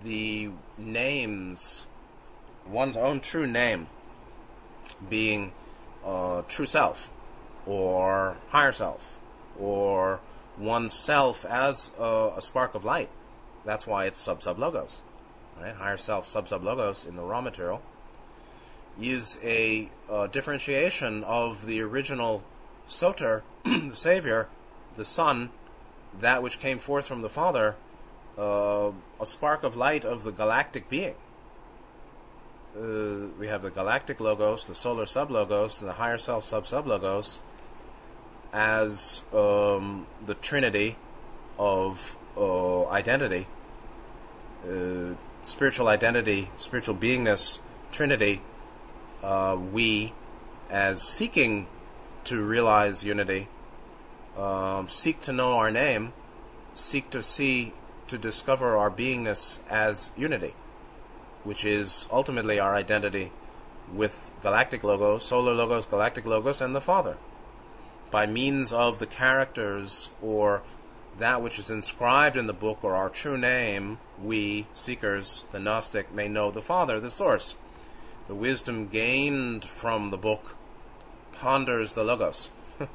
the 0.03 0.49
names 0.77 1.87
one's 2.67 2.97
own 2.97 3.19
true 3.19 3.47
name 3.47 3.87
being 5.09 5.51
uh, 6.03 6.43
true 6.47 6.65
self 6.65 7.11
or 7.65 8.37
higher 8.49 8.71
self 8.71 9.19
or 9.59 10.19
oneself 10.57 11.45
as 11.45 11.91
a, 11.99 12.33
a 12.37 12.41
spark 12.41 12.75
of 12.75 12.85
light. 12.85 13.09
That's 13.65 13.87
why 13.87 14.05
it's 14.05 14.19
sub 14.19 14.41
sub 14.43 14.59
logos. 14.59 15.01
Right? 15.59 15.75
Higher 15.75 15.97
self 15.97 16.27
sub 16.27 16.47
sub 16.47 16.63
logos 16.63 17.05
in 17.05 17.15
the 17.15 17.23
Ra 17.23 17.41
material 17.41 17.81
is 18.99 19.39
a, 19.43 19.89
differentiation 20.31 21.23
of 21.23 21.65
the 21.65 21.81
original 21.81 22.43
Soter, 22.87 23.43
the 23.63 23.95
Savior, 23.95 24.47
the 24.95 25.03
Son, 25.03 25.49
that 26.17 26.41
which 26.41 26.59
came 26.59 26.77
forth 26.77 27.07
from 27.07 27.21
the 27.21 27.29
Father, 27.29 27.75
uh, 28.37 28.91
a 29.19 29.25
spark 29.25 29.63
of 29.63 29.75
light 29.75 30.05
of 30.05 30.23
the 30.23 30.31
galactic 30.31 30.89
being 30.89 31.15
uh, 32.77 33.27
we 33.39 33.47
have 33.47 33.61
the 33.61 33.71
galactic 33.71 34.19
logos, 34.19 34.67
the 34.67 34.75
solar 34.75 35.05
sub 35.05 35.31
logos, 35.31 35.79
and 35.79 35.89
the 35.89 35.93
higher 35.93 36.17
self 36.17 36.43
sub 36.43 36.67
sub 36.67 36.87
logos 36.87 37.39
as 38.53 39.23
um, 39.33 40.07
the 40.25 40.33
trinity 40.35 40.95
of 41.57 42.15
uh, 42.37 42.87
identity, 42.89 43.47
uh, 44.67 45.13
spiritual 45.43 45.87
identity, 45.87 46.49
spiritual 46.57 46.95
beingness, 46.95 47.59
trinity. 47.91 48.41
Uh, 49.23 49.57
we, 49.71 50.13
as 50.69 51.01
seeking 51.01 51.67
to 52.23 52.43
realize 52.43 53.03
unity, 53.03 53.47
um, 54.37 54.87
seek 54.87 55.21
to 55.21 55.31
know 55.33 55.53
our 55.53 55.71
name, 55.71 56.13
seek 56.75 57.09
to 57.09 57.23
see, 57.23 57.73
to 58.07 58.17
discover 58.17 58.75
our 58.75 58.91
beingness 58.91 59.61
as 59.69 60.11
unity 60.15 60.53
which 61.45 61.63
is 61.63 62.07
ultimately 62.11 62.59
our 62.59 62.75
identity 62.75 63.31
with 63.93 64.31
galactic 64.41 64.83
logos, 64.83 65.23
solar 65.23 65.53
logos, 65.53 65.85
galactic 65.85 66.25
logos, 66.25 66.59
and 66.59 66.75
the 66.75 66.81
Father. 66.81 67.17
By 68.11 68.25
means 68.25 68.73
of 68.73 68.99
the 68.99 69.05
characters 69.05 70.09
or 70.21 70.63
that 71.17 71.41
which 71.41 71.59
is 71.59 71.69
inscribed 71.69 72.35
in 72.35 72.47
the 72.47 72.53
book 72.53 72.83
or 72.83 72.95
our 72.95 73.09
true 73.09 73.37
name, 73.37 73.99
we, 74.21 74.67
seekers, 74.73 75.45
the 75.51 75.59
Gnostic, 75.59 76.11
may 76.13 76.27
know 76.27 76.51
the 76.51 76.61
Father, 76.61 76.99
the 76.99 77.09
source. 77.09 77.55
The 78.27 78.35
wisdom 78.35 78.87
gained 78.87 79.63
from 79.63 80.09
the 80.09 80.17
book 80.17 80.55
ponders 81.31 81.93
the 81.93 82.03
Logos. 82.03 82.49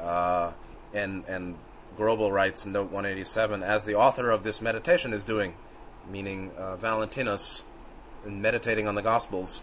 uh, 0.00 0.52
and, 0.92 1.24
and 1.26 1.56
Grobel 1.96 2.30
writes 2.30 2.66
in 2.66 2.72
note 2.72 2.90
187, 2.90 3.62
as 3.62 3.84
the 3.86 3.94
author 3.94 4.30
of 4.30 4.42
this 4.42 4.60
meditation 4.60 5.12
is 5.12 5.24
doing, 5.24 5.54
meaning 6.08 6.50
uh, 6.56 6.76
Valentinus 6.76 7.64
and 8.24 8.40
meditating 8.40 8.88
on 8.88 8.94
the 8.94 9.02
Gospels 9.02 9.62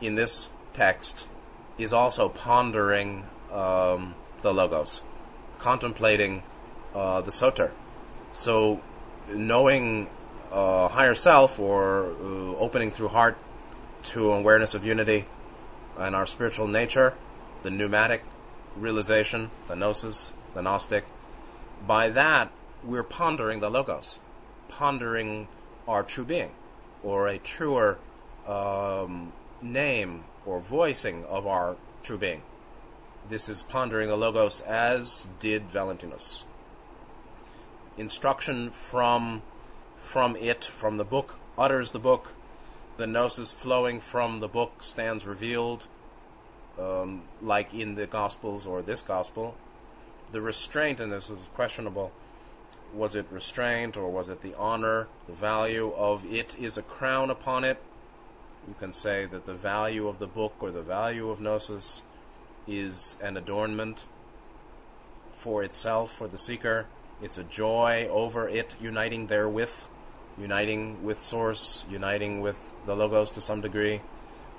in 0.00 0.14
this 0.14 0.50
text 0.72 1.28
is 1.76 1.92
also 1.92 2.28
pondering 2.28 3.24
um, 3.52 4.14
the 4.42 4.52
Logos, 4.52 5.02
contemplating 5.58 6.42
uh, 6.94 7.20
the 7.20 7.32
Soter. 7.32 7.72
So, 8.32 8.80
knowing 9.32 10.08
uh, 10.52 10.88
higher 10.88 11.14
self 11.14 11.58
or 11.58 12.06
uh, 12.06 12.56
opening 12.56 12.90
through 12.90 13.08
heart 13.08 13.36
to 14.04 14.32
awareness 14.32 14.74
of 14.74 14.84
unity 14.84 15.26
and 15.98 16.14
our 16.14 16.26
spiritual 16.26 16.68
nature, 16.68 17.14
the 17.62 17.70
pneumatic 17.70 18.22
realization, 18.76 19.50
the 19.66 19.74
gnosis, 19.74 20.32
the 20.54 20.62
Gnostic, 20.62 21.04
by 21.86 22.08
that 22.10 22.50
we're 22.84 23.02
pondering 23.02 23.60
the 23.60 23.70
Logos, 23.70 24.20
pondering 24.68 25.48
our 25.86 26.02
true 26.02 26.24
being 26.24 26.52
or 27.02 27.28
a 27.28 27.38
truer 27.38 27.98
um, 28.46 29.32
name 29.62 30.24
or 30.46 30.60
voicing 30.60 31.24
of 31.24 31.46
our 31.46 31.76
true 32.02 32.18
being. 32.18 32.42
This 33.28 33.48
is 33.48 33.62
pondering 33.62 34.08
the 34.08 34.16
Logos 34.16 34.60
as 34.62 35.26
did 35.38 35.64
Valentinus. 35.70 36.46
instruction 37.98 38.70
from 38.70 39.42
from 39.96 40.36
it, 40.36 40.64
from 40.64 40.96
the 40.96 41.04
book, 41.04 41.38
utters 41.58 41.90
the 41.90 41.98
book. 41.98 42.32
The 42.96 43.06
gnosis 43.06 43.52
flowing 43.52 44.00
from 44.00 44.40
the 44.40 44.48
book 44.48 44.82
stands 44.82 45.26
revealed, 45.26 45.86
um, 46.78 47.22
like 47.42 47.74
in 47.74 47.94
the 47.94 48.06
Gospels 48.06 48.66
or 48.66 48.80
this 48.80 49.02
Gospel. 49.02 49.54
The 50.32 50.40
restraint, 50.40 50.98
and 50.98 51.12
this 51.12 51.28
is 51.28 51.38
questionable, 51.54 52.10
was 52.94 53.14
it 53.14 53.26
restraint 53.30 53.96
or 53.96 54.10
was 54.10 54.28
it 54.28 54.42
the 54.42 54.54
honor? 54.54 55.08
The 55.26 55.34
value 55.34 55.92
of 55.96 56.24
it 56.24 56.56
is 56.58 56.78
a 56.78 56.82
crown 56.82 57.30
upon 57.30 57.64
it. 57.64 57.80
You 58.66 58.74
can 58.74 58.92
say 58.92 59.26
that 59.26 59.46
the 59.46 59.54
value 59.54 60.08
of 60.08 60.18
the 60.18 60.26
book 60.26 60.54
or 60.60 60.70
the 60.70 60.82
value 60.82 61.30
of 61.30 61.40
gnosis 61.40 62.02
is 62.66 63.16
an 63.22 63.36
adornment 63.36 64.04
for 65.36 65.62
itself, 65.62 66.12
for 66.12 66.28
the 66.28 66.38
seeker. 66.38 66.86
It's 67.22 67.38
a 67.38 67.44
joy 67.44 68.06
over 68.10 68.48
it 68.48 68.76
uniting 68.80 69.26
therewith 69.28 69.88
uniting 70.40 71.02
with 71.02 71.18
Source, 71.18 71.84
uniting 71.90 72.40
with 72.40 72.72
the 72.86 72.94
Logos 72.94 73.30
to 73.32 73.40
some 73.40 73.60
degree. 73.60 74.00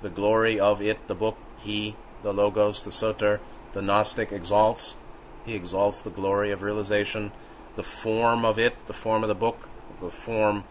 The 0.02 0.10
glory 0.10 0.60
of 0.60 0.80
it, 0.80 1.08
the 1.08 1.14
book, 1.14 1.36
he, 1.58 1.96
the 2.22 2.32
Logos, 2.32 2.82
the 2.82 2.92
Soter, 2.92 3.40
the 3.72 3.82
Gnostic 3.82 4.32
exalts. 4.32 4.96
He 5.44 5.54
exalts 5.54 6.02
the 6.02 6.10
glory 6.10 6.50
of 6.50 6.62
realization. 6.62 7.32
The 7.80 7.86
form 7.86 8.44
of 8.44 8.58
it, 8.58 8.74
the 8.88 8.92
form 8.92 9.22
of 9.22 9.30
the 9.30 9.34
book, 9.34 9.66
the 10.02 10.10
form 10.10 10.64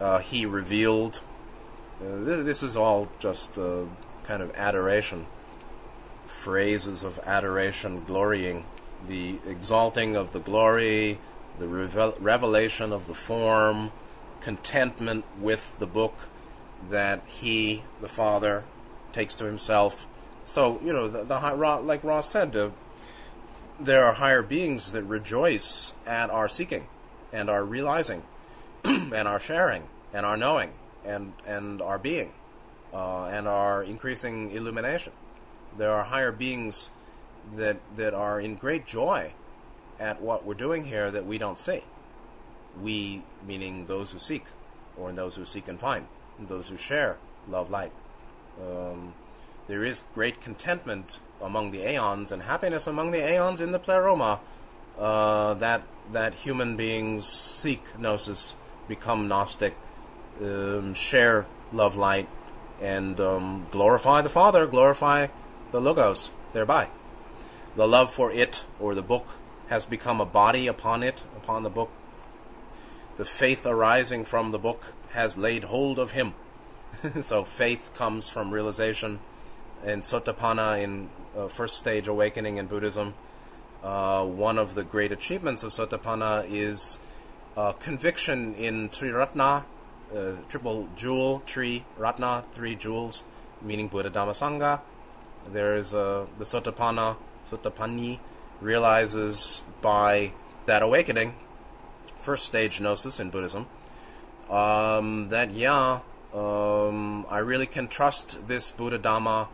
uh, 0.00 0.20
he 0.20 0.46
revealed. 0.46 1.20
Uh, 2.00 2.24
this, 2.24 2.44
this, 2.46 2.62
is 2.62 2.78
all 2.78 3.10
just 3.18 3.58
uh, 3.58 3.82
kind 4.24 4.42
of 4.42 4.50
adoration, 4.56 5.26
phrases 6.24 7.04
of 7.04 7.20
adoration, 7.26 8.04
glorying, 8.04 8.64
the 9.06 9.36
exalting 9.46 10.16
of 10.16 10.32
the 10.32 10.40
glory, 10.40 11.18
the 11.58 11.68
revel- 11.68 12.14
revelation 12.18 12.90
of 12.90 13.06
the 13.06 13.12
form, 13.12 13.92
contentment 14.40 15.26
with 15.38 15.78
the 15.78 15.86
book 15.86 16.14
that 16.88 17.20
he, 17.26 17.82
the 18.00 18.08
Father, 18.08 18.64
takes 19.12 19.34
to 19.34 19.44
himself. 19.44 20.06
So, 20.46 20.80
you 20.82 20.94
know, 20.94 21.06
the, 21.06 21.22
the 21.22 21.38
like 21.84 22.02
Ra 22.02 22.22
said, 22.22 22.56
uh, 22.56 22.70
there 23.80 24.04
are 24.04 24.14
higher 24.14 24.42
beings 24.42 24.92
that 24.92 25.02
rejoice 25.04 25.92
at 26.06 26.30
our 26.30 26.48
seeking 26.48 26.86
and 27.32 27.48
our 27.48 27.64
realizing 27.64 28.22
and 28.84 29.26
our 29.28 29.40
sharing 29.40 29.84
and 30.12 30.26
our 30.26 30.36
knowing 30.36 30.72
and, 31.04 31.32
and 31.46 31.80
our 31.80 31.98
being 31.98 32.32
uh, 32.92 33.24
and 33.24 33.48
our 33.48 33.82
increasing 33.82 34.50
illumination. 34.50 35.12
There 35.76 35.92
are 35.92 36.04
higher 36.04 36.32
beings 36.32 36.90
that, 37.56 37.78
that 37.96 38.14
are 38.14 38.40
in 38.40 38.56
great 38.56 38.86
joy 38.86 39.32
at 39.98 40.20
what 40.20 40.44
we're 40.44 40.54
doing 40.54 40.84
here 40.84 41.10
that 41.10 41.26
we 41.26 41.38
don't 41.38 41.58
see 41.58 41.82
we 42.80 43.22
meaning 43.46 43.86
those 43.86 44.12
who 44.12 44.18
seek, 44.18 44.44
or 44.96 45.12
those 45.12 45.36
who 45.36 45.44
seek 45.44 45.68
and 45.68 45.78
find, 45.78 46.06
those 46.38 46.68
who 46.68 46.76
share 46.76 47.16
love 47.48 47.70
light. 47.70 47.92
Um, 48.60 49.14
there 49.66 49.84
is 49.84 50.04
great 50.14 50.40
contentment 50.40 51.20
among 51.42 51.70
the 51.70 51.82
aeons 51.86 52.32
and 52.32 52.42
happiness 52.42 52.86
among 52.86 53.10
the 53.10 53.18
aeons 53.18 53.60
in 53.60 53.72
the 53.72 53.78
pleroma 53.78 54.40
uh, 54.98 55.54
that 55.54 55.82
that 56.12 56.34
human 56.34 56.76
beings 56.76 57.26
seek 57.26 57.98
gnosis, 57.98 58.54
become 58.88 59.28
Gnostic, 59.28 59.74
um, 60.42 60.94
share 60.94 61.46
love 61.72 61.96
light, 61.96 62.28
and 62.80 63.20
um, 63.20 63.66
glorify 63.70 64.20
the 64.20 64.28
Father, 64.28 64.66
glorify 64.66 65.28
the 65.70 65.80
Logos 65.80 66.32
thereby. 66.52 66.88
The 67.76 67.86
love 67.86 68.12
for 68.12 68.32
it 68.32 68.64
or 68.80 68.94
the 68.94 69.02
book 69.02 69.26
has 69.68 69.86
become 69.86 70.20
a 70.20 70.26
body 70.26 70.66
upon 70.66 71.02
it, 71.02 71.22
upon 71.36 71.62
the 71.62 71.70
book, 71.70 71.90
the 73.16 73.24
faith 73.24 73.64
arising 73.66 74.24
from 74.24 74.50
the 74.50 74.58
book 74.58 74.92
has 75.10 75.38
laid 75.38 75.64
hold 75.64 75.98
of 75.98 76.10
him. 76.10 76.34
so 77.20 77.44
faith 77.44 77.92
comes 77.94 78.28
from 78.28 78.52
realization. 78.52 79.20
In 79.84 80.00
Sotapanna, 80.00 80.82
in 80.82 81.08
uh, 81.34 81.48
first 81.48 81.78
stage 81.78 82.06
awakening 82.06 82.58
in 82.58 82.66
Buddhism, 82.66 83.14
uh, 83.82 84.26
one 84.26 84.58
of 84.58 84.74
the 84.74 84.84
great 84.84 85.10
achievements 85.10 85.62
of 85.62 85.70
Sotapanna 85.70 86.46
is 86.50 86.98
uh, 87.56 87.72
conviction 87.72 88.54
in 88.56 88.90
Triratna, 88.90 89.64
uh, 90.14 90.32
triple 90.50 90.86
jewel, 90.96 91.42
Tri 91.46 91.84
Ratna, 91.96 92.44
three 92.52 92.74
jewels, 92.74 93.24
meaning 93.62 93.88
Buddha 93.88 94.10
Dhamma 94.10 94.32
Sangha. 94.32 94.82
There 95.50 95.76
is 95.76 95.94
uh, 95.94 96.26
the 96.38 96.44
Sotapanna, 96.44 97.16
Sotapanni, 97.50 98.18
realizes 98.60 99.62
by 99.80 100.32
that 100.66 100.82
awakening 100.82 101.34
first 102.18 102.44
stage 102.44 102.82
gnosis 102.82 103.18
in 103.18 103.30
Buddhism, 103.30 103.66
um, 104.50 105.30
that 105.30 105.52
yeah, 105.52 106.00
um, 106.34 107.24
I 107.30 107.38
really 107.38 107.66
can 107.66 107.88
trust 107.88 108.46
this 108.46 108.70
Buddha 108.70 108.98
Dhamma, 108.98 109.48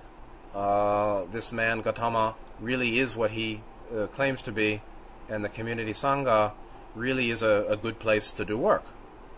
uh, 0.57 1.26
this 1.30 1.52
man 1.52 1.82
Gautama 1.82 2.34
really 2.61 2.98
is 2.98 3.14
what 3.14 3.32
he 3.32 3.61
uh, 3.94 4.07
claims 4.07 4.40
to 4.42 4.52
be, 4.52 4.80
and 5.28 5.44
the 5.44 5.50
community 5.50 5.92
Sangha 5.92 6.52
really 6.94 7.30
is 7.30 7.42
a, 7.42 7.66
a, 7.68 7.76
good 7.76 7.98
place 7.98 8.30
to 8.32 8.44
do 8.44 8.57
work, 8.57 8.84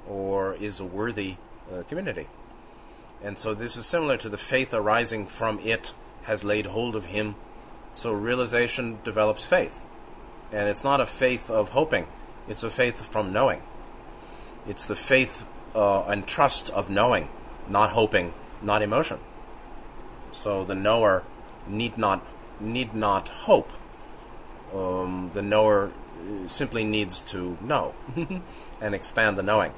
or 0.09 0.55
is 0.55 0.79
a 0.79 0.85
worthy 0.85 1.35
uh, 1.73 1.83
community. 1.83 2.29
And 3.21 3.37
so 3.37 3.53
this 3.53 3.77
is 3.77 3.85
similar 3.85 4.17
to 4.17 4.29
the 4.29 4.39
faith 4.39 4.73
arising 4.73 5.27
from 5.27 5.59
it 5.59 5.93
has 6.23 6.45
laid 6.45 6.67
hold 6.67 6.95
of 6.95 7.07
him. 7.07 7.35
So 7.93 8.13
realization 8.13 8.99
develops 9.03 9.45
faith. 9.45 9.85
And 10.53 10.69
it's 10.69 10.85
not 10.85 11.01
a 11.01 11.07
faith 11.07 11.51
of 11.51 11.71
hoping. 11.71 12.07
It's 12.47 12.63
a 12.63 12.71
faith 12.71 13.11
from 13.11 13.33
knowing. 13.33 13.61
It's 14.69 14.87
the 14.87 14.95
faith 14.95 15.45
uh, 15.75 16.05
and 16.05 16.29
trust 16.29 16.71
of 16.71 16.91
knowing, 16.91 17.29
not 17.69 17.91
hoping, 17.91 18.35
not 18.63 18.83
emotion. 18.83 19.19
So 20.33 20.65
the 20.65 20.75
knower 20.75 21.25
need 21.67 21.99
not 21.99 22.25
need 22.61 22.95
not 22.95 23.29
hope. 23.29 23.73
Um, 24.75 25.31
the 25.33 25.43
knower 25.43 25.93
simply 26.47 26.85
needs 26.85 27.21
to 27.21 27.57
know 27.61 27.95
and 28.81 28.95
expand 28.95 29.39
the 29.39 29.43
knowing. 29.43 29.73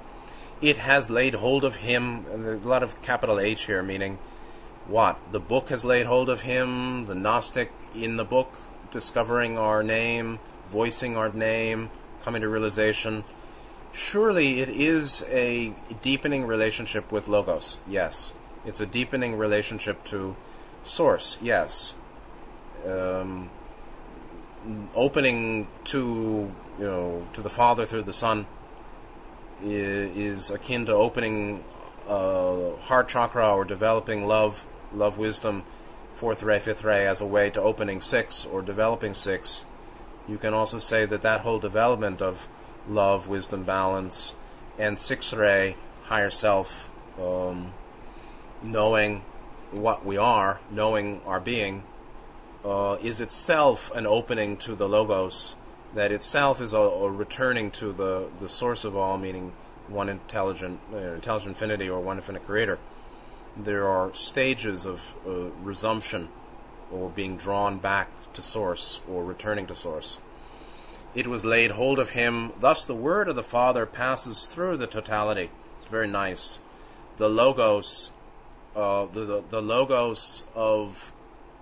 It 0.60 0.78
has 0.78 1.10
laid 1.10 1.34
hold 1.34 1.64
of 1.64 1.76
him, 1.76 2.26
and 2.30 2.44
there's 2.44 2.64
a 2.64 2.68
lot 2.68 2.82
of 2.82 3.00
capital 3.02 3.40
H 3.40 3.66
here, 3.66 3.82
meaning 3.82 4.18
what? 4.86 5.18
The 5.32 5.40
book 5.40 5.68
has 5.70 5.84
laid 5.84 6.06
hold 6.06 6.28
of 6.28 6.42
him, 6.42 7.06
the 7.06 7.14
Gnostic 7.14 7.70
in 7.94 8.16
the 8.16 8.24
book, 8.24 8.58
discovering 8.90 9.56
our 9.56 9.82
name, 9.82 10.38
voicing 10.68 11.16
our 11.16 11.30
name, 11.30 11.90
coming 12.22 12.42
to 12.42 12.48
realization. 12.48 13.24
Surely 13.92 14.60
it 14.60 14.68
is 14.68 15.24
a 15.28 15.72
deepening 16.02 16.46
relationship 16.46 17.10
with 17.10 17.28
Logos, 17.28 17.78
yes. 17.88 18.32
It's 18.64 18.80
a 18.80 18.86
deepening 18.86 19.36
relationship 19.36 20.04
to 20.06 20.36
Source, 20.84 21.38
yes. 21.42 21.94
Um, 22.86 23.50
opening 24.94 25.68
to 25.84 26.50
you 26.78 26.84
know 26.84 27.26
to 27.34 27.40
the 27.42 27.50
Father 27.50 27.84
through 27.84 28.02
the 28.02 28.12
Son 28.12 28.46
is, 29.62 30.50
akin 30.50 30.86
to 30.86 30.92
opening 30.92 31.62
a 32.08 32.76
heart 32.82 33.08
chakra 33.08 33.54
or 33.54 33.64
developing 33.64 34.26
love, 34.26 34.64
love 34.92 35.18
wisdom, 35.18 35.64
fourth 36.14 36.42
ray, 36.42 36.58
fifth 36.58 36.82
ray 36.82 37.06
as 37.06 37.20
a 37.20 37.26
way 37.26 37.50
to 37.50 37.60
opening 37.60 38.00
six 38.00 38.46
or 38.46 38.62
developing 38.62 39.12
six 39.12 39.64
you 40.30 40.38
can 40.38 40.54
also 40.54 40.78
say 40.78 41.06
that 41.06 41.22
that 41.22 41.40
whole 41.40 41.58
development 41.58 42.22
of 42.22 42.48
love, 42.88 43.26
wisdom, 43.26 43.64
balance, 43.64 44.34
and 44.78 44.96
six 44.96 45.34
ray, 45.34 45.76
higher 46.04 46.30
self, 46.30 46.88
um, 47.20 47.72
knowing 48.62 49.22
what 49.70 50.04
we 50.04 50.16
are, 50.16 50.60
knowing 50.70 51.20
our 51.26 51.40
being, 51.40 51.82
uh, 52.64 52.96
is 53.02 53.20
itself 53.20 53.90
an 53.94 54.06
opening 54.06 54.56
to 54.58 54.74
the 54.74 54.88
logos. 54.88 55.56
That 55.94 56.12
itself 56.12 56.60
is 56.60 56.72
a, 56.72 56.78
a, 56.78 57.10
returning 57.10 57.70
to 57.72 57.92
the, 57.92 58.28
the 58.40 58.48
source 58.48 58.84
of 58.84 58.96
all, 58.96 59.18
meaning 59.18 59.52
one 59.88 60.08
intelligent, 60.08 60.80
uh, 60.92 60.96
intelligent 60.96 61.50
infinity 61.50 61.88
or 61.88 62.00
one 62.00 62.18
infinite 62.18 62.46
creator. 62.46 62.78
There 63.56 63.88
are 63.88 64.14
stages 64.14 64.86
of 64.86 65.16
uh, 65.26 65.50
resumption 65.62 66.28
or 66.92 67.10
being 67.10 67.36
drawn 67.36 67.78
back 67.78 68.08
to 68.34 68.42
source 68.42 69.00
or 69.08 69.24
returning 69.24 69.66
to 69.66 69.74
source. 69.74 70.20
It 71.14 71.26
was 71.26 71.44
laid 71.44 71.72
hold 71.72 71.98
of 71.98 72.10
him. 72.10 72.52
Thus, 72.60 72.84
the 72.84 72.94
word 72.94 73.28
of 73.28 73.34
the 73.34 73.42
Father 73.42 73.84
passes 73.84 74.46
through 74.46 74.76
the 74.76 74.86
totality. 74.86 75.50
It's 75.78 75.88
very 75.88 76.06
nice. 76.06 76.60
The 77.16 77.28
logos, 77.28 78.12
uh, 78.76 79.06
the, 79.06 79.24
the, 79.24 79.44
the 79.50 79.62
logos 79.62 80.44
of 80.54 81.12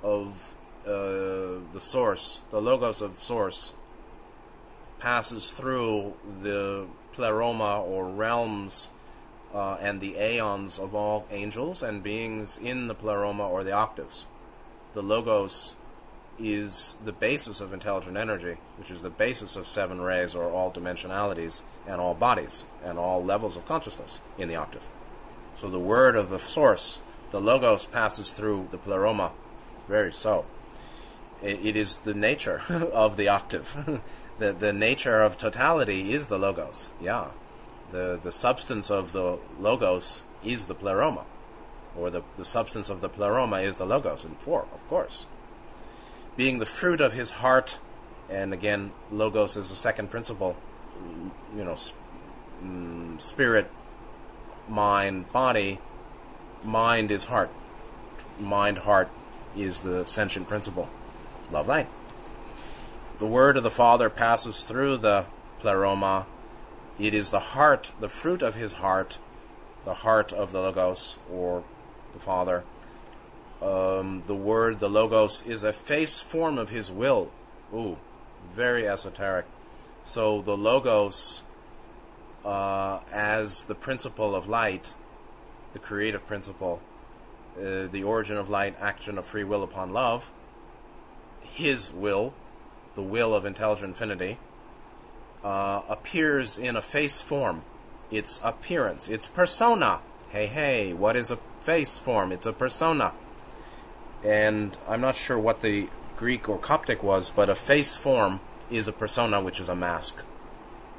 of 0.02 0.54
uh, 0.86 1.60
the 1.72 1.80
source, 1.80 2.42
the 2.50 2.60
logos 2.60 3.02
of 3.02 3.18
source, 3.18 3.74
passes 4.98 5.50
through 5.50 6.14
the 6.42 6.86
pleroma 7.12 7.82
or 7.82 8.08
realms 8.08 8.90
uh, 9.54 9.76
and 9.80 10.00
the 10.00 10.16
aeons 10.16 10.78
of 10.78 10.94
all 10.94 11.26
angels 11.30 11.82
and 11.82 12.02
beings 12.02 12.58
in 12.58 12.88
the 12.88 12.94
pleroma 12.94 13.48
or 13.48 13.64
the 13.64 13.72
octaves. 13.72 14.26
The 14.94 15.02
logos 15.02 15.76
is 16.38 16.96
the 17.04 17.12
basis 17.12 17.60
of 17.60 17.72
intelligent 17.72 18.16
energy, 18.16 18.56
which 18.76 18.90
is 18.90 19.02
the 19.02 19.10
basis 19.10 19.56
of 19.56 19.66
seven 19.66 20.00
rays 20.00 20.34
or 20.34 20.50
all 20.50 20.70
dimensionalities 20.70 21.62
and 21.86 22.00
all 22.00 22.14
bodies 22.14 22.64
and 22.84 22.98
all 22.98 23.24
levels 23.24 23.56
of 23.56 23.66
consciousness 23.66 24.20
in 24.38 24.48
the 24.48 24.56
octave. 24.56 24.86
So 25.58 25.68
the 25.68 25.78
word 25.78 26.16
of 26.16 26.30
the 26.30 26.38
source, 26.38 27.00
the 27.30 27.40
logos, 27.40 27.86
passes 27.86 28.32
through 28.32 28.68
the 28.70 28.78
pleroma. 28.78 29.32
Very 29.88 30.12
so. 30.12 30.44
it 31.42 31.76
is 31.76 31.98
the 31.98 32.14
nature 32.14 32.62
of 32.68 33.16
the 33.16 33.28
octave. 33.28 34.02
the, 34.38 34.52
the 34.52 34.72
nature 34.72 35.20
of 35.20 35.36
totality 35.36 36.12
is 36.12 36.28
the 36.28 36.38
logos. 36.38 36.92
Yeah. 37.00 37.28
The, 37.90 38.18
the 38.22 38.32
substance 38.32 38.90
of 38.90 39.12
the 39.12 39.38
logos 39.58 40.24
is 40.44 40.66
the 40.66 40.74
pleroma. 40.74 41.24
Or 41.96 42.10
the, 42.10 42.22
the 42.36 42.44
substance 42.44 42.88
of 42.88 43.00
the 43.00 43.08
pleroma 43.08 43.58
is 43.58 43.78
the 43.78 43.86
logos 43.86 44.24
in 44.24 44.34
four, 44.36 44.62
of 44.72 44.88
course 44.88 45.26
being 46.38 46.60
the 46.60 46.66
fruit 46.66 47.00
of 47.00 47.12
his 47.12 47.30
heart, 47.30 47.78
and 48.30 48.54
again, 48.54 48.92
logos 49.10 49.56
is 49.56 49.70
the 49.70 49.76
second 49.76 50.08
principle, 50.08 50.56
you 51.54 51.64
know, 51.64 51.74
mm, 52.64 53.20
spirit, 53.20 53.68
mind, 54.68 55.32
body. 55.32 55.78
Mind 56.64 57.10
is 57.10 57.24
heart. 57.24 57.50
Mind, 58.38 58.78
heart 58.78 59.10
is 59.56 59.82
the 59.82 60.06
sentient 60.06 60.48
principle. 60.48 60.88
Love 61.50 61.68
light. 61.68 61.88
The 63.18 63.26
word 63.26 63.56
of 63.56 63.62
the 63.62 63.70
Father 63.70 64.10
passes 64.10 64.64
through 64.64 64.98
the 64.98 65.26
pleroma. 65.60 66.26
It 66.98 67.14
is 67.14 67.30
the 67.30 67.40
heart, 67.40 67.92
the 68.00 68.08
fruit 68.08 68.42
of 68.42 68.54
his 68.54 68.74
heart, 68.74 69.18
the 69.84 69.94
heart 69.94 70.32
of 70.32 70.52
the 70.52 70.60
Logos, 70.60 71.16
or 71.30 71.64
the 72.12 72.18
Father 72.18 72.64
um, 73.60 74.22
the 74.26 74.34
word, 74.34 74.78
the 74.78 74.88
logos, 74.88 75.42
is 75.42 75.62
a 75.62 75.72
face 75.72 76.20
form 76.20 76.58
of 76.58 76.70
his 76.70 76.90
will. 76.90 77.30
Ooh, 77.74 77.98
very 78.52 78.88
esoteric. 78.88 79.46
So 80.04 80.40
the 80.40 80.56
logos, 80.56 81.42
uh, 82.44 83.00
as 83.12 83.64
the 83.64 83.74
principle 83.74 84.34
of 84.34 84.48
light, 84.48 84.92
the 85.72 85.78
creative 85.78 86.26
principle, 86.26 86.80
uh, 87.58 87.86
the 87.86 88.02
origin 88.04 88.36
of 88.36 88.48
light, 88.48 88.76
action 88.80 89.18
of 89.18 89.26
free 89.26 89.44
will 89.44 89.62
upon 89.62 89.92
love, 89.92 90.30
his 91.42 91.92
will, 91.92 92.34
the 92.94 93.02
will 93.02 93.34
of 93.34 93.44
intelligent 93.44 93.88
infinity, 93.90 94.38
uh, 95.44 95.82
appears 95.88 96.58
in 96.58 96.76
a 96.76 96.82
face 96.82 97.20
form. 97.20 97.62
Its 98.10 98.40
appearance, 98.42 99.08
its 99.08 99.28
persona. 99.28 100.00
Hey, 100.30 100.46
hey, 100.46 100.92
what 100.92 101.16
is 101.16 101.30
a 101.30 101.36
face 101.60 101.98
form? 101.98 102.32
It's 102.32 102.46
a 102.46 102.52
persona 102.52 103.12
and 104.24 104.76
I'm 104.88 105.00
not 105.00 105.16
sure 105.16 105.38
what 105.38 105.62
the 105.62 105.88
Greek 106.16 106.48
or 106.48 106.58
Coptic 106.58 107.02
was, 107.02 107.30
but 107.30 107.48
a 107.48 107.54
face 107.54 107.96
form 107.96 108.40
is 108.70 108.88
a 108.88 108.92
persona, 108.92 109.40
which 109.40 109.60
is 109.60 109.68
a 109.68 109.76
mask. 109.76 110.24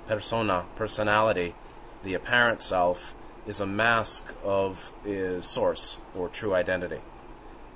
Persona, 0.10 0.66
personality, 0.76 1.54
the 2.02 2.16
apparent 2.16 2.64
self, 2.64 3.14
is 3.46 3.60
a 3.60 3.68
mask 3.68 4.34
of 4.44 4.92
uh, 5.08 5.40
source 5.40 6.00
or 6.16 6.28
true 6.30 6.56
identity. 6.56 6.98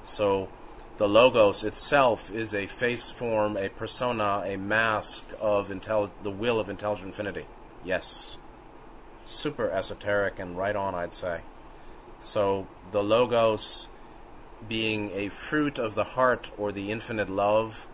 So 0.04 0.50
the 0.98 1.08
logos 1.08 1.64
itself 1.64 2.32
is 2.32 2.52
a 2.56 2.66
face 2.66 3.12
form, 3.12 3.56
a 3.56 3.70
persona, 3.70 4.42
a 4.46 4.58
mask 4.58 5.36
of 5.40 5.70
intel- 5.70 6.10
the 6.24 6.32
will 6.32 6.60
of 6.60 6.70
intelligent 6.70 7.10
infinity. 7.10 7.46
Yes. 7.86 8.40
Super 9.26 9.70
esoteric 9.70 10.40
and 10.40 10.58
right 10.58 10.76
on, 10.76 10.96
I'd 10.96 11.14
say. 11.14 11.42
So 12.20 12.66
the 12.90 13.04
logos 13.04 13.90
being 14.68 15.12
a 15.12 15.30
fruit 15.30 15.78
of 15.78 15.94
the 15.94 16.04
heart 16.04 16.50
or 16.58 16.72
the 16.72 16.92
infinite 16.92 17.30
love 17.30 17.88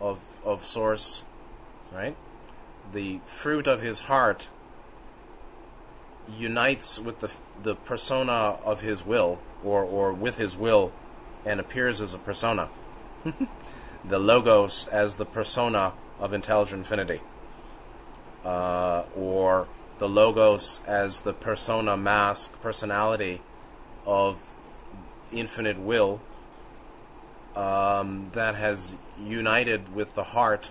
of, 0.00 0.18
of 0.46 0.64
Source, 0.64 1.24
right? 1.92 2.16
The 2.92 3.20
fruit 3.26 3.66
of 3.66 3.80
his 3.80 4.00
heart 4.00 4.48
unites 6.38 6.98
with 6.98 7.20
the, 7.20 7.32
the 7.62 7.74
persona 7.74 8.58
of 8.64 8.80
his 8.80 9.04
will, 9.04 9.38
or, 9.64 9.82
or 9.82 10.12
with 10.12 10.38
his 10.38 10.56
will, 10.56 10.92
and 11.44 11.58
appears 11.58 12.00
as 12.00 12.14
a 12.14 12.18
persona. 12.18 12.68
the 14.04 14.18
Logos 14.18 14.86
as 14.88 15.16
the 15.16 15.24
persona 15.24 15.92
of 16.20 16.32
intelligent 16.32 16.80
infinity. 16.80 17.20
Uh, 18.44 19.04
or 19.16 19.68
the 19.98 20.08
Logos 20.08 20.80
as 20.86 21.20
the 21.22 21.32
persona, 21.32 21.96
mask, 21.96 22.60
personality 22.60 23.40
of 24.06 24.40
infinite 25.32 25.78
will 25.78 26.20
um, 27.54 28.30
that 28.32 28.54
has 28.54 28.94
united 29.22 29.94
with 29.94 30.14
the 30.14 30.24
heart 30.24 30.70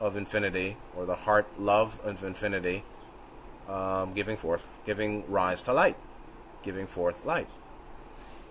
of 0.00 0.16
infinity, 0.16 0.76
or 0.96 1.04
the 1.04 1.14
heart 1.14 1.60
love 1.60 2.00
of 2.02 2.24
infinity, 2.24 2.82
um, 3.68 4.14
giving 4.14 4.36
forth, 4.36 4.78
giving 4.84 5.30
rise 5.30 5.62
to 5.62 5.72
light, 5.72 5.96
giving 6.62 6.86
forth 6.86 7.24
light. 7.24 7.48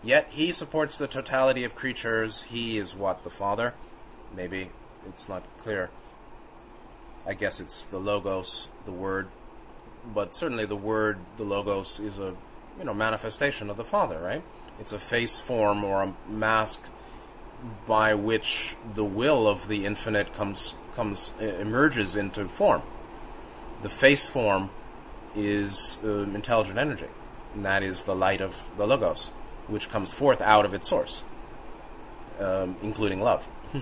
Yet 0.03 0.27
he 0.31 0.51
supports 0.51 0.97
the 0.97 1.07
totality 1.07 1.63
of 1.63 1.75
creatures. 1.75 2.43
He 2.43 2.77
is 2.77 2.95
what? 2.95 3.23
The 3.23 3.29
Father? 3.29 3.73
Maybe 4.33 4.69
it's 5.07 5.27
not 5.27 5.43
clear. 5.61 5.89
I 7.27 7.33
guess 7.33 7.59
it's 7.59 7.83
the 7.83 7.99
Logos, 7.99 8.69
the 8.85 8.91
Word. 8.91 9.27
But 10.13 10.33
certainly 10.33 10.65
the 10.65 10.77
Word, 10.77 11.17
the 11.37 11.43
Logos, 11.43 11.99
is 11.99 12.17
a 12.17 12.35
you 12.77 12.85
know 12.85 12.93
manifestation 12.93 13.69
of 13.69 13.75
the 13.75 13.83
Father, 13.83 14.19
right? 14.19 14.41
It's 14.79 14.93
a 14.93 14.99
face 14.99 15.41
form 15.41 15.83
or 15.83 16.01
a 16.01 16.13
mask 16.29 16.89
by 17.85 18.13
which 18.13 18.77
the 18.95 19.03
will 19.03 19.47
of 19.47 19.67
the 19.67 19.85
infinite 19.85 20.33
comes 20.33 20.75
comes 20.99 21.31
emerges 21.39 22.17
into 22.17 22.45
form. 22.49 22.81
The 23.83 23.87
face 23.87 24.25
form 24.25 24.69
is 25.33 25.97
uh, 26.03 26.23
intelligent 26.23 26.77
energy, 26.77 27.07
and 27.55 27.63
that 27.63 27.83
is 27.83 28.03
the 28.03 28.13
light 28.13 28.41
of 28.41 28.67
the 28.75 28.85
logos, 28.85 29.29
which 29.69 29.89
comes 29.89 30.11
forth 30.11 30.41
out 30.41 30.65
of 30.65 30.73
its 30.73 30.89
source, 30.89 31.23
um, 32.37 32.75
including 32.83 33.21
love. 33.21 33.47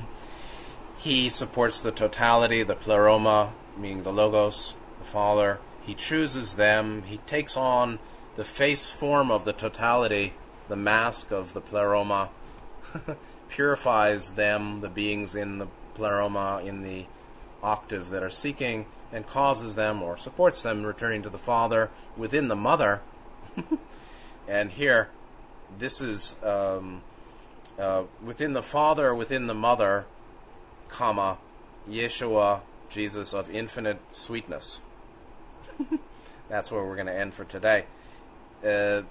he 0.99 1.27
supports 1.27 1.81
the 1.81 1.91
totality, 1.91 2.61
the 2.61 2.75
pleroma, 2.75 3.51
meaning 3.75 4.03
the 4.03 4.13
logos, 4.13 4.75
the 4.99 5.05
Father. 5.05 5.57
He 5.81 5.95
chooses 5.95 6.53
them. 6.53 7.01
He 7.07 7.17
takes 7.25 7.57
on 7.57 7.97
the 8.35 8.45
face 8.45 8.91
form 8.91 9.31
of 9.31 9.43
the 9.43 9.53
totality 9.53 10.33
the 10.69 10.75
mask 10.75 11.31
of 11.31 11.53
the 11.53 11.61
pleroma 11.61 12.29
purifies 13.49 14.35
them, 14.35 14.81
the 14.81 14.89
beings 14.89 15.33
in 15.33 15.57
the 15.57 15.67
pleroma, 15.97 16.61
in 16.63 16.83
the 16.83 17.05
octave 17.61 18.09
that 18.11 18.23
are 18.23 18.29
seeking, 18.29 18.85
and 19.11 19.25
causes 19.25 19.75
them 19.75 20.01
or 20.01 20.15
supports 20.15 20.61
them 20.61 20.85
returning 20.85 21.23
to 21.23 21.29
the 21.29 21.37
Father 21.37 21.89
within 22.15 22.47
the 22.47 22.55
Mother. 22.55 23.01
and 24.47 24.71
here, 24.71 25.09
this 25.77 26.01
is 26.01 26.35
um, 26.43 27.01
uh, 27.79 28.03
within 28.23 28.53
the 28.53 28.61
Father, 28.61 29.13
within 29.13 29.47
the 29.47 29.53
Mother, 29.53 30.05
comma, 30.87 31.39
Yeshua, 31.89 32.61
Jesus 32.89 33.33
of 33.33 33.49
infinite 33.49 33.99
sweetness. 34.11 34.81
That's 36.49 36.71
where 36.71 36.85
we're 36.85 36.95
going 36.95 37.07
to 37.07 37.17
end 37.17 37.33
for 37.33 37.43
today. 37.43 37.85
Uh, 38.63 39.01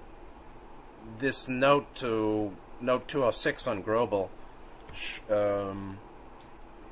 this 1.19 1.49
note 1.49 1.95
to 1.97 2.53
note 2.81 3.09
206 3.09 3.67
on 3.67 3.83
Grobel 3.83 4.29
um, 5.31 5.99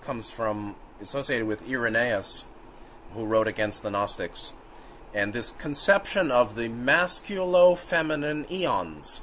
comes 0.04 0.30
from 0.30 0.76
associated 1.00 1.46
with 1.46 1.68
Irenaeus, 1.68 2.44
who 3.14 3.24
wrote 3.24 3.48
against 3.48 3.82
the 3.82 3.90
Gnostics, 3.90 4.52
and 5.14 5.32
this 5.32 5.50
conception 5.50 6.30
of 6.30 6.56
the 6.56 6.68
masculo-feminine 6.68 8.46
eons. 8.50 9.20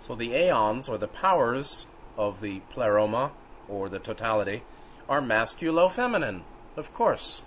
So 0.00 0.14
the 0.14 0.34
aeons, 0.34 0.88
or 0.88 0.98
the 0.98 1.08
powers 1.08 1.86
of 2.16 2.40
the 2.40 2.60
pleroma, 2.70 3.32
or 3.68 3.88
the 3.88 3.98
totality, 3.98 4.62
are 5.08 5.20
masculo-feminine, 5.20 6.44
of 6.76 6.94
course, 6.94 7.42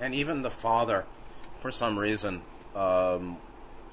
and 0.00 0.14
even 0.14 0.42
the 0.42 0.50
Father, 0.50 1.04
for 1.58 1.70
some 1.70 1.98
reason, 1.98 2.42
um, 2.74 3.38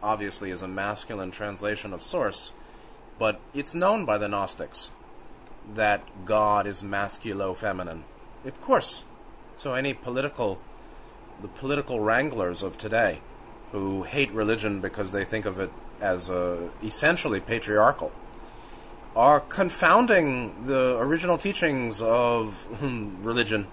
obviously 0.04 0.52
is 0.52 0.62
a 0.62 0.68
masculine 0.68 1.32
translation 1.32 1.94
of 1.94 2.04
source, 2.04 2.54
but 3.18 3.40
it's 3.54 3.74
known 3.74 4.06
by 4.06 4.18
the 4.18 4.28
Gnostics 4.28 4.92
that 5.76 6.02
God 6.26 6.68
is 6.68 6.82
masculo-feminine. 6.82 8.04
Of 8.46 8.62
course. 8.62 9.06
So 9.58 9.74
any 9.74 9.94
political, 9.94 10.60
the 11.42 11.48
political 11.48 12.00
wranglers 12.00 12.64
of 12.64 12.78
today, 12.78 13.22
who 13.72 14.04
hate 14.04 14.32
religion 14.32 14.80
because 14.80 15.12
they 15.12 15.26
think 15.26 15.46
of 15.46 15.60
it 15.60 15.72
as 16.00 16.30
uh, 16.30 16.70
essentially 16.84 17.40
patriarchal, 17.40 18.12
are 19.16 19.40
confounding 19.40 20.68
the 20.68 20.98
original 21.00 21.38
teachings 21.38 22.02
of 22.02 22.68
religion 23.24 23.68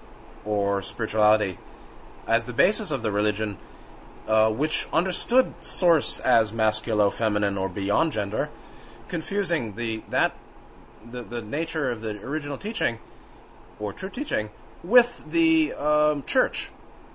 or 0.44 0.82
spirituality 0.82 1.58
as 2.26 2.46
the 2.46 2.52
basis 2.52 2.90
of 2.90 3.02
the 3.02 3.12
religion 3.12 3.58
uh, 4.26 4.50
which 4.50 4.86
understood 4.92 5.52
source 5.60 6.18
as 6.20 6.50
masculo, 6.50 7.12
feminine, 7.12 7.58
or 7.58 7.68
beyond 7.68 8.12
gender, 8.12 8.48
confusing 9.08 9.74
the 9.74 10.02
that 10.08 10.32
the, 11.10 11.22
the 11.22 11.42
nature 11.42 11.90
of 11.90 12.00
the 12.00 12.20
original 12.22 12.58
teaching 12.58 12.98
or 13.78 13.92
true 13.92 14.10
teaching 14.10 14.50
with 14.82 15.30
the 15.30 15.72
um, 15.74 16.22
church 16.24 16.70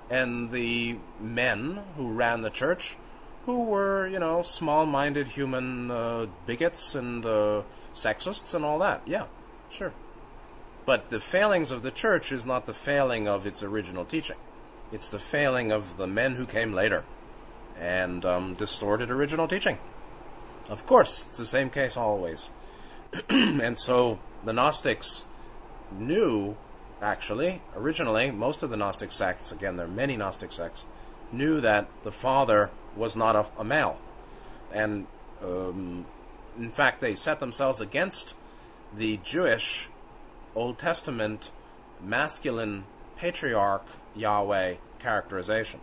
and 0.09 0.51
the 0.51 0.97
men 1.19 1.79
who 1.95 2.11
ran 2.11 2.41
the 2.41 2.49
church, 2.49 2.97
who 3.45 3.63
were, 3.63 4.07
you 4.07 4.19
know, 4.19 4.41
small 4.41 4.85
minded 4.85 5.27
human 5.27 5.91
uh, 5.91 6.25
bigots 6.45 6.95
and 6.95 7.25
uh, 7.25 7.61
sexists 7.93 8.53
and 8.55 8.65
all 8.65 8.79
that. 8.79 9.01
Yeah, 9.05 9.25
sure. 9.69 9.93
But 10.85 11.11
the 11.11 11.19
failings 11.19 11.69
of 11.69 11.83
the 11.83 11.91
church 11.91 12.31
is 12.31 12.45
not 12.45 12.65
the 12.65 12.73
failing 12.73 13.27
of 13.27 13.45
its 13.45 13.61
original 13.61 14.05
teaching, 14.05 14.37
it's 14.91 15.09
the 15.09 15.19
failing 15.19 15.71
of 15.71 15.97
the 15.97 16.07
men 16.07 16.35
who 16.35 16.45
came 16.45 16.73
later 16.73 17.03
and 17.79 18.25
um, 18.25 18.55
distorted 18.55 19.11
original 19.11 19.47
teaching. 19.47 19.77
Of 20.69 20.85
course, 20.85 21.25
it's 21.27 21.37
the 21.37 21.45
same 21.45 21.69
case 21.69 21.95
always. 21.95 22.49
and 23.29 23.77
so 23.77 24.19
the 24.43 24.53
Gnostics 24.53 25.25
knew, 25.91 26.55
actually, 27.01 27.61
originally, 27.75 28.31
most 28.31 28.63
of 28.63 28.69
the 28.69 28.77
Gnostic 28.77 29.11
sects, 29.11 29.51
again, 29.51 29.75
there 29.77 29.85
are 29.85 29.89
many 29.89 30.15
Gnostic 30.15 30.51
sects, 30.51 30.85
knew 31.31 31.59
that 31.61 31.87
the 32.03 32.11
Father 32.11 32.69
was 32.95 33.15
not 33.15 33.35
a, 33.35 33.45
a 33.57 33.63
male. 33.63 33.99
And 34.73 35.07
um, 35.43 36.05
in 36.57 36.69
fact, 36.69 37.01
they 37.01 37.15
set 37.15 37.39
themselves 37.39 37.79
against 37.79 38.35
the 38.95 39.19
Jewish 39.23 39.89
Old 40.55 40.77
Testament 40.77 41.51
masculine 42.03 42.85
patriarch 43.17 43.85
Yahweh 44.15 44.75
characterization. 44.99 45.79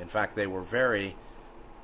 In 0.00 0.08
fact, 0.08 0.36
they 0.36 0.46
were 0.46 0.62
very 0.62 1.16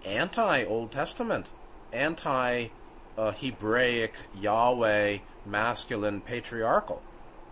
anti 0.05 0.65
Old 0.65 0.91
Testament, 0.91 1.51
anti 1.93 2.69
uh, 3.17 3.33
Hebraic 3.33 4.15
Yahweh 4.41 5.19
masculine 5.45 6.21
patriarchal. 6.21 7.03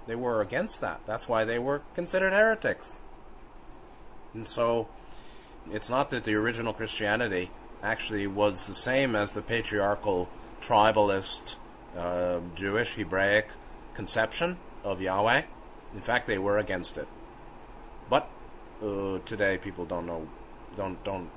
They 0.06 0.14
were 0.14 0.40
against 0.40 0.80
that. 0.80 1.00
That's 1.06 1.28
why 1.28 1.44
they 1.44 1.58
were 1.58 1.82
considered 1.94 2.32
heretics. 2.32 3.00
And 4.34 4.46
so 4.46 4.88
it's 5.70 5.90
not 5.90 6.10
that 6.10 6.24
the 6.24 6.34
original 6.34 6.72
Christianity 6.72 7.50
actually 7.82 8.26
was 8.26 8.66
the 8.66 8.74
same 8.74 9.14
as 9.14 9.32
the 9.32 9.42
patriarchal 9.42 10.28
tribalist 10.60 11.56
uh, 11.96 12.40
Jewish 12.54 12.94
Hebraic 12.94 13.50
conception 13.94 14.58
of 14.84 15.00
Yahweh. 15.00 15.42
In 15.94 16.00
fact, 16.00 16.26
they 16.26 16.38
were 16.38 16.58
against 16.58 16.98
it. 16.98 17.08
But 18.08 18.28
uh, 18.82 19.18
today, 19.24 19.58
people 19.58 19.84
don't 19.84 20.06
know, 20.06 20.28
don't 20.76 21.02
don't 21.04 21.30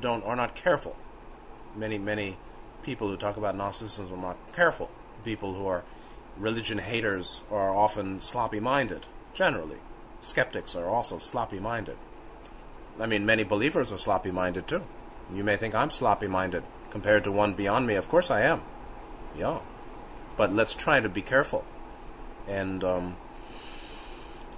don't 0.00 0.24
are 0.24 0.36
not 0.36 0.54
careful. 0.54 0.96
Many 1.76 1.98
many 1.98 2.36
people 2.84 3.08
who 3.08 3.16
talk 3.16 3.36
about 3.36 3.56
Gnosticism 3.56 4.12
are 4.12 4.28
not 4.28 4.52
careful. 4.54 4.90
People 5.24 5.54
who 5.54 5.66
are 5.66 5.82
religion 6.36 6.78
haters 6.78 7.42
are 7.50 7.74
often 7.74 8.20
sloppy 8.20 8.60
minded, 8.60 9.06
generally. 9.32 9.78
Skeptics 10.20 10.74
are 10.74 10.86
also 10.86 11.18
sloppy 11.18 11.58
minded. 11.58 11.96
I 13.00 13.06
mean, 13.06 13.26
many 13.26 13.42
believers 13.42 13.92
are 13.92 13.98
sloppy 13.98 14.30
minded 14.30 14.68
too. 14.68 14.82
You 15.34 15.42
may 15.42 15.56
think 15.56 15.74
I'm 15.74 15.90
sloppy 15.90 16.26
minded 16.26 16.62
compared 16.90 17.24
to 17.24 17.32
one 17.32 17.54
beyond 17.54 17.86
me. 17.86 17.94
Of 17.94 18.08
course 18.08 18.30
I 18.30 18.42
am. 18.42 18.62
Yeah. 19.36 19.58
But 20.36 20.52
let's 20.52 20.74
try 20.74 21.00
to 21.00 21.08
be 21.08 21.22
careful 21.22 21.64
and 22.46 22.84
um, 22.84 23.16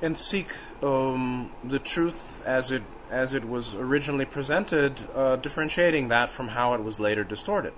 and 0.02 0.18
seek 0.18 0.48
um, 0.82 1.50
the 1.64 1.78
truth 1.78 2.44
as 2.44 2.70
it 2.70 2.82
as 3.10 3.32
it 3.32 3.44
was 3.44 3.74
originally 3.74 4.24
presented, 4.24 5.04
uh, 5.14 5.36
differentiating 5.36 6.08
that 6.08 6.28
from 6.28 6.48
how 6.48 6.74
it 6.74 6.82
was 6.82 6.98
later 6.98 7.22
distorted. 7.22 7.72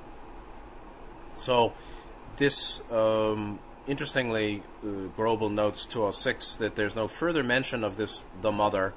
So, 1.38 1.72
this 2.36 2.82
um, 2.90 3.58
interestingly, 3.86 4.62
uh, 4.82 5.08
Grobel 5.16 5.50
notes 5.50 5.86
206 5.86 6.56
that 6.56 6.76
there's 6.76 6.94
no 6.94 7.08
further 7.08 7.42
mention 7.42 7.82
of 7.84 7.96
this 7.96 8.22
the 8.42 8.52
mother 8.52 8.94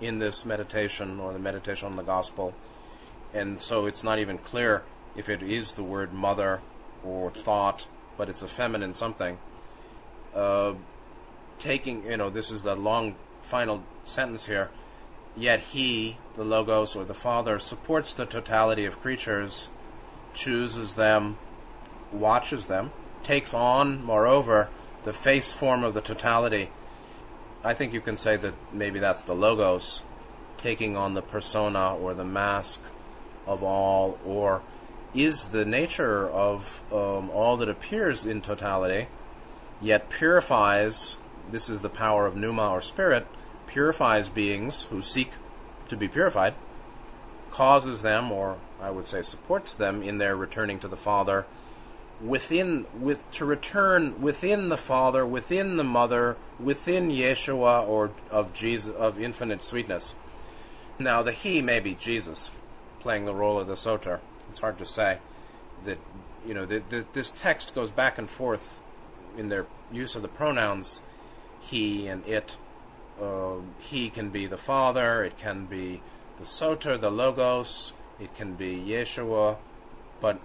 in 0.00 0.18
this 0.18 0.44
meditation 0.44 1.18
or 1.18 1.32
the 1.32 1.38
meditation 1.38 1.88
on 1.88 1.96
the 1.96 2.02
gospel, 2.02 2.54
and 3.34 3.60
so 3.60 3.86
it's 3.86 4.04
not 4.04 4.18
even 4.18 4.38
clear 4.38 4.82
if 5.16 5.28
it 5.28 5.42
is 5.42 5.74
the 5.74 5.82
word 5.82 6.12
mother 6.12 6.60
or 7.04 7.30
thought, 7.30 7.86
but 8.16 8.28
it's 8.28 8.42
a 8.42 8.48
feminine 8.48 8.94
something. 8.94 9.38
Uh, 10.34 10.74
taking, 11.58 12.04
you 12.04 12.16
know, 12.16 12.30
this 12.30 12.50
is 12.50 12.62
the 12.62 12.76
long 12.76 13.16
final 13.42 13.82
sentence 14.04 14.46
here. 14.46 14.70
Yet 15.36 15.60
he, 15.60 16.16
the 16.36 16.44
Logos 16.44 16.96
or 16.96 17.04
the 17.04 17.14
Father, 17.14 17.58
supports 17.58 18.14
the 18.14 18.26
totality 18.26 18.84
of 18.84 19.00
creatures, 19.00 19.68
chooses 20.34 20.94
them, 20.94 21.38
watches 22.12 22.66
them, 22.66 22.90
takes 23.22 23.54
on, 23.54 24.04
moreover, 24.04 24.68
the 25.04 25.12
face 25.12 25.52
form 25.52 25.84
of 25.84 25.94
the 25.94 26.00
totality. 26.00 26.70
I 27.64 27.74
think 27.74 27.92
you 27.92 28.00
can 28.00 28.16
say 28.16 28.36
that 28.36 28.54
maybe 28.72 28.98
that's 28.98 29.22
the 29.22 29.34
Logos 29.34 30.02
taking 30.56 30.96
on 30.96 31.14
the 31.14 31.22
persona 31.22 31.96
or 31.96 32.14
the 32.14 32.24
mask 32.24 32.82
of 33.46 33.62
all, 33.62 34.18
or 34.24 34.62
is 35.14 35.48
the 35.48 35.64
nature 35.64 36.28
of 36.28 36.82
um, 36.92 37.30
all 37.30 37.56
that 37.56 37.68
appears 37.68 38.26
in 38.26 38.42
totality, 38.42 39.08
yet 39.80 40.10
purifies. 40.10 41.18
This 41.50 41.70
is 41.70 41.80
the 41.80 41.88
power 41.88 42.26
of 42.26 42.36
pneuma 42.36 42.68
or 42.70 42.80
spirit 42.80 43.26
purifies 43.66 44.28
beings 44.28 44.84
who 44.84 45.00
seek 45.00 45.32
to 45.88 45.96
be 45.96 46.08
purified, 46.08 46.54
causes 47.50 48.02
them, 48.02 48.32
or 48.32 48.58
I 48.80 48.90
would 48.90 49.06
say 49.06 49.22
supports 49.22 49.72
them 49.72 50.02
in 50.02 50.18
their 50.18 50.36
returning 50.36 50.78
to 50.80 50.88
the 50.88 50.96
Father, 50.96 51.46
within 52.20 52.86
with 52.98 53.30
to 53.32 53.44
return 53.44 54.20
within 54.20 54.68
the 54.68 54.76
Father, 54.76 55.26
within 55.26 55.76
the 55.76 55.84
Mother, 55.84 56.36
within 56.58 57.10
Yeshua 57.10 57.86
or 57.86 58.10
of 58.30 58.52
Jesus 58.52 58.94
of 58.94 59.20
infinite 59.20 59.62
sweetness. 59.62 60.14
Now 60.98 61.22
the 61.22 61.32
He 61.32 61.62
may 61.62 61.80
be 61.80 61.94
Jesus, 61.94 62.50
playing 63.00 63.24
the 63.24 63.34
role 63.34 63.58
of 63.60 63.66
the 63.66 63.76
Soter. 63.76 64.20
It's 64.50 64.60
hard 64.60 64.78
to 64.78 64.86
say 64.86 65.18
that 65.84 65.98
you 66.46 66.54
know 66.54 66.66
the, 66.66 67.06
this 67.12 67.30
text 67.30 67.74
goes 67.74 67.90
back 67.90 68.18
and 68.18 68.28
forth 68.28 68.82
in 69.36 69.48
their 69.48 69.66
use 69.92 70.16
of 70.16 70.22
the 70.22 70.28
pronouns 70.28 71.02
he 71.60 72.06
and 72.06 72.26
it 72.26 72.56
uh, 73.20 73.56
he 73.80 74.10
can 74.10 74.30
be 74.30 74.46
the 74.46 74.56
Father, 74.56 75.24
it 75.24 75.36
can 75.38 75.66
be 75.66 76.00
the 76.38 76.46
Soter, 76.46 76.96
the 76.96 77.10
Logos, 77.10 77.92
it 78.20 78.34
can 78.34 78.54
be 78.54 78.78
Yeshua, 78.78 79.56
but 80.20 80.38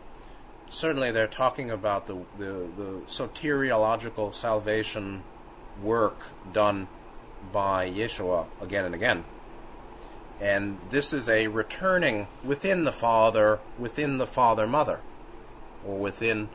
certainly 0.74 1.12
they're 1.12 1.28
talking 1.28 1.70
about 1.70 2.08
the, 2.08 2.16
the, 2.38 2.68
the 2.76 3.02
soteriological 3.06 4.34
salvation 4.34 5.24
work 5.82 6.18
done 6.52 6.88
by 7.52 7.90
Yeshua 7.90 8.48
again 8.62 8.86
and 8.86 8.96
again. 8.96 9.24
And 10.42 10.80
this 10.90 11.14
is 11.14 11.30
a 11.30 11.48
returning 11.48 12.28
within 12.44 12.84
the 12.84 12.92
Father, 12.92 13.60
within 13.78 14.18
the 14.18 14.28
Father 14.28 14.66
Mother, 14.66 15.00
or 15.86 15.98
within 15.98 16.50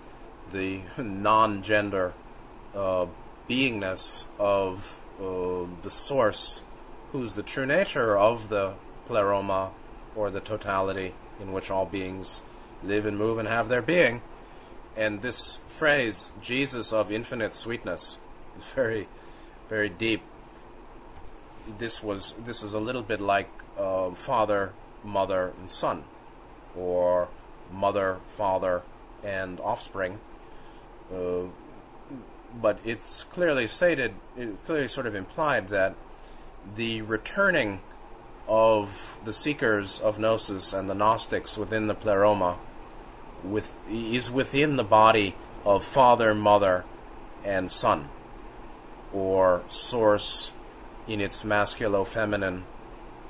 the 0.50 0.80
non 0.98 1.62
gender 1.62 2.12
uh, 2.74 3.06
beingness 3.48 4.26
of 4.38 4.98
uh, 5.20 5.66
the 5.82 5.90
source, 5.90 6.62
who's 7.12 7.34
the 7.34 7.42
true 7.42 7.66
nature 7.66 8.16
of 8.16 8.48
the 8.48 8.74
pleroma, 9.06 9.70
or 10.16 10.28
the 10.28 10.40
totality 10.40 11.14
in 11.40 11.52
which 11.52 11.70
all 11.70 11.86
beings 11.86 12.42
live 12.82 13.06
and 13.06 13.18
move 13.18 13.38
and 13.38 13.48
have 13.48 13.68
their 13.68 13.82
being. 13.82 14.22
And 14.96 15.22
this 15.22 15.56
phrase, 15.66 16.32
Jesus 16.42 16.92
of 16.92 17.10
infinite 17.10 17.54
sweetness, 17.54 18.18
is 18.58 18.70
very, 18.72 19.08
very 19.68 19.88
deep. 19.88 20.22
This 21.78 22.02
was 22.02 22.32
this 22.32 22.62
is 22.62 22.72
a 22.72 22.80
little 22.80 23.02
bit 23.02 23.20
like 23.20 23.48
uh, 23.78 24.10
father, 24.10 24.72
mother, 25.04 25.52
and 25.58 25.68
son, 25.68 26.04
or 26.76 27.28
mother, 27.72 28.18
father, 28.26 28.82
and 29.22 29.60
offspring. 29.60 30.18
Uh, 31.12 31.44
but 32.60 32.78
it's 32.84 33.24
clearly 33.24 33.68
stated, 33.68 34.14
it 34.36 34.64
clearly 34.64 34.88
sort 34.88 35.06
of 35.06 35.14
implied 35.14 35.68
that 35.68 35.94
the 36.76 37.02
returning 37.02 37.80
of 38.48 39.18
the 39.24 39.32
seekers 39.32 40.00
of 40.00 40.18
gnosis 40.18 40.72
and 40.72 40.88
the 40.88 40.94
Gnostics 40.94 41.58
within 41.58 41.86
the 41.86 41.94
pleroma 41.94 42.58
with, 43.44 43.74
is 43.90 44.30
within 44.30 44.76
the 44.76 44.84
body 44.84 45.34
of 45.64 45.84
father, 45.84 46.34
mother, 46.34 46.84
and 47.44 47.70
son, 47.70 48.08
or 49.12 49.62
source 49.68 50.52
in 51.06 51.20
its 51.20 51.42
masculo 51.42 52.06
feminine, 52.06 52.64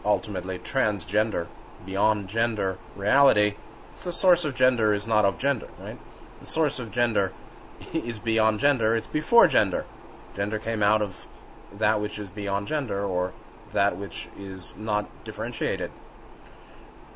ultimately 0.05 0.59
transgender, 0.59 1.47
beyond 1.85 2.29
gender 2.29 2.79
reality. 2.97 3.55
It's 3.93 4.05
the 4.05 4.13
source 4.13 4.45
of 4.45 4.55
gender 4.55 4.93
is 4.93 5.07
not 5.07 5.25
of 5.25 5.39
gender, 5.39 5.69
right? 5.79 5.99
The 6.41 6.47
source 6.47 6.79
of 6.79 6.91
gender 6.91 7.33
is 7.95 8.19
beyond 8.19 8.61
gender, 8.61 8.95
it's 8.97 9.07
before 9.07 9.49
gender. 9.49 9.87
Gender 10.35 10.59
came 10.59 10.83
out 10.83 11.03
of 11.03 11.27
that 11.73 12.01
which 12.01 12.19
is 12.19 12.31
beyond 12.31 12.69
gender 12.69 13.05
or 13.05 13.33
that 13.73 13.97
which 13.97 14.29
is 14.39 14.77
not 14.77 15.09
differentiated. 15.25 15.91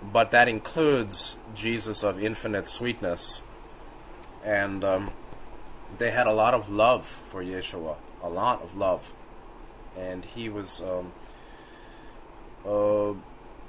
But 0.03 0.31
that 0.33 0.49
includes 0.49 1.37
Jesus 1.55 2.03
of 2.03 2.23
infinite 2.23 2.67
sweetness. 2.67 3.43
And 4.45 4.83
um, 4.83 5.11
they 5.99 6.11
had 6.11 6.27
a 6.27 6.33
lot 6.33 6.55
of 6.55 6.69
love 6.69 7.07
for 7.07 7.43
Yeshua, 7.43 7.97
a 8.23 8.29
lot 8.29 8.63
of 8.63 8.77
love. 8.77 9.13
and 9.97 10.25
he 10.25 10.49
was, 10.49 10.81
um, 10.81 11.13
uh, 12.67 13.15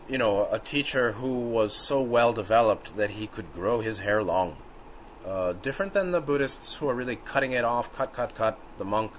you 0.09 0.17
know, 0.17 0.47
a 0.51 0.59
teacher 0.59 1.13
who 1.13 1.39
was 1.39 1.75
so 1.75 2.01
well 2.01 2.33
developed 2.33 2.95
that 2.97 3.11
he 3.11 3.27
could 3.27 3.53
grow 3.53 3.81
his 3.81 3.99
hair 3.99 4.23
long. 4.23 4.55
Uh, 5.25 5.53
different 5.53 5.93
than 5.93 6.11
the 6.11 6.21
Buddhists 6.21 6.75
who 6.75 6.89
are 6.89 6.93
really 6.93 7.15
cutting 7.15 7.53
it 7.53 7.63
off, 7.63 7.95
cut, 7.95 8.11
cut, 8.13 8.35
cut. 8.35 8.59
The 8.77 8.83
monk, 8.83 9.13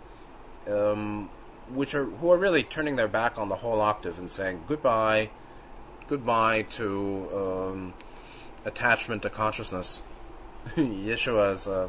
um, 0.68 1.30
which 1.72 1.94
are 1.94 2.04
who 2.04 2.30
are 2.30 2.36
really 2.36 2.62
turning 2.62 2.96
their 2.96 3.08
back 3.08 3.38
on 3.38 3.48
the 3.48 3.56
whole 3.56 3.80
octave 3.80 4.18
and 4.18 4.30
saying 4.30 4.64
goodbye, 4.66 5.30
goodbye 6.08 6.62
to 6.62 7.28
um, 7.34 7.94
attachment 8.64 9.22
to 9.22 9.30
consciousness. 9.30 10.02
Yeshua 10.76 11.54
is 11.54 11.66
uh, 11.66 11.88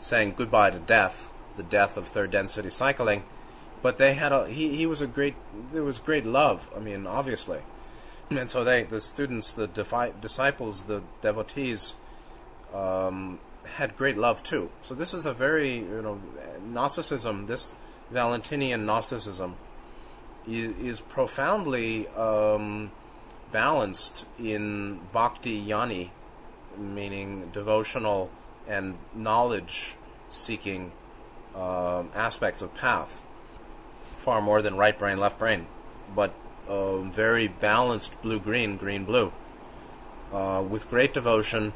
saying 0.00 0.34
goodbye 0.36 0.70
to 0.70 0.78
death, 0.78 1.32
the 1.56 1.62
death 1.62 1.96
of 1.96 2.08
third 2.08 2.30
density 2.30 2.70
cycling. 2.70 3.24
But 3.82 3.98
they 3.98 4.14
had 4.14 4.32
a 4.32 4.48
he, 4.48 4.76
he 4.76 4.86
was 4.86 5.00
a 5.00 5.06
great 5.06 5.34
there 5.72 5.82
was 5.82 5.98
great 5.98 6.24
love. 6.24 6.70
I 6.76 6.78
mean, 6.78 7.06
obviously, 7.06 7.60
and 8.30 8.48
so 8.48 8.62
they 8.62 8.84
the 8.84 9.00
students, 9.00 9.52
the 9.52 9.66
defi- 9.66 10.12
disciples, 10.20 10.84
the 10.84 11.02
devotees. 11.20 11.94
Um, 12.72 13.38
had 13.64 13.96
great 13.96 14.16
love 14.16 14.42
too. 14.42 14.70
So 14.82 14.94
this 14.94 15.14
is 15.14 15.26
a 15.26 15.32
very 15.32 15.76
you 15.76 16.02
know 16.02 16.20
Gnosticism. 16.64 17.46
This 17.46 17.74
Valentinian 18.10 18.86
Gnosticism 18.86 19.56
is, 20.46 20.76
is 20.78 21.00
profoundly 21.00 22.08
um, 22.08 22.90
balanced 23.52 24.26
in 24.38 25.00
bhakti 25.12 25.64
jnana, 25.64 26.10
meaning 26.78 27.50
devotional 27.52 28.30
and 28.66 28.96
knowledge 29.14 29.94
seeking 30.28 30.90
um, 31.54 32.10
aspects 32.14 32.62
of 32.62 32.74
path, 32.74 33.22
far 34.16 34.40
more 34.40 34.62
than 34.62 34.76
right 34.76 34.98
brain, 34.98 35.18
left 35.18 35.38
brain, 35.38 35.66
but 36.14 36.32
uh, 36.68 36.98
very 36.98 37.46
balanced 37.48 38.20
blue 38.22 38.40
green, 38.40 38.76
green 38.76 39.04
blue, 39.04 39.32
uh, 40.32 40.64
with 40.66 40.88
great 40.88 41.12
devotion 41.12 41.72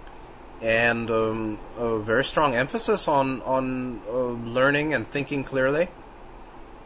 and 0.63 1.11
um, 1.11 1.59
a 1.77 1.99
very 1.99 2.25
strong 2.25 2.55
emphasis 2.55 3.07
on 3.09 3.43
on 3.43 4.01
uh, 4.09 4.29
learning 4.29 4.95
and 4.95 5.07
thinking 5.07 5.45
clearly, 5.45 5.89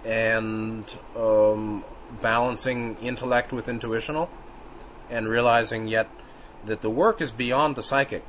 and 0.04 0.96
um, 1.16 1.84
balancing 2.20 2.96
intellect 2.96 3.52
with 3.52 3.68
intuitional, 3.68 4.28
and 5.10 5.28
realizing 5.28 5.88
yet 5.88 6.08
that 6.64 6.80
the 6.80 6.90
work 6.90 7.20
is 7.20 7.32
beyond 7.32 7.76
the 7.76 7.82
psychic, 7.82 8.24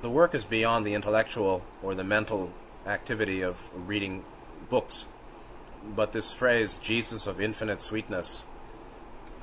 the 0.00 0.10
work 0.10 0.34
is 0.34 0.44
beyond 0.44 0.86
the 0.86 0.94
intellectual 0.94 1.62
or 1.82 1.94
the 1.94 2.04
mental 2.04 2.50
activity 2.86 3.42
of 3.42 3.70
reading 3.86 4.24
books, 4.68 5.06
but 5.84 6.12
this 6.12 6.32
phrase 6.32 6.78
"Jesus 6.78 7.26
of 7.26 7.40
infinite 7.40 7.82
sweetness," 7.82 8.44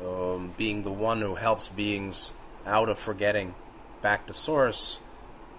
um, 0.04 0.54
being 0.58 0.84
the 0.84 0.92
one 0.92 1.22
who 1.22 1.36
helps 1.36 1.68
beings 1.68 2.34
out 2.66 2.90
of 2.90 3.00
forgetting 3.00 3.56
back 4.02 4.26
to 4.28 4.34
source 4.34 5.00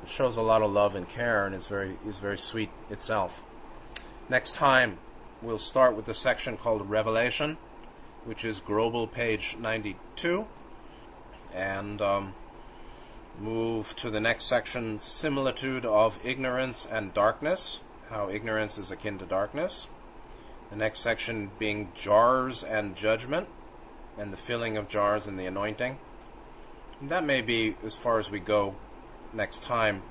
shows 0.07 0.37
a 0.37 0.43
lot 0.43 0.62
of 0.62 0.72
love 0.72 0.95
and 0.95 1.09
care 1.09 1.47
and 1.47 1.55
is 1.55 1.66
very 1.66 1.97
is 2.07 2.18
very 2.18 2.39
sweet 2.39 2.70
itself. 2.89 3.43
Next 4.28 4.55
time 4.55 4.99
we'll 5.43 5.59
start 5.59 5.95
with 5.95 6.07
the 6.07 6.14
section 6.14 6.57
called 6.57 6.89
Revelation, 6.89 7.59
which 8.24 8.45
is 8.45 8.61
Grobel 8.61 9.11
page 9.11 9.57
92, 9.59 10.47
and 11.55 12.01
um, 12.01 12.34
move 13.38 13.94
to 13.96 14.11
the 14.11 14.20
next 14.20 14.44
section, 14.44 14.98
Similitude 14.98 15.84
of 15.84 16.18
Ignorance 16.24 16.86
and 16.86 17.14
Darkness, 17.14 17.80
how 18.11 18.28
ignorance 18.28 18.78
is 18.78 18.90
akin 18.90 19.18
to 19.18 19.24
darkness. 19.24 19.88
The 20.70 20.76
next 20.76 21.01
section 21.01 21.51
being 21.59 21.90
Jars 21.94 22.62
and 22.62 22.96
Judgment, 22.96 23.48
and 24.18 24.32
the 24.32 24.36
filling 24.36 24.76
of 24.76 24.88
jars 24.88 25.26
and 25.26 25.38
the 25.38 25.46
anointing. 25.46 25.98
And 27.01 27.09
that 27.09 27.24
may 27.24 27.40
be 27.40 27.76
as 27.84 27.96
far 27.96 28.18
as 28.18 28.30
we 28.30 28.38
go 28.38 28.74
next 29.32 29.62
time. 29.62 30.03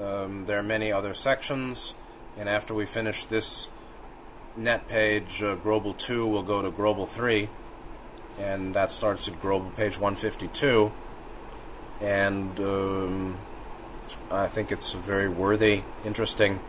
Um, 0.00 0.46
there 0.46 0.58
are 0.58 0.62
many 0.62 0.90
other 0.90 1.14
sections, 1.14 1.94
and 2.38 2.48
after 2.48 2.74
we 2.74 2.86
finish 2.86 3.26
this 3.26 3.70
net 4.56 4.88
page, 4.88 5.42
uh, 5.42 5.56
Grobel 5.56 5.96
2 5.96 6.26
will 6.26 6.42
go 6.42 6.62
to 6.62 6.70
Grobel 6.70 7.08
3, 7.08 7.48
and 8.38 8.74
that 8.74 8.92
starts 8.92 9.28
at 9.28 9.40
Grobel 9.40 9.74
page 9.76 9.98
152. 9.98 10.92
And 12.00 12.58
um, 12.60 13.38
I 14.30 14.46
think 14.46 14.72
it's 14.72 14.94
a 14.94 14.98
very 14.98 15.28
worthy, 15.28 15.82
interesting 16.04 16.60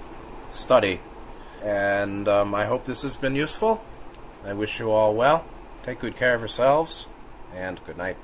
study. 0.51 0.99
And 1.63 2.27
um, 2.27 2.53
I 2.53 2.65
hope 2.65 2.85
this 2.85 3.01
has 3.01 3.17
been 3.17 3.35
useful. 3.35 3.83
I 4.45 4.53
wish 4.53 4.79
you 4.79 4.91
all 4.91 5.13
well. 5.15 5.45
Take 5.83 5.99
good 5.99 6.15
care 6.15 6.35
of 6.35 6.41
yourselves, 6.41 7.07
and 7.53 7.83
good 7.85 7.97
night. 7.97 8.17